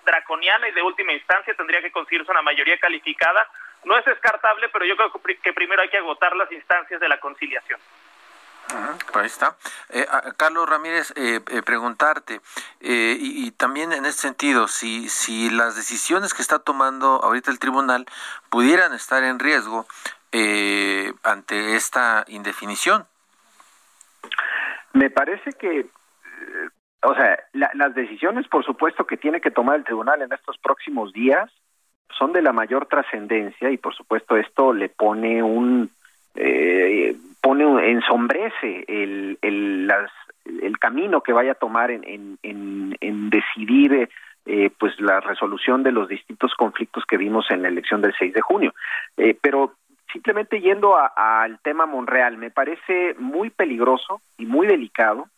draconiana 0.05 0.69
y 0.69 0.73
de 0.73 0.83
última 0.83 1.13
instancia 1.13 1.55
tendría 1.55 1.83
que 1.83 1.91
conseguirse 1.91 2.31
una 2.31 2.43
mayoría 2.43 2.79
calificada. 2.79 3.49
No 3.83 3.97
es 3.99 4.05
descartable, 4.05 4.69
pero 4.69 4.85
yo 4.85 4.97
creo 4.97 5.11
que 5.43 5.53
primero 5.53 5.83
hay 5.83 5.89
que 5.89 5.99
agotar 5.99 6.37
las 6.37 6.53
instancias 6.53 7.01
de 7.01 7.09
la 7.09 7.19
conciliación. 7.19 7.81
Ahí 9.15 9.27
está. 9.27 9.57
Eh, 9.91 10.07
Carlos 10.37 10.69
Ramírez, 10.69 11.13
eh, 11.17 11.41
eh, 11.51 11.63
preguntarte, 11.63 12.41
y, 12.81 13.47
y, 13.47 13.51
también 13.51 13.93
en 13.93 14.07
este 14.07 14.23
sentido, 14.23 14.69
si, 14.69 15.09
si 15.09 15.51
las 15.51 15.77
decisiones 15.77 16.33
que 16.33 16.43
está 16.43 16.59
tomando 16.59 17.21
ahorita 17.23 17.51
el 17.51 17.59
tribunal 17.59 18.07
pudieran 18.49 18.95
estar 18.95 19.23
en 19.25 19.39
riesgo 19.39 19.87
ante 21.25 21.75
esta 21.75 22.25
indefinición. 22.29 23.05
Me 24.93 25.11
parece 25.11 25.53
que, 25.53 25.87
o 27.03 27.15
sea, 27.15 27.39
las 27.53 27.95
decisiones, 27.95 28.47
por 28.49 28.65
supuesto, 28.65 29.07
que 29.07 29.17
tiene 29.17 29.41
que 29.41 29.51
tomar 29.51 29.77
el 29.77 29.85
tribunal 29.85 30.23
en 30.23 30.33
estos 30.33 30.57
próximos 30.59 31.13
días 31.13 31.51
son 32.17 32.33
de 32.33 32.43
la 32.43 32.53
mayor 32.53 32.87
trascendencia 32.87 33.71
y, 33.71 33.77
por 33.77 33.95
supuesto, 33.95 34.37
esto 34.37 34.73
le 34.73 34.89
pone 34.89 35.43
un 35.43 35.91
eh, 36.35 37.17
pone 37.41 37.91
ensombrece 37.91 38.85
el, 38.89 39.39
el, 39.43 39.91
el 40.63 40.79
camino 40.79 41.23
que 41.23 41.33
vaya 41.33 41.53
a 41.53 41.57
tomar 41.57 41.91
en, 41.91 42.39
en, 42.43 42.97
en, 43.01 43.31
decidir 43.31 44.09
eh, 44.47 44.71
pues 44.79 44.99
la 45.01 45.21
resolución 45.21 45.83
de 45.83 45.93
los 45.93 46.09
distintos 46.09 46.55
conflictos 46.55 47.05
que 47.07 47.17
vimos 47.17 47.51
en 47.51 47.63
la 47.63 47.69
elección 47.69 48.01
del 48.01 48.15
6 48.19 48.35
de 48.35 48.41
junio. 48.41 48.75
Eh, 49.17 49.37
pero 49.41 49.75
simplemente 50.13 50.61
yendo 50.61 50.97
al 50.97 51.59
tema 51.61 51.87
Monreal, 51.87 52.37
me 52.37 52.51
parece 52.51 53.15
muy 53.19 53.51
peligroso 53.51 54.21
y 54.39 54.47
muy 54.47 54.67
delicado 54.67 55.29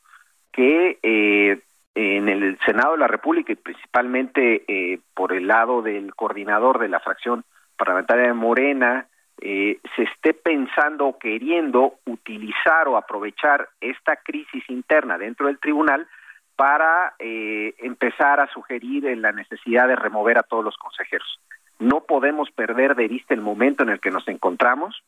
que 0.53 0.99
eh, 1.03 1.61
en 1.95 2.29
el 2.29 2.59
Senado 2.65 2.93
de 2.93 2.99
la 2.99 3.07
República 3.07 3.53
y 3.53 3.57
principalmente 3.57 4.65
eh, 4.67 5.01
por 5.15 5.33
el 5.33 5.47
lado 5.47 5.83
del 5.83 6.15
coordinador 6.15 6.79
de 6.79 6.89
la 6.89 7.01
fracción 7.01 7.45
parlamentaria 7.77 8.29
de 8.29 8.33
Morena, 8.33 9.07
eh, 9.45 9.81
se 9.97 10.05
esté 10.05 10.35
pensando 10.35 11.07
o 11.07 11.19
queriendo 11.19 11.97
utilizar 12.07 12.87
o 12.87 12.97
aprovechar 12.97 13.69
esta 13.81 14.17
crisis 14.17 14.63
interna 14.69 15.19
dentro 15.19 15.49
del 15.49 15.59
tribunal 15.59 16.07
para 16.55 17.15
eh, 17.19 17.75
empezar 17.79 18.39
a 18.39 18.47
sugerir 18.53 19.05
la 19.19 19.33
necesidad 19.33 19.89
de 19.89 19.97
remover 19.97 20.39
a 20.39 20.45
todos 20.45 20.65
los 20.65 20.77
consejeros. 20.77 21.41
No 21.81 22.05
podemos 22.05 22.53
perder 22.53 22.95
de 22.95 23.09
vista 23.09 23.35
el 23.35 23.41
momento 23.41 23.83
en 23.83 23.89
el 23.89 23.99
que 23.99 24.13
nos 24.13 24.29
encontramos 24.29 25.03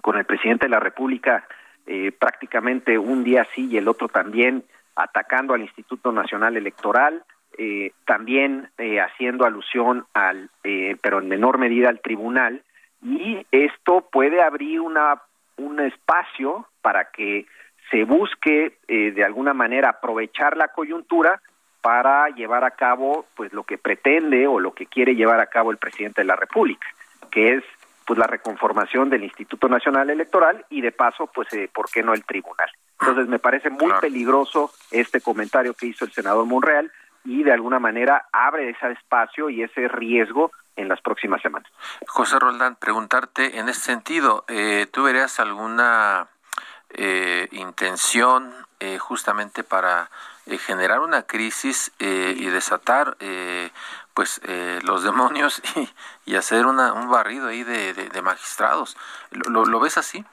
con 0.00 0.16
el 0.16 0.24
presidente 0.24 0.66
de 0.66 0.70
la 0.70 0.78
República 0.78 1.48
eh, 1.86 2.12
prácticamente 2.12 2.98
un 2.98 3.24
día 3.24 3.46
sí 3.52 3.68
y 3.68 3.78
el 3.78 3.88
otro 3.88 4.08
también 4.08 4.64
atacando 4.94 5.54
al 5.54 5.62
Instituto 5.62 6.12
Nacional 6.12 6.56
Electoral, 6.56 7.24
eh, 7.58 7.92
también 8.06 8.70
eh, 8.78 9.00
haciendo 9.00 9.44
alusión 9.44 10.06
al, 10.14 10.50
eh, 10.62 10.96
pero 11.02 11.18
en 11.20 11.28
menor 11.28 11.58
medida 11.58 11.88
al 11.88 12.00
tribunal, 12.00 12.62
y 13.02 13.46
esto 13.50 14.08
puede 14.10 14.42
abrir 14.42 14.80
una, 14.80 15.22
un 15.56 15.80
espacio 15.80 16.66
para 16.82 17.10
que 17.10 17.46
se 17.90 18.04
busque 18.04 18.78
eh, 18.88 19.12
de 19.12 19.24
alguna 19.24 19.54
manera 19.54 19.90
aprovechar 19.90 20.56
la 20.56 20.68
coyuntura 20.68 21.40
para 21.80 22.28
llevar 22.30 22.64
a 22.64 22.72
cabo 22.72 23.26
pues 23.36 23.52
lo 23.52 23.62
que 23.62 23.78
pretende 23.78 24.46
o 24.46 24.58
lo 24.58 24.74
que 24.74 24.86
quiere 24.86 25.14
llevar 25.14 25.40
a 25.40 25.46
cabo 25.46 25.70
el 25.70 25.78
presidente 25.78 26.22
de 26.22 26.26
la 26.26 26.36
República, 26.36 26.86
que 27.30 27.54
es 27.54 27.64
pues 28.04 28.18
la 28.18 28.26
reconformación 28.26 29.10
del 29.10 29.24
Instituto 29.24 29.68
Nacional 29.68 30.10
Electoral 30.10 30.64
y 30.70 30.80
de 30.80 30.92
paso 30.92 31.28
pues 31.32 31.52
eh, 31.52 31.68
por 31.72 31.90
qué 31.90 32.02
no 32.02 32.14
el 32.14 32.24
tribunal. 32.24 32.68
Entonces 33.00 33.28
me 33.28 33.38
parece 33.38 33.70
muy 33.70 33.92
peligroso 34.00 34.72
este 34.90 35.20
comentario 35.20 35.74
que 35.74 35.86
hizo 35.86 36.04
el 36.04 36.12
senador 36.12 36.46
Monreal 36.46 36.90
y 37.24 37.42
de 37.42 37.52
alguna 37.52 37.78
manera 37.78 38.26
abre 38.32 38.70
ese 38.70 38.92
espacio 38.92 39.50
y 39.50 39.62
ese 39.62 39.88
riesgo 39.88 40.52
en 40.76 40.88
las 40.88 41.00
próximas 41.00 41.42
semanas. 41.42 41.70
José 42.06 42.38
Roldán, 42.38 42.76
preguntarte 42.76 43.58
en 43.58 43.68
ese 43.68 43.80
sentido, 43.80 44.44
eh, 44.48 44.86
¿tú 44.92 45.02
verías 45.02 45.40
alguna 45.40 46.28
eh, 46.90 47.48
intención 47.52 48.54
eh, 48.78 48.98
justamente 48.98 49.64
para 49.64 50.10
eh, 50.46 50.58
generar 50.58 51.00
una 51.00 51.22
crisis 51.22 51.92
eh, 51.98 52.34
y 52.36 52.46
desatar 52.46 53.16
eh, 53.20 53.70
pues 54.14 54.40
eh, 54.44 54.80
los 54.82 55.02
demonios 55.02 55.62
y, 55.76 56.32
y 56.32 56.36
hacer 56.36 56.66
una, 56.66 56.92
un 56.92 57.10
barrido 57.10 57.48
ahí 57.48 57.64
de, 57.64 57.94
de, 57.94 58.08
de 58.08 58.22
magistrados? 58.22 58.96
¿Lo, 59.30 59.64
¿Lo, 59.64 59.80
ves 59.80 59.98
así? 59.98 60.24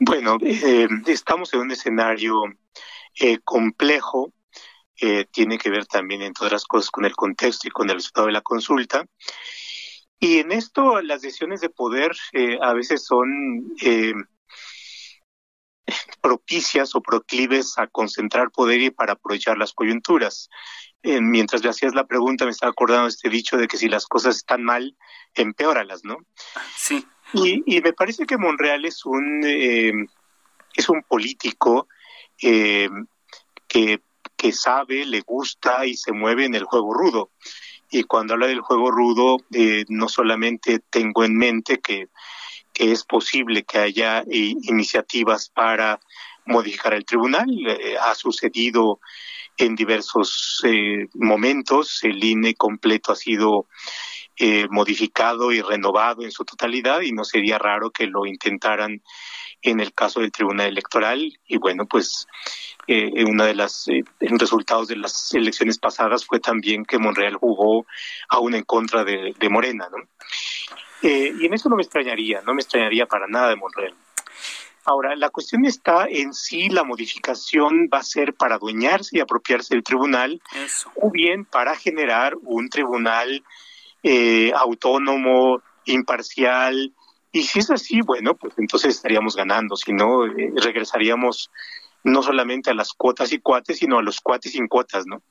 Bueno, 0.00 0.38
eh, 0.42 0.88
estamos 1.06 1.52
en 1.54 1.60
un 1.60 1.70
escenario 1.70 2.42
eh, 3.20 3.38
complejo 3.44 4.32
eh, 5.00 5.26
tiene 5.30 5.58
que 5.58 5.70
ver 5.70 5.86
también, 5.86 6.22
entre 6.22 6.46
otras 6.46 6.64
cosas, 6.64 6.90
con 6.90 7.04
el 7.04 7.14
contexto 7.14 7.68
y 7.68 7.70
con 7.70 7.88
el 7.88 7.96
resultado 7.96 8.26
de 8.26 8.32
la 8.32 8.40
consulta. 8.40 9.04
Y 10.20 10.38
en 10.38 10.52
esto 10.52 11.00
las 11.00 11.22
decisiones 11.22 11.60
de 11.60 11.70
poder 11.70 12.16
eh, 12.32 12.58
a 12.60 12.72
veces 12.72 13.04
son 13.04 13.72
eh, 13.80 14.14
propicias 16.20 16.94
o 16.94 17.00
proclives 17.00 17.78
a 17.78 17.86
concentrar 17.86 18.50
poder 18.50 18.80
y 18.80 18.90
para 18.90 19.12
aprovechar 19.12 19.56
las 19.56 19.72
coyunturas. 19.72 20.50
Eh, 21.04 21.20
mientras 21.20 21.62
me 21.62 21.70
hacías 21.70 21.94
la 21.94 22.06
pregunta, 22.06 22.44
me 22.44 22.50
estaba 22.50 22.70
acordando 22.70 23.04
de 23.04 23.10
este 23.10 23.28
dicho 23.28 23.56
de 23.56 23.68
que 23.68 23.76
si 23.76 23.88
las 23.88 24.06
cosas 24.06 24.36
están 24.36 24.64
mal, 24.64 24.96
empeóralas, 25.34 26.04
¿no? 26.04 26.18
Sí. 26.76 27.06
Y, 27.32 27.62
y 27.66 27.80
me 27.80 27.92
parece 27.92 28.26
que 28.26 28.38
Monreal 28.38 28.84
es 28.84 29.06
un, 29.06 29.44
es 30.74 30.88
un 30.88 31.02
político 31.02 31.86
que 32.38 34.00
que 34.38 34.52
sabe, 34.52 35.04
le 35.04 35.20
gusta 35.20 35.84
y 35.84 35.94
se 35.94 36.12
mueve 36.12 36.46
en 36.46 36.54
el 36.54 36.64
juego 36.64 36.94
rudo. 36.94 37.30
Y 37.90 38.04
cuando 38.04 38.34
habla 38.34 38.46
del 38.46 38.60
juego 38.60 38.90
rudo, 38.90 39.38
eh, 39.52 39.84
no 39.88 40.08
solamente 40.08 40.78
tengo 40.90 41.24
en 41.24 41.36
mente 41.36 41.80
que, 41.80 42.08
que 42.72 42.92
es 42.92 43.04
posible 43.04 43.64
que 43.64 43.78
haya 43.78 44.20
eh, 44.20 44.54
iniciativas 44.62 45.50
para 45.50 46.00
modificar 46.46 46.94
el 46.94 47.04
tribunal, 47.04 47.48
eh, 47.66 47.96
ha 48.00 48.14
sucedido 48.14 49.00
en 49.58 49.74
diversos 49.74 50.60
eh, 50.64 51.08
momentos, 51.14 52.02
el 52.04 52.22
INE 52.22 52.54
completo 52.54 53.12
ha 53.12 53.16
sido 53.16 53.66
eh, 54.36 54.68
modificado 54.70 55.50
y 55.50 55.60
renovado 55.60 56.22
en 56.22 56.30
su 56.30 56.44
totalidad 56.44 57.00
y 57.00 57.12
no 57.12 57.24
sería 57.24 57.58
raro 57.58 57.90
que 57.90 58.06
lo 58.06 58.24
intentaran 58.24 59.02
en 59.62 59.80
el 59.80 59.92
caso 59.92 60.20
del 60.20 60.32
Tribunal 60.32 60.68
Electoral 60.68 61.38
y 61.46 61.56
bueno, 61.58 61.86
pues 61.86 62.26
eh, 62.86 63.24
una 63.24 63.44
de 63.44 63.54
las 63.54 63.88
eh, 63.88 64.02
resultados 64.20 64.88
de 64.88 64.96
las 64.96 65.34
elecciones 65.34 65.78
pasadas 65.78 66.24
fue 66.24 66.40
también 66.40 66.84
que 66.84 66.98
Monreal 66.98 67.36
jugó 67.36 67.86
aún 68.28 68.54
en 68.54 68.64
contra 68.64 69.04
de, 69.04 69.34
de 69.38 69.48
Morena, 69.48 69.88
¿no? 69.90 69.98
Eh, 71.02 71.32
y 71.38 71.46
en 71.46 71.54
eso 71.54 71.68
no 71.68 71.76
me 71.76 71.82
extrañaría, 71.82 72.40
no 72.42 72.54
me 72.54 72.62
extrañaría 72.62 73.06
para 73.06 73.26
nada 73.26 73.50
de 73.50 73.56
Monreal. 73.56 73.94
Ahora, 74.84 75.14
la 75.16 75.28
cuestión 75.28 75.66
está 75.66 76.06
en 76.08 76.32
si 76.32 76.70
la 76.70 76.82
modificación 76.82 77.90
va 77.92 77.98
a 77.98 78.02
ser 78.02 78.32
para 78.32 78.54
adueñarse 78.54 79.18
y 79.18 79.20
apropiarse 79.20 79.74
del 79.74 79.84
tribunal 79.84 80.40
Eso. 80.54 80.90
o 80.94 81.10
bien 81.10 81.44
para 81.44 81.76
generar 81.76 82.34
un 82.40 82.70
tribunal 82.70 83.44
eh, 84.02 84.50
autónomo, 84.56 85.62
imparcial. 85.84 86.94
Y 87.32 87.42
si 87.42 87.58
es 87.58 87.70
así, 87.70 88.00
bueno, 88.00 88.34
pues 88.34 88.54
entonces 88.58 88.96
estaríamos 88.96 89.36
ganando, 89.36 89.76
si 89.76 89.92
no, 89.92 90.26
eh, 90.26 90.52
regresaríamos 90.56 91.50
no 92.04 92.22
solamente 92.22 92.70
a 92.70 92.74
las 92.74 92.92
cuotas 92.92 93.32
y 93.32 93.38
cuates, 93.38 93.78
sino 93.78 93.98
a 93.98 94.02
los 94.02 94.20
cuates 94.20 94.52
sin 94.52 94.68
cuotas, 94.68 95.06
¿no? 95.06 95.22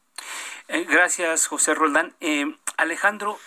Eh, 0.68 0.86
gracias, 0.88 1.48
José 1.48 1.74
Roldán. 1.74 2.14
Eh, 2.20 2.56
Alejandro, 2.78 3.40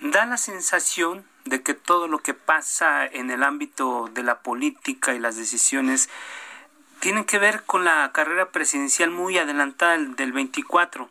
da 0.00 0.26
la 0.26 0.36
sensación 0.36 1.26
de 1.44 1.62
que 1.62 1.74
todo 1.74 2.06
lo 2.06 2.18
que 2.18 2.34
pasa 2.34 3.06
en 3.06 3.30
el 3.30 3.42
ámbito 3.42 4.08
de 4.12 4.22
la 4.22 4.42
política 4.42 5.14
y 5.14 5.18
las 5.18 5.36
decisiones 5.36 6.08
tienen 7.00 7.24
que 7.24 7.38
ver 7.38 7.64
con 7.64 7.84
la 7.84 8.10
carrera 8.12 8.50
presidencial 8.50 9.10
muy 9.10 9.38
adelantada 9.38 9.92
del, 9.92 10.14
del 10.16 10.32
24. 10.32 11.10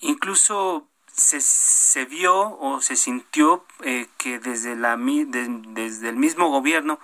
Incluso 0.00 0.88
se, 1.12 1.40
se 1.40 2.04
vio 2.04 2.58
o 2.58 2.80
se 2.80 2.96
sintió 2.96 3.64
eh, 3.82 4.08
que 4.16 4.38
desde, 4.38 4.76
la, 4.76 4.96
de, 4.96 5.46
desde 5.68 6.08
el 6.08 6.16
mismo 6.16 6.48
gobierno 6.48 6.98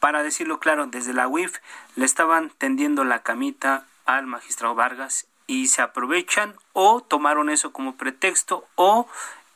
para 0.00 0.22
decirlo 0.22 0.58
claro, 0.58 0.86
desde 0.86 1.12
la 1.12 1.28
UIF 1.28 1.58
le 1.94 2.04
estaban 2.04 2.50
tendiendo 2.58 3.04
la 3.04 3.22
camita 3.22 3.86
al 4.04 4.26
magistrado 4.26 4.74
Vargas 4.74 5.26
y 5.46 5.68
se 5.68 5.80
aprovechan 5.80 6.54
o 6.72 7.02
tomaron 7.02 7.50
eso 7.50 7.72
como 7.72 7.96
pretexto 7.96 8.66
o 8.74 9.06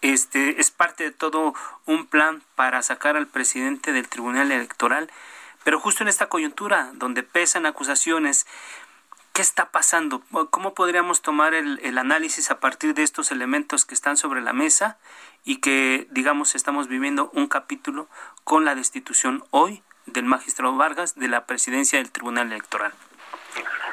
este 0.03 0.61
es 0.61 0.71
parte 0.71 1.05
de 1.05 1.11
todo 1.11 1.55
un 1.85 2.07
plan 2.07 2.43
para 2.55 2.83
sacar 2.83 3.17
al 3.17 3.27
presidente 3.27 3.93
del 3.93 4.09
Tribunal 4.09 4.53
Electoral, 4.53 5.11
pero 5.65 5.81
justo 5.81 6.05
en 6.05 6.09
esta 6.09 6.29
coyuntura 6.29 6.91
donde 6.95 7.25
pesan 7.25 7.67
acusaciones, 7.67 8.47
¿qué 9.37 9.43
está 9.43 9.71
pasando? 9.71 10.23
¿Cómo 10.51 10.73
podríamos 10.73 11.21
tomar 11.21 11.53
el, 11.53 11.99
análisis 11.99 12.51
a 12.51 12.59
partir 12.59 12.95
de 12.95 13.03
estos 13.03 13.31
elementos 13.31 13.85
que 13.85 13.93
están 13.93 14.17
sobre 14.17 14.41
la 14.41 14.55
mesa 14.55 14.97
y 15.45 15.61
que, 15.61 16.07
digamos, 16.09 16.55
estamos 16.55 16.89
viviendo 16.89 17.29
un 17.35 17.47
capítulo 17.47 18.09
con 18.45 18.65
la 18.65 18.75
destitución 18.75 19.45
hoy 19.51 19.83
del 20.07 20.25
magistrado 20.25 20.75
Vargas 20.79 21.19
de 21.21 21.29
la 21.29 21.45
presidencia 21.45 21.99
del 21.99 22.11
Tribunal 22.11 22.51
Electoral. 22.51 22.93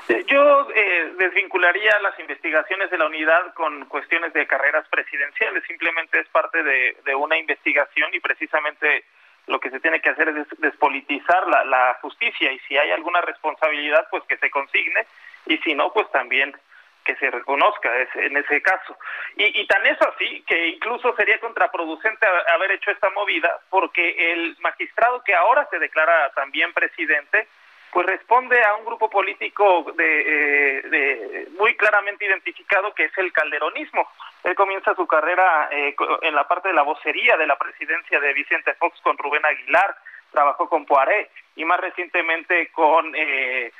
Eh, 0.08 0.24
yo 0.30 0.70
eh, 0.74 1.14
desvincularía 1.20 1.92
las 2.00 2.18
investigaciones 2.20 2.90
de 2.90 2.98
la 2.98 3.08
unidad 3.08 3.54
con 3.54 3.84
cuestiones 3.88 4.32
de 4.32 4.48
carreras 4.48 4.88
presidenciales. 4.88 5.62
Simplemente 5.68 6.22
es 6.22 6.28
parte 6.30 6.64
de, 6.64 7.16
una 7.16 7.38
investigación 7.38 8.14
y 8.14 8.22
precisamente 8.22 9.04
lo 9.48 9.60
que 9.60 9.72
se 9.72 9.82
tiene 9.82 10.00
que 10.00 10.08
hacer 10.08 10.30
es 10.30 10.48
despolitizar 10.60 11.46
la 11.50 11.98
justicia 12.02 12.50
y 12.54 12.60
si 12.60 12.78
hay 12.78 12.92
alguna 12.92 13.20
responsabilidad, 13.20 14.08
pues 14.10 14.24
que 14.24 14.38
se 14.38 14.50
consigne 14.50 15.06
y 15.46 15.58
si 15.60 15.74
no, 15.74 15.92
pues 15.94 16.10
también 16.12 16.56
que 17.04 17.16
se 17.18 17.30
reconozca 17.30 17.90
en 18.16 18.38
ese 18.38 18.62
caso. 18.62 18.98
Y, 19.36 19.62
y 19.62 19.68
tan 19.68 19.86
es 19.86 20.02
así 20.02 20.44
que 20.48 20.68
incluso 20.68 21.14
sería 21.16 21.40
contraproducente 21.40 22.26
haber 22.54 22.72
hecho 22.72 22.92
esta 22.92 23.10
movida 23.10 23.60
porque 23.70 24.32
el 24.32 24.56
magistrado 24.62 25.22
que 25.24 25.36
ahora 25.36 25.68
se 25.70 25.80
declara 25.80 26.32
también 26.34 26.72
presidente, 26.74 27.48
pues 27.94 28.08
responde 28.08 28.60
a 28.64 28.74
un 28.76 28.86
grupo 28.86 29.08
político 29.08 29.94
de, 29.96 30.82
eh, 30.84 31.48
muy 31.60 31.76
claramente 31.76 32.26
identificado 32.26 32.94
que 32.96 33.06
es 33.06 33.18
el 33.20 33.32
calderonismo. 33.32 34.10
Él 34.44 34.56
comienza 34.56 34.96
su 34.96 35.06
carrera 35.06 35.70
eh, 35.72 35.96
en 36.24 36.34
la 36.34 36.48
parte 36.48 36.70
de 36.70 36.74
la 36.74 36.82
vocería 36.82 37.38
de 37.38 37.46
la 37.46 37.58
presidencia 37.58 38.20
de 38.20 38.34
Vicente 38.34 38.74
Fox 38.74 39.00
con 39.02 39.18
Rubén 39.18 39.46
Aguilar, 39.46 39.96
trabajó 40.32 40.68
con 40.68 40.86
Poiré 40.86 41.30
y 41.56 41.66
más 41.66 41.80
recientemente 41.80 42.72
con 42.72 43.14
eh, 43.16 43.72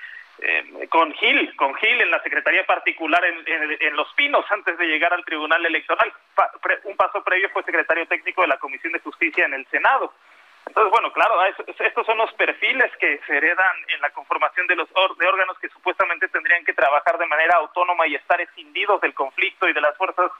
con 0.90 1.14
Gil, 1.14 1.56
con 1.56 1.74
Gil 1.76 2.02
en 2.02 2.12
la 2.12 2.22
Secretaría 2.22 2.66
Particular 2.66 3.24
en, 3.24 3.78
en, 3.80 3.96
Los 3.96 4.12
Pinos 4.14 4.46
antes 4.50 4.78
de 4.78 4.86
llegar 4.86 5.14
al 5.14 5.24
Tribunal 5.26 5.66
Electoral. 5.66 6.12
un 6.84 6.96
paso 6.98 7.24
previo 7.24 7.50
fue 7.50 7.64
secretario 7.64 8.06
técnico 8.08 8.42
de 8.42 8.48
la 8.48 8.58
Comisión 8.58 8.94
de 8.94 9.00
Justicia 9.00 9.46
en 9.46 9.54
el 9.54 9.66
Senado. 9.68 10.14
Entonces, 10.66 10.92
bueno, 10.92 11.12
claro, 11.12 11.36
estos 11.46 12.06
son 12.06 12.18
los 12.18 12.34
perfiles 12.34 12.92
que 12.98 13.20
se 13.28 13.38
heredan 13.38 13.76
en 13.90 14.02
la 14.02 14.10
conformación 14.12 14.66
de 14.68 14.76
los 14.76 14.88
de 14.90 15.28
órganos 15.28 15.60
que 15.60 15.70
supuestamente 15.70 16.30
tendrían 16.30 16.64
que 16.64 16.74
trabajar 16.74 17.18
de 17.18 17.28
manera 17.28 17.58
autónoma 17.58 18.08
y 18.08 18.16
estar 18.16 18.40
escindidos 18.40 19.02
del 19.02 19.14
conflicto 19.14 19.68
y 19.68 19.74
de 19.74 19.82
las 19.82 19.96
fuerzas 19.98 20.32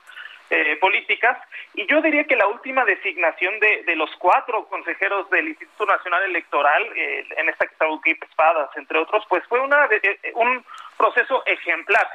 eh, 0.50 0.76
políticas. 0.80 1.38
Y 1.74 1.86
yo 1.86 2.00
diría 2.02 2.24
que 2.24 2.36
la 2.36 2.46
última 2.46 2.84
designación 2.84 3.58
de, 3.60 3.82
de 3.84 3.96
los 3.96 4.10
cuatro 4.16 4.66
consejeros 4.66 5.28
del 5.30 5.48
Instituto 5.48 5.86
Nacional 5.86 6.22
Electoral, 6.24 6.82
eh, 6.94 7.26
en 7.36 7.48
esta 7.48 7.66
que 7.66 7.72
está 8.10 8.26
Espadas, 8.26 8.70
entre 8.76 8.98
otros, 8.98 9.24
pues 9.28 9.44
fue 9.48 9.60
una 9.60 9.86
eh, 9.90 10.32
un 10.34 10.64
proceso 10.96 11.42
ejemplar 11.46 12.08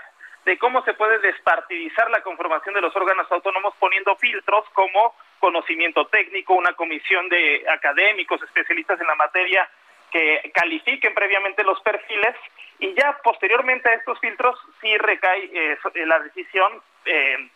de 0.46 0.58
cómo 0.58 0.84
se 0.84 0.94
puede 0.94 1.20
despartidizar 1.20 2.10
la 2.10 2.22
conformación 2.22 2.74
de 2.74 2.82
los 2.82 2.96
órganos 2.96 3.32
autónomos 3.32 3.74
poniendo 3.80 4.16
filtros 4.16 4.66
como 4.74 5.16
conocimiento 5.40 6.08
técnico, 6.08 6.54
una 6.54 6.74
comisión 6.74 7.30
de 7.30 7.66
académicos 7.70 8.42
especialistas 8.44 9.00
en 9.00 9.08
la 9.08 9.16
materia 9.16 9.70
que 10.12 10.52
califiquen 10.54 11.14
previamente 11.14 11.64
los 11.64 11.80
perfiles 11.82 12.36
y 12.80 12.94
ya 12.94 13.18
posteriormente 13.24 13.90
a 13.90 13.94
estos 13.94 14.20
filtros 14.20 14.58
sí 14.82 14.98
recae 14.98 15.50
eh, 15.54 15.78
la 16.06 16.20
decisión, 16.20 16.82
eh, 17.06 17.50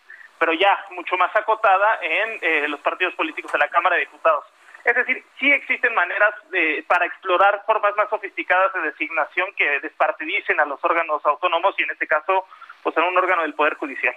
pero 0.44 0.60
ya 0.60 0.78
mucho 0.92 1.16
más 1.16 1.34
acotada 1.34 2.00
en 2.02 2.38
eh, 2.42 2.68
los 2.68 2.82
partidos 2.82 3.14
políticos 3.16 3.50
de 3.54 3.60
la 3.60 3.70
Cámara 3.70 3.96
de 3.96 4.02
Diputados. 4.02 4.44
Es 4.84 4.94
decir, 4.94 5.24
sí 5.40 5.50
existen 5.50 5.96
maneras 5.96 6.36
de, 6.52 6.84
para 6.86 7.06
explorar 7.06 7.64
formas 7.66 7.96
más 7.96 8.10
sofisticadas 8.10 8.74
de 8.74 8.82
designación 8.82 9.54
que 9.56 9.80
despartidicen 9.80 10.60
a 10.60 10.66
los 10.66 10.84
órganos 10.84 11.26
autónomos 11.26 11.74
y 11.78 11.84
en 11.84 11.92
este 11.92 12.08
caso, 12.08 12.46
pues 12.84 12.98
en 12.98 13.04
un 13.04 13.18
órgano 13.18 13.44
del 13.44 13.54
Poder 13.54 13.76
Judicial. 13.76 14.14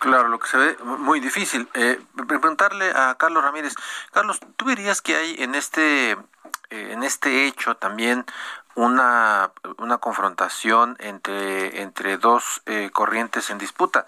Claro, 0.00 0.28
lo 0.28 0.38
que 0.38 0.48
se 0.48 0.58
ve 0.58 0.76
muy 0.84 1.18
difícil. 1.18 1.66
Eh, 1.72 1.98
preguntarle 2.28 2.90
a 2.94 3.14
Carlos 3.18 3.42
Ramírez, 3.42 3.74
Carlos, 4.12 4.38
¿tú 4.58 4.66
dirías 4.66 5.00
que 5.00 5.16
hay 5.16 5.36
en 5.38 5.54
este, 5.54 6.10
eh, 6.10 6.16
en 6.68 7.02
este 7.04 7.46
hecho 7.46 7.78
también 7.78 8.26
una, 8.74 9.50
una 9.78 9.96
confrontación 9.96 10.98
entre, 11.00 11.80
entre 11.80 12.18
dos 12.18 12.60
eh, 12.66 12.90
corrientes 12.92 13.48
en 13.48 13.56
disputa? 13.56 14.06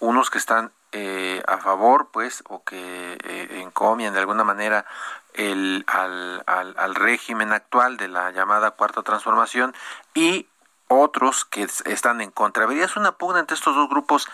Unos 0.00 0.28
que 0.28 0.36
están 0.36 0.70
eh, 0.96 1.42
a 1.48 1.58
favor, 1.58 2.10
pues, 2.12 2.44
o 2.48 2.62
que 2.62 3.18
eh, 3.24 3.60
encomian 3.60 4.14
de 4.14 4.20
alguna 4.20 4.44
manera 4.44 4.86
el, 5.34 5.84
al, 5.88 6.44
al, 6.46 6.72
al, 6.78 6.94
régimen 6.94 7.52
actual 7.52 7.96
de 7.96 8.06
la 8.06 8.30
llamada 8.30 8.70
cuarta 8.70 9.02
transformación 9.02 9.74
y 10.14 10.46
otros 10.86 11.44
que 11.46 11.62
están 11.62 12.20
en 12.20 12.30
contra. 12.30 12.66
¿Verías 12.66 12.96
una 12.96 13.10
pugna 13.10 13.40
entre 13.40 13.56
estos 13.56 13.74
dos 13.74 13.88
grupos 13.88 14.28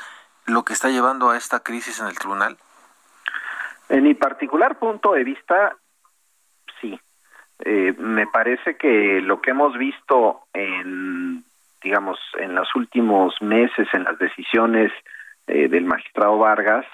lo 0.44 0.62
que 0.66 0.74
está 0.74 0.90
llevando 0.90 1.30
a 1.30 1.38
esta 1.38 1.60
crisis 1.60 1.98
en 1.98 2.08
el 2.08 2.18
tribunal? 2.18 2.58
En 3.88 4.02
mi 4.02 4.12
particular 4.12 4.78
punto 4.78 5.14
de 5.14 5.24
vista, 5.24 5.74
sí. 6.78 7.00
Eh, 7.60 7.94
me 7.96 8.26
parece 8.26 8.76
que 8.76 9.22
lo 9.22 9.40
que 9.40 9.52
hemos 9.52 9.78
visto 9.78 10.42
en, 10.52 11.42
digamos, 11.82 12.18
en 12.38 12.54
los 12.54 12.68
últimos 12.76 13.40
meses, 13.40 13.88
en 13.94 14.04
las 14.04 14.18
decisiones 14.18 14.92
eh, 15.52 15.68
del 15.68 15.84
magistrado 15.84 16.38
Vargas 16.38 16.86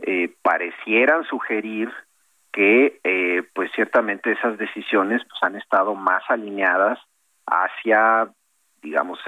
eh, 0.00 0.32
parecieran 0.40 1.24
sugerir 1.24 1.92
que 2.52 3.00
eh, 3.02 3.42
pues 3.52 3.72
ciertamente 3.74 4.30
esas 4.30 4.56
decisiones 4.58 5.22
pues 5.28 5.42
han 5.42 5.56
estado 5.56 5.96
más 5.96 6.22
alineadas 6.28 7.00
hacia 7.46 8.28
digamos 8.80 9.18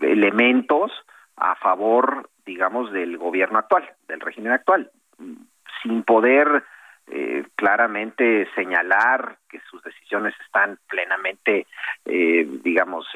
elementos 0.00 0.92
a 1.36 1.54
favor 1.54 2.28
digamos 2.44 2.92
del 2.92 3.16
gobierno 3.16 3.58
actual 3.58 3.88
del 4.06 4.20
régimen 4.20 4.52
actual 4.52 4.90
sin 5.82 6.02
poder 6.02 6.62
claramente 7.56 8.48
señalar 8.54 9.38
que 9.48 9.60
sus 9.70 9.82
decisiones 9.82 10.34
están 10.44 10.78
plenamente 10.88 11.66
digamos 12.04 13.06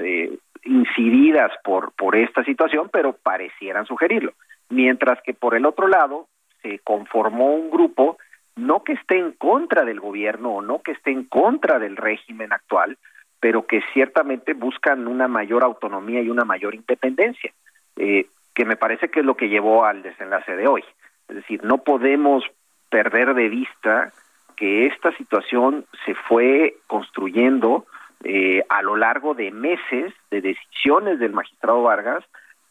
incididas 0.64 1.52
por 1.62 1.92
por 1.92 2.16
esta 2.16 2.42
situación 2.44 2.88
pero 2.90 3.12
parecieran 3.12 3.84
sugerirlo 3.84 4.32
mientras 4.78 5.20
que 5.22 5.34
por 5.34 5.56
el 5.56 5.66
otro 5.66 5.88
lado 5.88 6.28
se 6.62 6.78
conformó 6.78 7.52
un 7.52 7.68
grupo 7.68 8.16
no 8.54 8.84
que 8.84 8.92
esté 8.92 9.18
en 9.18 9.32
contra 9.32 9.84
del 9.84 9.98
gobierno 9.98 10.50
o 10.50 10.62
no 10.62 10.82
que 10.82 10.92
esté 10.92 11.10
en 11.10 11.24
contra 11.24 11.80
del 11.80 11.96
régimen 11.96 12.52
actual, 12.52 12.96
pero 13.40 13.66
que 13.66 13.82
ciertamente 13.92 14.54
buscan 14.54 15.08
una 15.08 15.26
mayor 15.26 15.64
autonomía 15.64 16.22
y 16.22 16.30
una 16.30 16.44
mayor 16.44 16.76
independencia, 16.76 17.52
eh, 17.96 18.26
que 18.54 18.64
me 18.64 18.76
parece 18.76 19.08
que 19.08 19.18
es 19.18 19.26
lo 19.26 19.36
que 19.36 19.48
llevó 19.48 19.84
al 19.84 20.02
desenlace 20.02 20.54
de 20.54 20.68
hoy. 20.68 20.84
Es 21.28 21.34
decir, 21.34 21.64
no 21.64 21.78
podemos 21.78 22.44
perder 22.88 23.34
de 23.34 23.48
vista 23.48 24.12
que 24.54 24.86
esta 24.86 25.10
situación 25.16 25.86
se 26.06 26.14
fue 26.14 26.76
construyendo 26.86 27.84
eh, 28.22 28.62
a 28.68 28.82
lo 28.82 28.94
largo 28.94 29.34
de 29.34 29.50
meses 29.50 30.14
de 30.30 30.40
decisiones 30.40 31.18
del 31.18 31.32
magistrado 31.32 31.82
Vargas, 31.82 32.24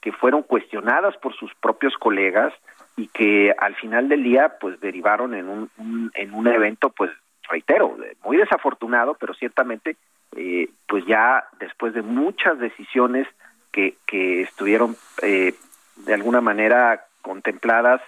que 0.08 0.14
fueron 0.14 0.42
cuestionadas 0.42 1.18
por 1.18 1.36
sus 1.36 1.54
propios 1.56 1.94
colegas 1.98 2.54
y 2.96 3.10
que 3.10 3.54
al 3.58 3.76
final 3.76 4.08
del 4.08 4.24
día 4.24 4.56
pues 4.58 4.80
derivaron 4.80 5.34
en 5.34 5.50
un, 5.50 5.70
en 6.14 6.34
un 6.34 6.48
evento 6.48 6.92
pues 6.92 7.12
reitero 7.50 7.98
muy 8.24 8.38
desafortunado 8.38 9.16
pero 9.16 9.34
ciertamente 9.34 9.98
eh, 10.38 10.70
pues 10.88 11.06
ya 11.06 11.44
después 11.60 11.94
de 11.94 12.04
muchas 12.04 12.58
decisiones 12.58 13.28
que, 13.74 13.96
que 14.08 14.44
estuvieron 14.44 14.96
eh, 15.24 15.54
de 15.98 16.14
alguna 16.14 16.40
manera 16.40 17.04
contempladas 17.22 18.00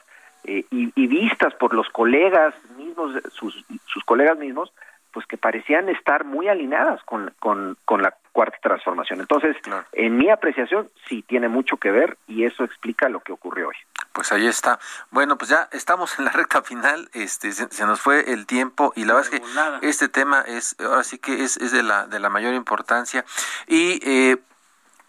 eh, 0.45 0.64
y, 0.72 0.93
y, 0.95 1.08
vistas 1.08 1.54
por 1.56 1.74
los 1.74 1.89
colegas 1.89 2.56
mismos 2.78 3.12
sus, 3.34 3.66
sus 3.88 4.06
colegas 4.06 4.38
mismos 4.38 4.72
pues 5.12 5.26
que 5.26 5.38
parecían 5.38 5.89
estar 5.89 6.24
muy 6.24 6.47
alineadas 6.47 7.04
con, 7.04 7.34
con, 7.39 7.76
con 7.84 8.02
la 8.02 8.16
cuarta 8.40 8.58
transformación. 8.62 9.20
Entonces, 9.20 9.58
en 9.92 10.16
mi 10.16 10.30
apreciación, 10.30 10.90
sí 11.10 11.24
tiene 11.24 11.50
mucho 11.50 11.76
que 11.76 11.92
ver 11.92 12.18
y 12.26 12.46
eso 12.46 12.64
explica 12.64 13.10
lo 13.10 13.20
que 13.20 13.34
ocurrió 13.34 13.68
hoy. 13.68 13.76
Pues 14.14 14.32
ahí 14.32 14.48
está. 14.48 14.80
Bueno, 15.12 15.38
pues 15.38 15.50
ya 15.50 15.68
estamos 15.74 16.18
en 16.18 16.24
la 16.24 16.32
recta 16.32 16.62
final. 16.62 17.10
Este, 17.12 17.52
se, 17.52 17.86
nos 17.86 18.00
fue 18.00 18.32
el 18.32 18.46
tiempo 18.46 18.94
y 18.96 19.04
la 19.04 19.16
verdad 19.16 19.34
es 19.34 19.42
que 19.42 19.90
este 19.90 20.08
tema 20.08 20.40
es, 20.48 20.78
ahora 20.80 21.04
sí 21.04 21.18
que 21.18 21.44
es, 21.44 21.58
es 21.58 21.74
de 21.74 21.84
la 21.84 22.08
de 22.08 22.18
la 22.20 22.30
mayor 22.30 22.54
importancia. 22.54 23.26
Y 23.68 24.00
eh, 24.10 24.38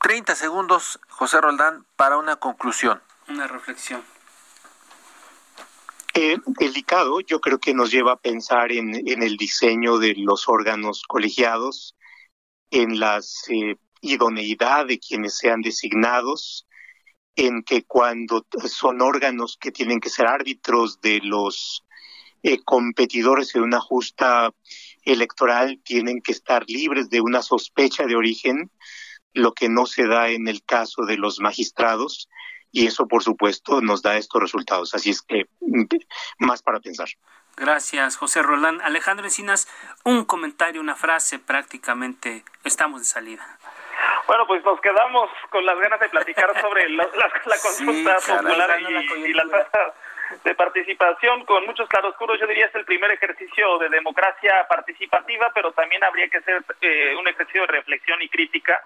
30 0.03 0.35
segundos, 0.35 0.99
José 1.09 1.41
Roldán, 1.41 1.85
para 1.95 2.17
una 2.17 2.35
conclusión. 2.35 3.01
Una 3.29 3.47
reflexión. 3.47 4.03
Eh, 6.15 6.37
el 6.59 6.77
ICADO 6.77 7.21
yo 7.21 7.41
creo 7.41 7.61
que 7.61 7.75
nos 7.75 7.93
lleva 7.93 8.15
a 8.15 8.17
pensar 8.17 8.73
en, 8.73 8.93
en 9.09 9.23
el 9.23 9.37
diseño 9.37 9.99
de 9.99 10.15
los 10.17 10.49
órganos 10.49 11.05
colegiados, 11.07 11.95
en 12.71 12.99
la 12.99 13.21
eh, 13.49 13.77
idoneidad 14.01 14.87
de 14.87 14.99
quienes 14.99 15.37
sean 15.37 15.61
designados, 15.61 16.67
en 17.37 17.63
que 17.63 17.85
cuando 17.85 18.45
son 18.67 19.01
órganos 19.01 19.57
que 19.61 19.73
tienen 19.73 20.01
que 20.01 20.11
ser 20.11 20.27
árbitros 20.27 21.01
de 21.01 21.21
los 21.23 21.85
eh, 22.43 22.59
competidores 22.65 23.55
en 23.55 23.63
una 23.63 23.81
justa 23.81 24.51
electoral, 25.05 25.81
tienen 25.85 26.21
que 26.21 26.33
estar 26.33 26.65
libres 26.69 27.09
de 27.11 27.21
una 27.21 27.43
sospecha 27.43 28.05
de 28.05 28.17
origen, 28.17 28.71
lo 29.33 29.53
que 29.53 29.69
no 29.69 29.87
se 29.87 30.07
da 30.07 30.31
en 30.31 30.49
el 30.49 30.63
caso 30.65 31.03
de 31.07 31.17
los 31.17 31.41
magistrados 31.41 32.29
y 32.73 32.87
eso 32.87 33.07
por 33.07 33.23
supuesto 33.23 33.81
nos 33.81 34.03
da 34.03 34.17
estos 34.17 34.41
resultados. 34.41 34.95
Así 34.95 35.11
es 35.11 35.23
que 35.23 35.45
más 36.39 36.63
para 36.63 36.81
pensar. 36.81 37.09
Gracias, 37.61 38.17
José 38.17 38.41
Roland. 38.41 38.81
Alejandro 38.81 39.27
Encinas, 39.27 39.69
un 40.03 40.25
comentario, 40.25 40.81
una 40.81 40.97
frase 40.97 41.39
prácticamente, 41.39 42.43
estamos 42.65 43.01
de 43.01 43.05
salida. 43.05 43.47
Bueno, 44.27 44.47
pues 44.47 44.65
nos 44.65 44.81
quedamos 44.81 45.29
con 45.51 45.67
las 45.67 45.79
ganas 45.79 46.01
de 46.01 46.09
platicar 46.09 46.59
sobre 46.59 46.89
la, 46.89 47.07
consulta 47.63 48.17
popular 48.17 48.81
y, 48.81 49.33
la 49.35 49.45
tasa 49.45 49.95
de 50.43 50.55
participación 50.55 51.45
con 51.45 51.67
muchos 51.67 51.87
claroscuros. 51.87 52.41
Yo 52.41 52.47
diría 52.47 52.65
es 52.65 52.75
el 52.77 52.87
primer 52.87 53.11
ejercicio 53.11 53.77
de 53.77 53.91
democracia 53.91 54.67
participativa, 54.67 55.53
pero 55.55 55.73
también 55.73 56.03
habría 56.03 56.31
que 56.31 56.41
ser 56.41 56.65
eh, 56.81 57.15
un 57.15 57.29
ejercicio 57.29 57.61
de 57.63 57.67
reflexión 57.67 58.23
y 58.23 58.31
crítica. 58.31 58.83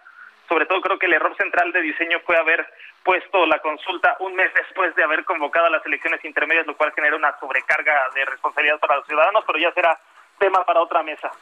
Sobre 0.54 0.66
todo 0.66 0.80
creo 0.82 0.98
que 1.00 1.06
el 1.06 1.14
error 1.14 1.36
central 1.36 1.72
de 1.72 1.80
diseño 1.80 2.20
fue 2.24 2.36
haber 2.36 2.64
puesto 3.02 3.44
la 3.44 3.58
consulta 3.58 4.16
un 4.20 4.36
mes 4.36 4.54
después 4.54 4.94
de 4.94 5.02
haber 5.02 5.24
convocado 5.24 5.68
las 5.68 5.84
elecciones 5.84 6.24
intermedias, 6.24 6.64
lo 6.64 6.76
cual 6.76 6.92
genera 6.92 7.16
una 7.16 7.36
sobrecarga 7.40 7.92
de 8.14 8.24
responsabilidad 8.24 8.78
para 8.78 8.98
los 8.98 9.06
ciudadanos, 9.08 9.42
pero 9.48 9.58
ya 9.58 9.72
será 9.72 9.98
tema 10.38 10.64
para 10.64 10.80
otra 10.80 11.02
mesa. 11.02 11.32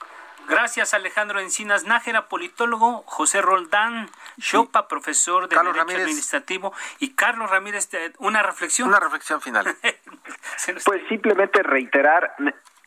Gracias 0.49 0.95
Alejandro 0.95 1.41
Encinas 1.41 1.85
Nájera, 1.85 2.27
politólogo, 2.29 3.03
José 3.05 3.43
Roldán 3.43 4.09
Chopa, 4.41 4.89
profesor 4.89 5.47
de 5.47 5.57
Derecho 5.57 5.81
Administrativo, 5.83 6.73
y 6.99 7.15
Carlos 7.15 7.51
Ramírez, 7.51 7.91
una 8.17 8.43
reflexión. 8.43 8.89
Una 8.89 8.99
reflexión 8.99 9.43
final. 9.43 9.67
pues 10.87 11.03
simplemente 11.11 11.63
reiterar, 11.63 12.35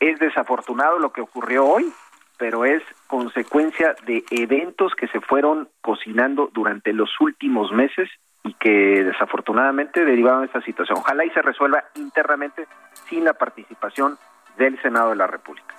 es 0.00 0.18
desafortunado 0.18 0.98
lo 0.98 1.12
que 1.12 1.20
ocurrió 1.20 1.64
hoy, 1.66 1.94
pero 2.38 2.64
es 2.64 2.82
consecuencia 3.06 3.94
de 4.06 4.24
eventos 4.30 4.94
que 4.94 5.08
se 5.08 5.20
fueron 5.20 5.68
cocinando 5.80 6.50
durante 6.52 6.92
los 6.92 7.10
últimos 7.20 7.72
meses 7.72 8.08
y 8.44 8.54
que 8.54 9.04
desafortunadamente 9.04 10.04
derivaron 10.04 10.40
de 10.40 10.46
esta 10.46 10.62
situación. 10.62 10.98
Ojalá 10.98 11.24
y 11.24 11.30
se 11.30 11.42
resuelva 11.42 11.84
internamente 11.94 12.66
sin 13.08 13.24
la 13.24 13.34
participación 13.34 14.18
del 14.56 14.80
Senado 14.82 15.10
de 15.10 15.16
la 15.16 15.26
República. 15.26 15.74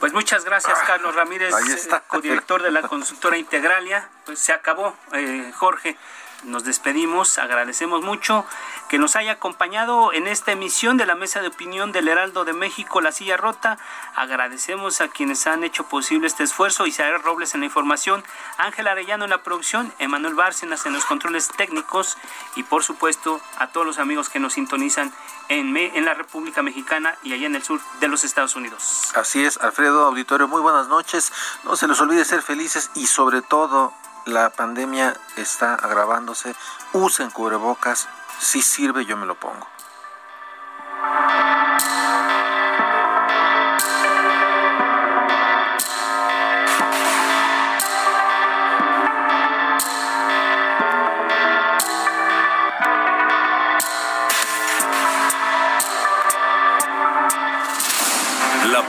Pues 0.00 0.12
muchas 0.12 0.44
gracias, 0.44 0.78
ah, 0.78 0.84
Carlos 0.86 1.14
Ramírez, 1.14 1.54
eh, 1.54 2.00
codirector 2.06 2.62
de 2.62 2.70
la 2.70 2.82
consultora 2.82 3.38
Integralia. 3.38 4.08
Pues 4.26 4.38
se 4.38 4.52
acabó, 4.52 4.94
eh, 5.12 5.50
Jorge. 5.54 5.96
Nos 6.44 6.64
despedimos, 6.64 7.38
agradecemos 7.38 8.02
mucho 8.02 8.44
que 8.88 8.98
nos 8.98 9.16
haya 9.16 9.32
acompañado 9.32 10.12
en 10.12 10.26
esta 10.26 10.52
emisión 10.52 10.96
de 10.96 11.06
la 11.06 11.14
mesa 11.14 11.40
de 11.40 11.48
opinión 11.48 11.92
del 11.92 12.08
Heraldo 12.08 12.44
de 12.44 12.52
México, 12.52 13.00
La 13.00 13.10
Silla 13.10 13.36
Rota. 13.36 13.78
Agradecemos 14.14 15.00
a 15.00 15.08
quienes 15.08 15.46
han 15.46 15.64
hecho 15.64 15.88
posible 15.88 16.26
este 16.26 16.44
esfuerzo, 16.44 16.86
Isabel 16.86 17.22
Robles 17.22 17.54
en 17.54 17.60
la 17.60 17.66
información, 17.66 18.22
Ángel 18.58 18.86
Arellano 18.86 19.24
en 19.24 19.30
la 19.30 19.42
producción, 19.42 19.92
Emanuel 19.98 20.34
Bárcenas 20.34 20.86
en 20.86 20.92
los 20.92 21.04
controles 21.04 21.48
técnicos 21.56 22.16
y 22.54 22.62
por 22.62 22.84
supuesto 22.84 23.40
a 23.58 23.68
todos 23.68 23.86
los 23.86 23.98
amigos 23.98 24.28
que 24.28 24.38
nos 24.38 24.52
sintonizan 24.52 25.12
en, 25.48 25.76
en 25.76 26.04
la 26.04 26.14
República 26.14 26.62
Mexicana 26.62 27.16
y 27.22 27.32
allá 27.32 27.46
en 27.46 27.56
el 27.56 27.62
sur 27.62 27.80
de 28.00 28.08
los 28.08 28.24
Estados 28.24 28.56
Unidos. 28.56 29.10
Así 29.14 29.44
es, 29.44 29.58
Alfredo 29.58 30.04
Auditorio, 30.04 30.48
muy 30.48 30.60
buenas 30.60 30.88
noches. 30.88 31.32
No 31.64 31.76
se 31.76 31.88
les 31.88 32.00
olvide 32.00 32.24
ser 32.24 32.42
felices 32.42 32.90
y 32.94 33.06
sobre 33.06 33.42
todo 33.42 33.92
la 34.26 34.50
pandemia 34.50 35.16
está 35.36 35.74
agravándose. 35.74 36.54
Usen 36.92 37.30
cubrebocas, 37.30 38.08
si 38.38 38.60
sirve 38.60 39.06
yo 39.06 39.16
me 39.16 39.24
lo 39.26 39.36
pongo. 39.36 39.66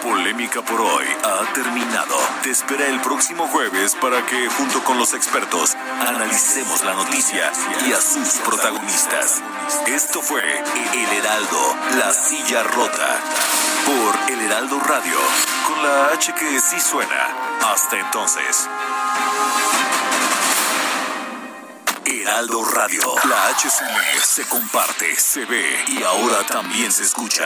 Polémica 0.02 0.62
por 0.62 0.80
hoy 0.80 1.06
ha 1.24 1.54
terminado. 1.54 2.16
Te 2.44 2.52
espera 2.52 2.88
el 2.88 3.00
próximo 3.02 3.48
jueves 3.48 3.96
para 3.96 4.26
que, 4.26 4.48
junto 4.50 4.84
con 4.84 4.98
los 4.98 5.14
expertos, 5.14 5.76
analicemos 5.76 6.84
la 6.84 6.94
noticia 6.94 7.52
y 7.88 7.94
a 7.94 8.02
sus 8.02 8.40
protagonistas. 8.46 9.42
Esto 9.88 10.22
fue 10.22 10.42
El 10.42 11.18
Heraldo, 11.18 11.76
la 11.98 12.14
silla 12.14 12.64
rota, 12.64 13.20
por 13.86 14.32
El 14.32 14.42
Heraldo 14.42 14.80
Radio, 14.80 15.18
con 15.68 15.84
la 15.84 16.08
H 16.14 16.34
que 16.34 16.60
sí 16.60 16.80
suena. 16.80 17.28
Hasta 17.72 17.98
entonces. 17.98 18.68
Heraldo 22.06 22.64
Radio, 22.64 23.02
la 23.28 23.50
HCM 23.50 24.22
se 24.24 24.44
comparte, 24.48 25.16
se 25.16 25.46
ve 25.46 25.84
y 25.88 26.04
ahora 26.04 26.46
también 26.46 26.92
se 26.92 27.04
escucha. 27.04 27.46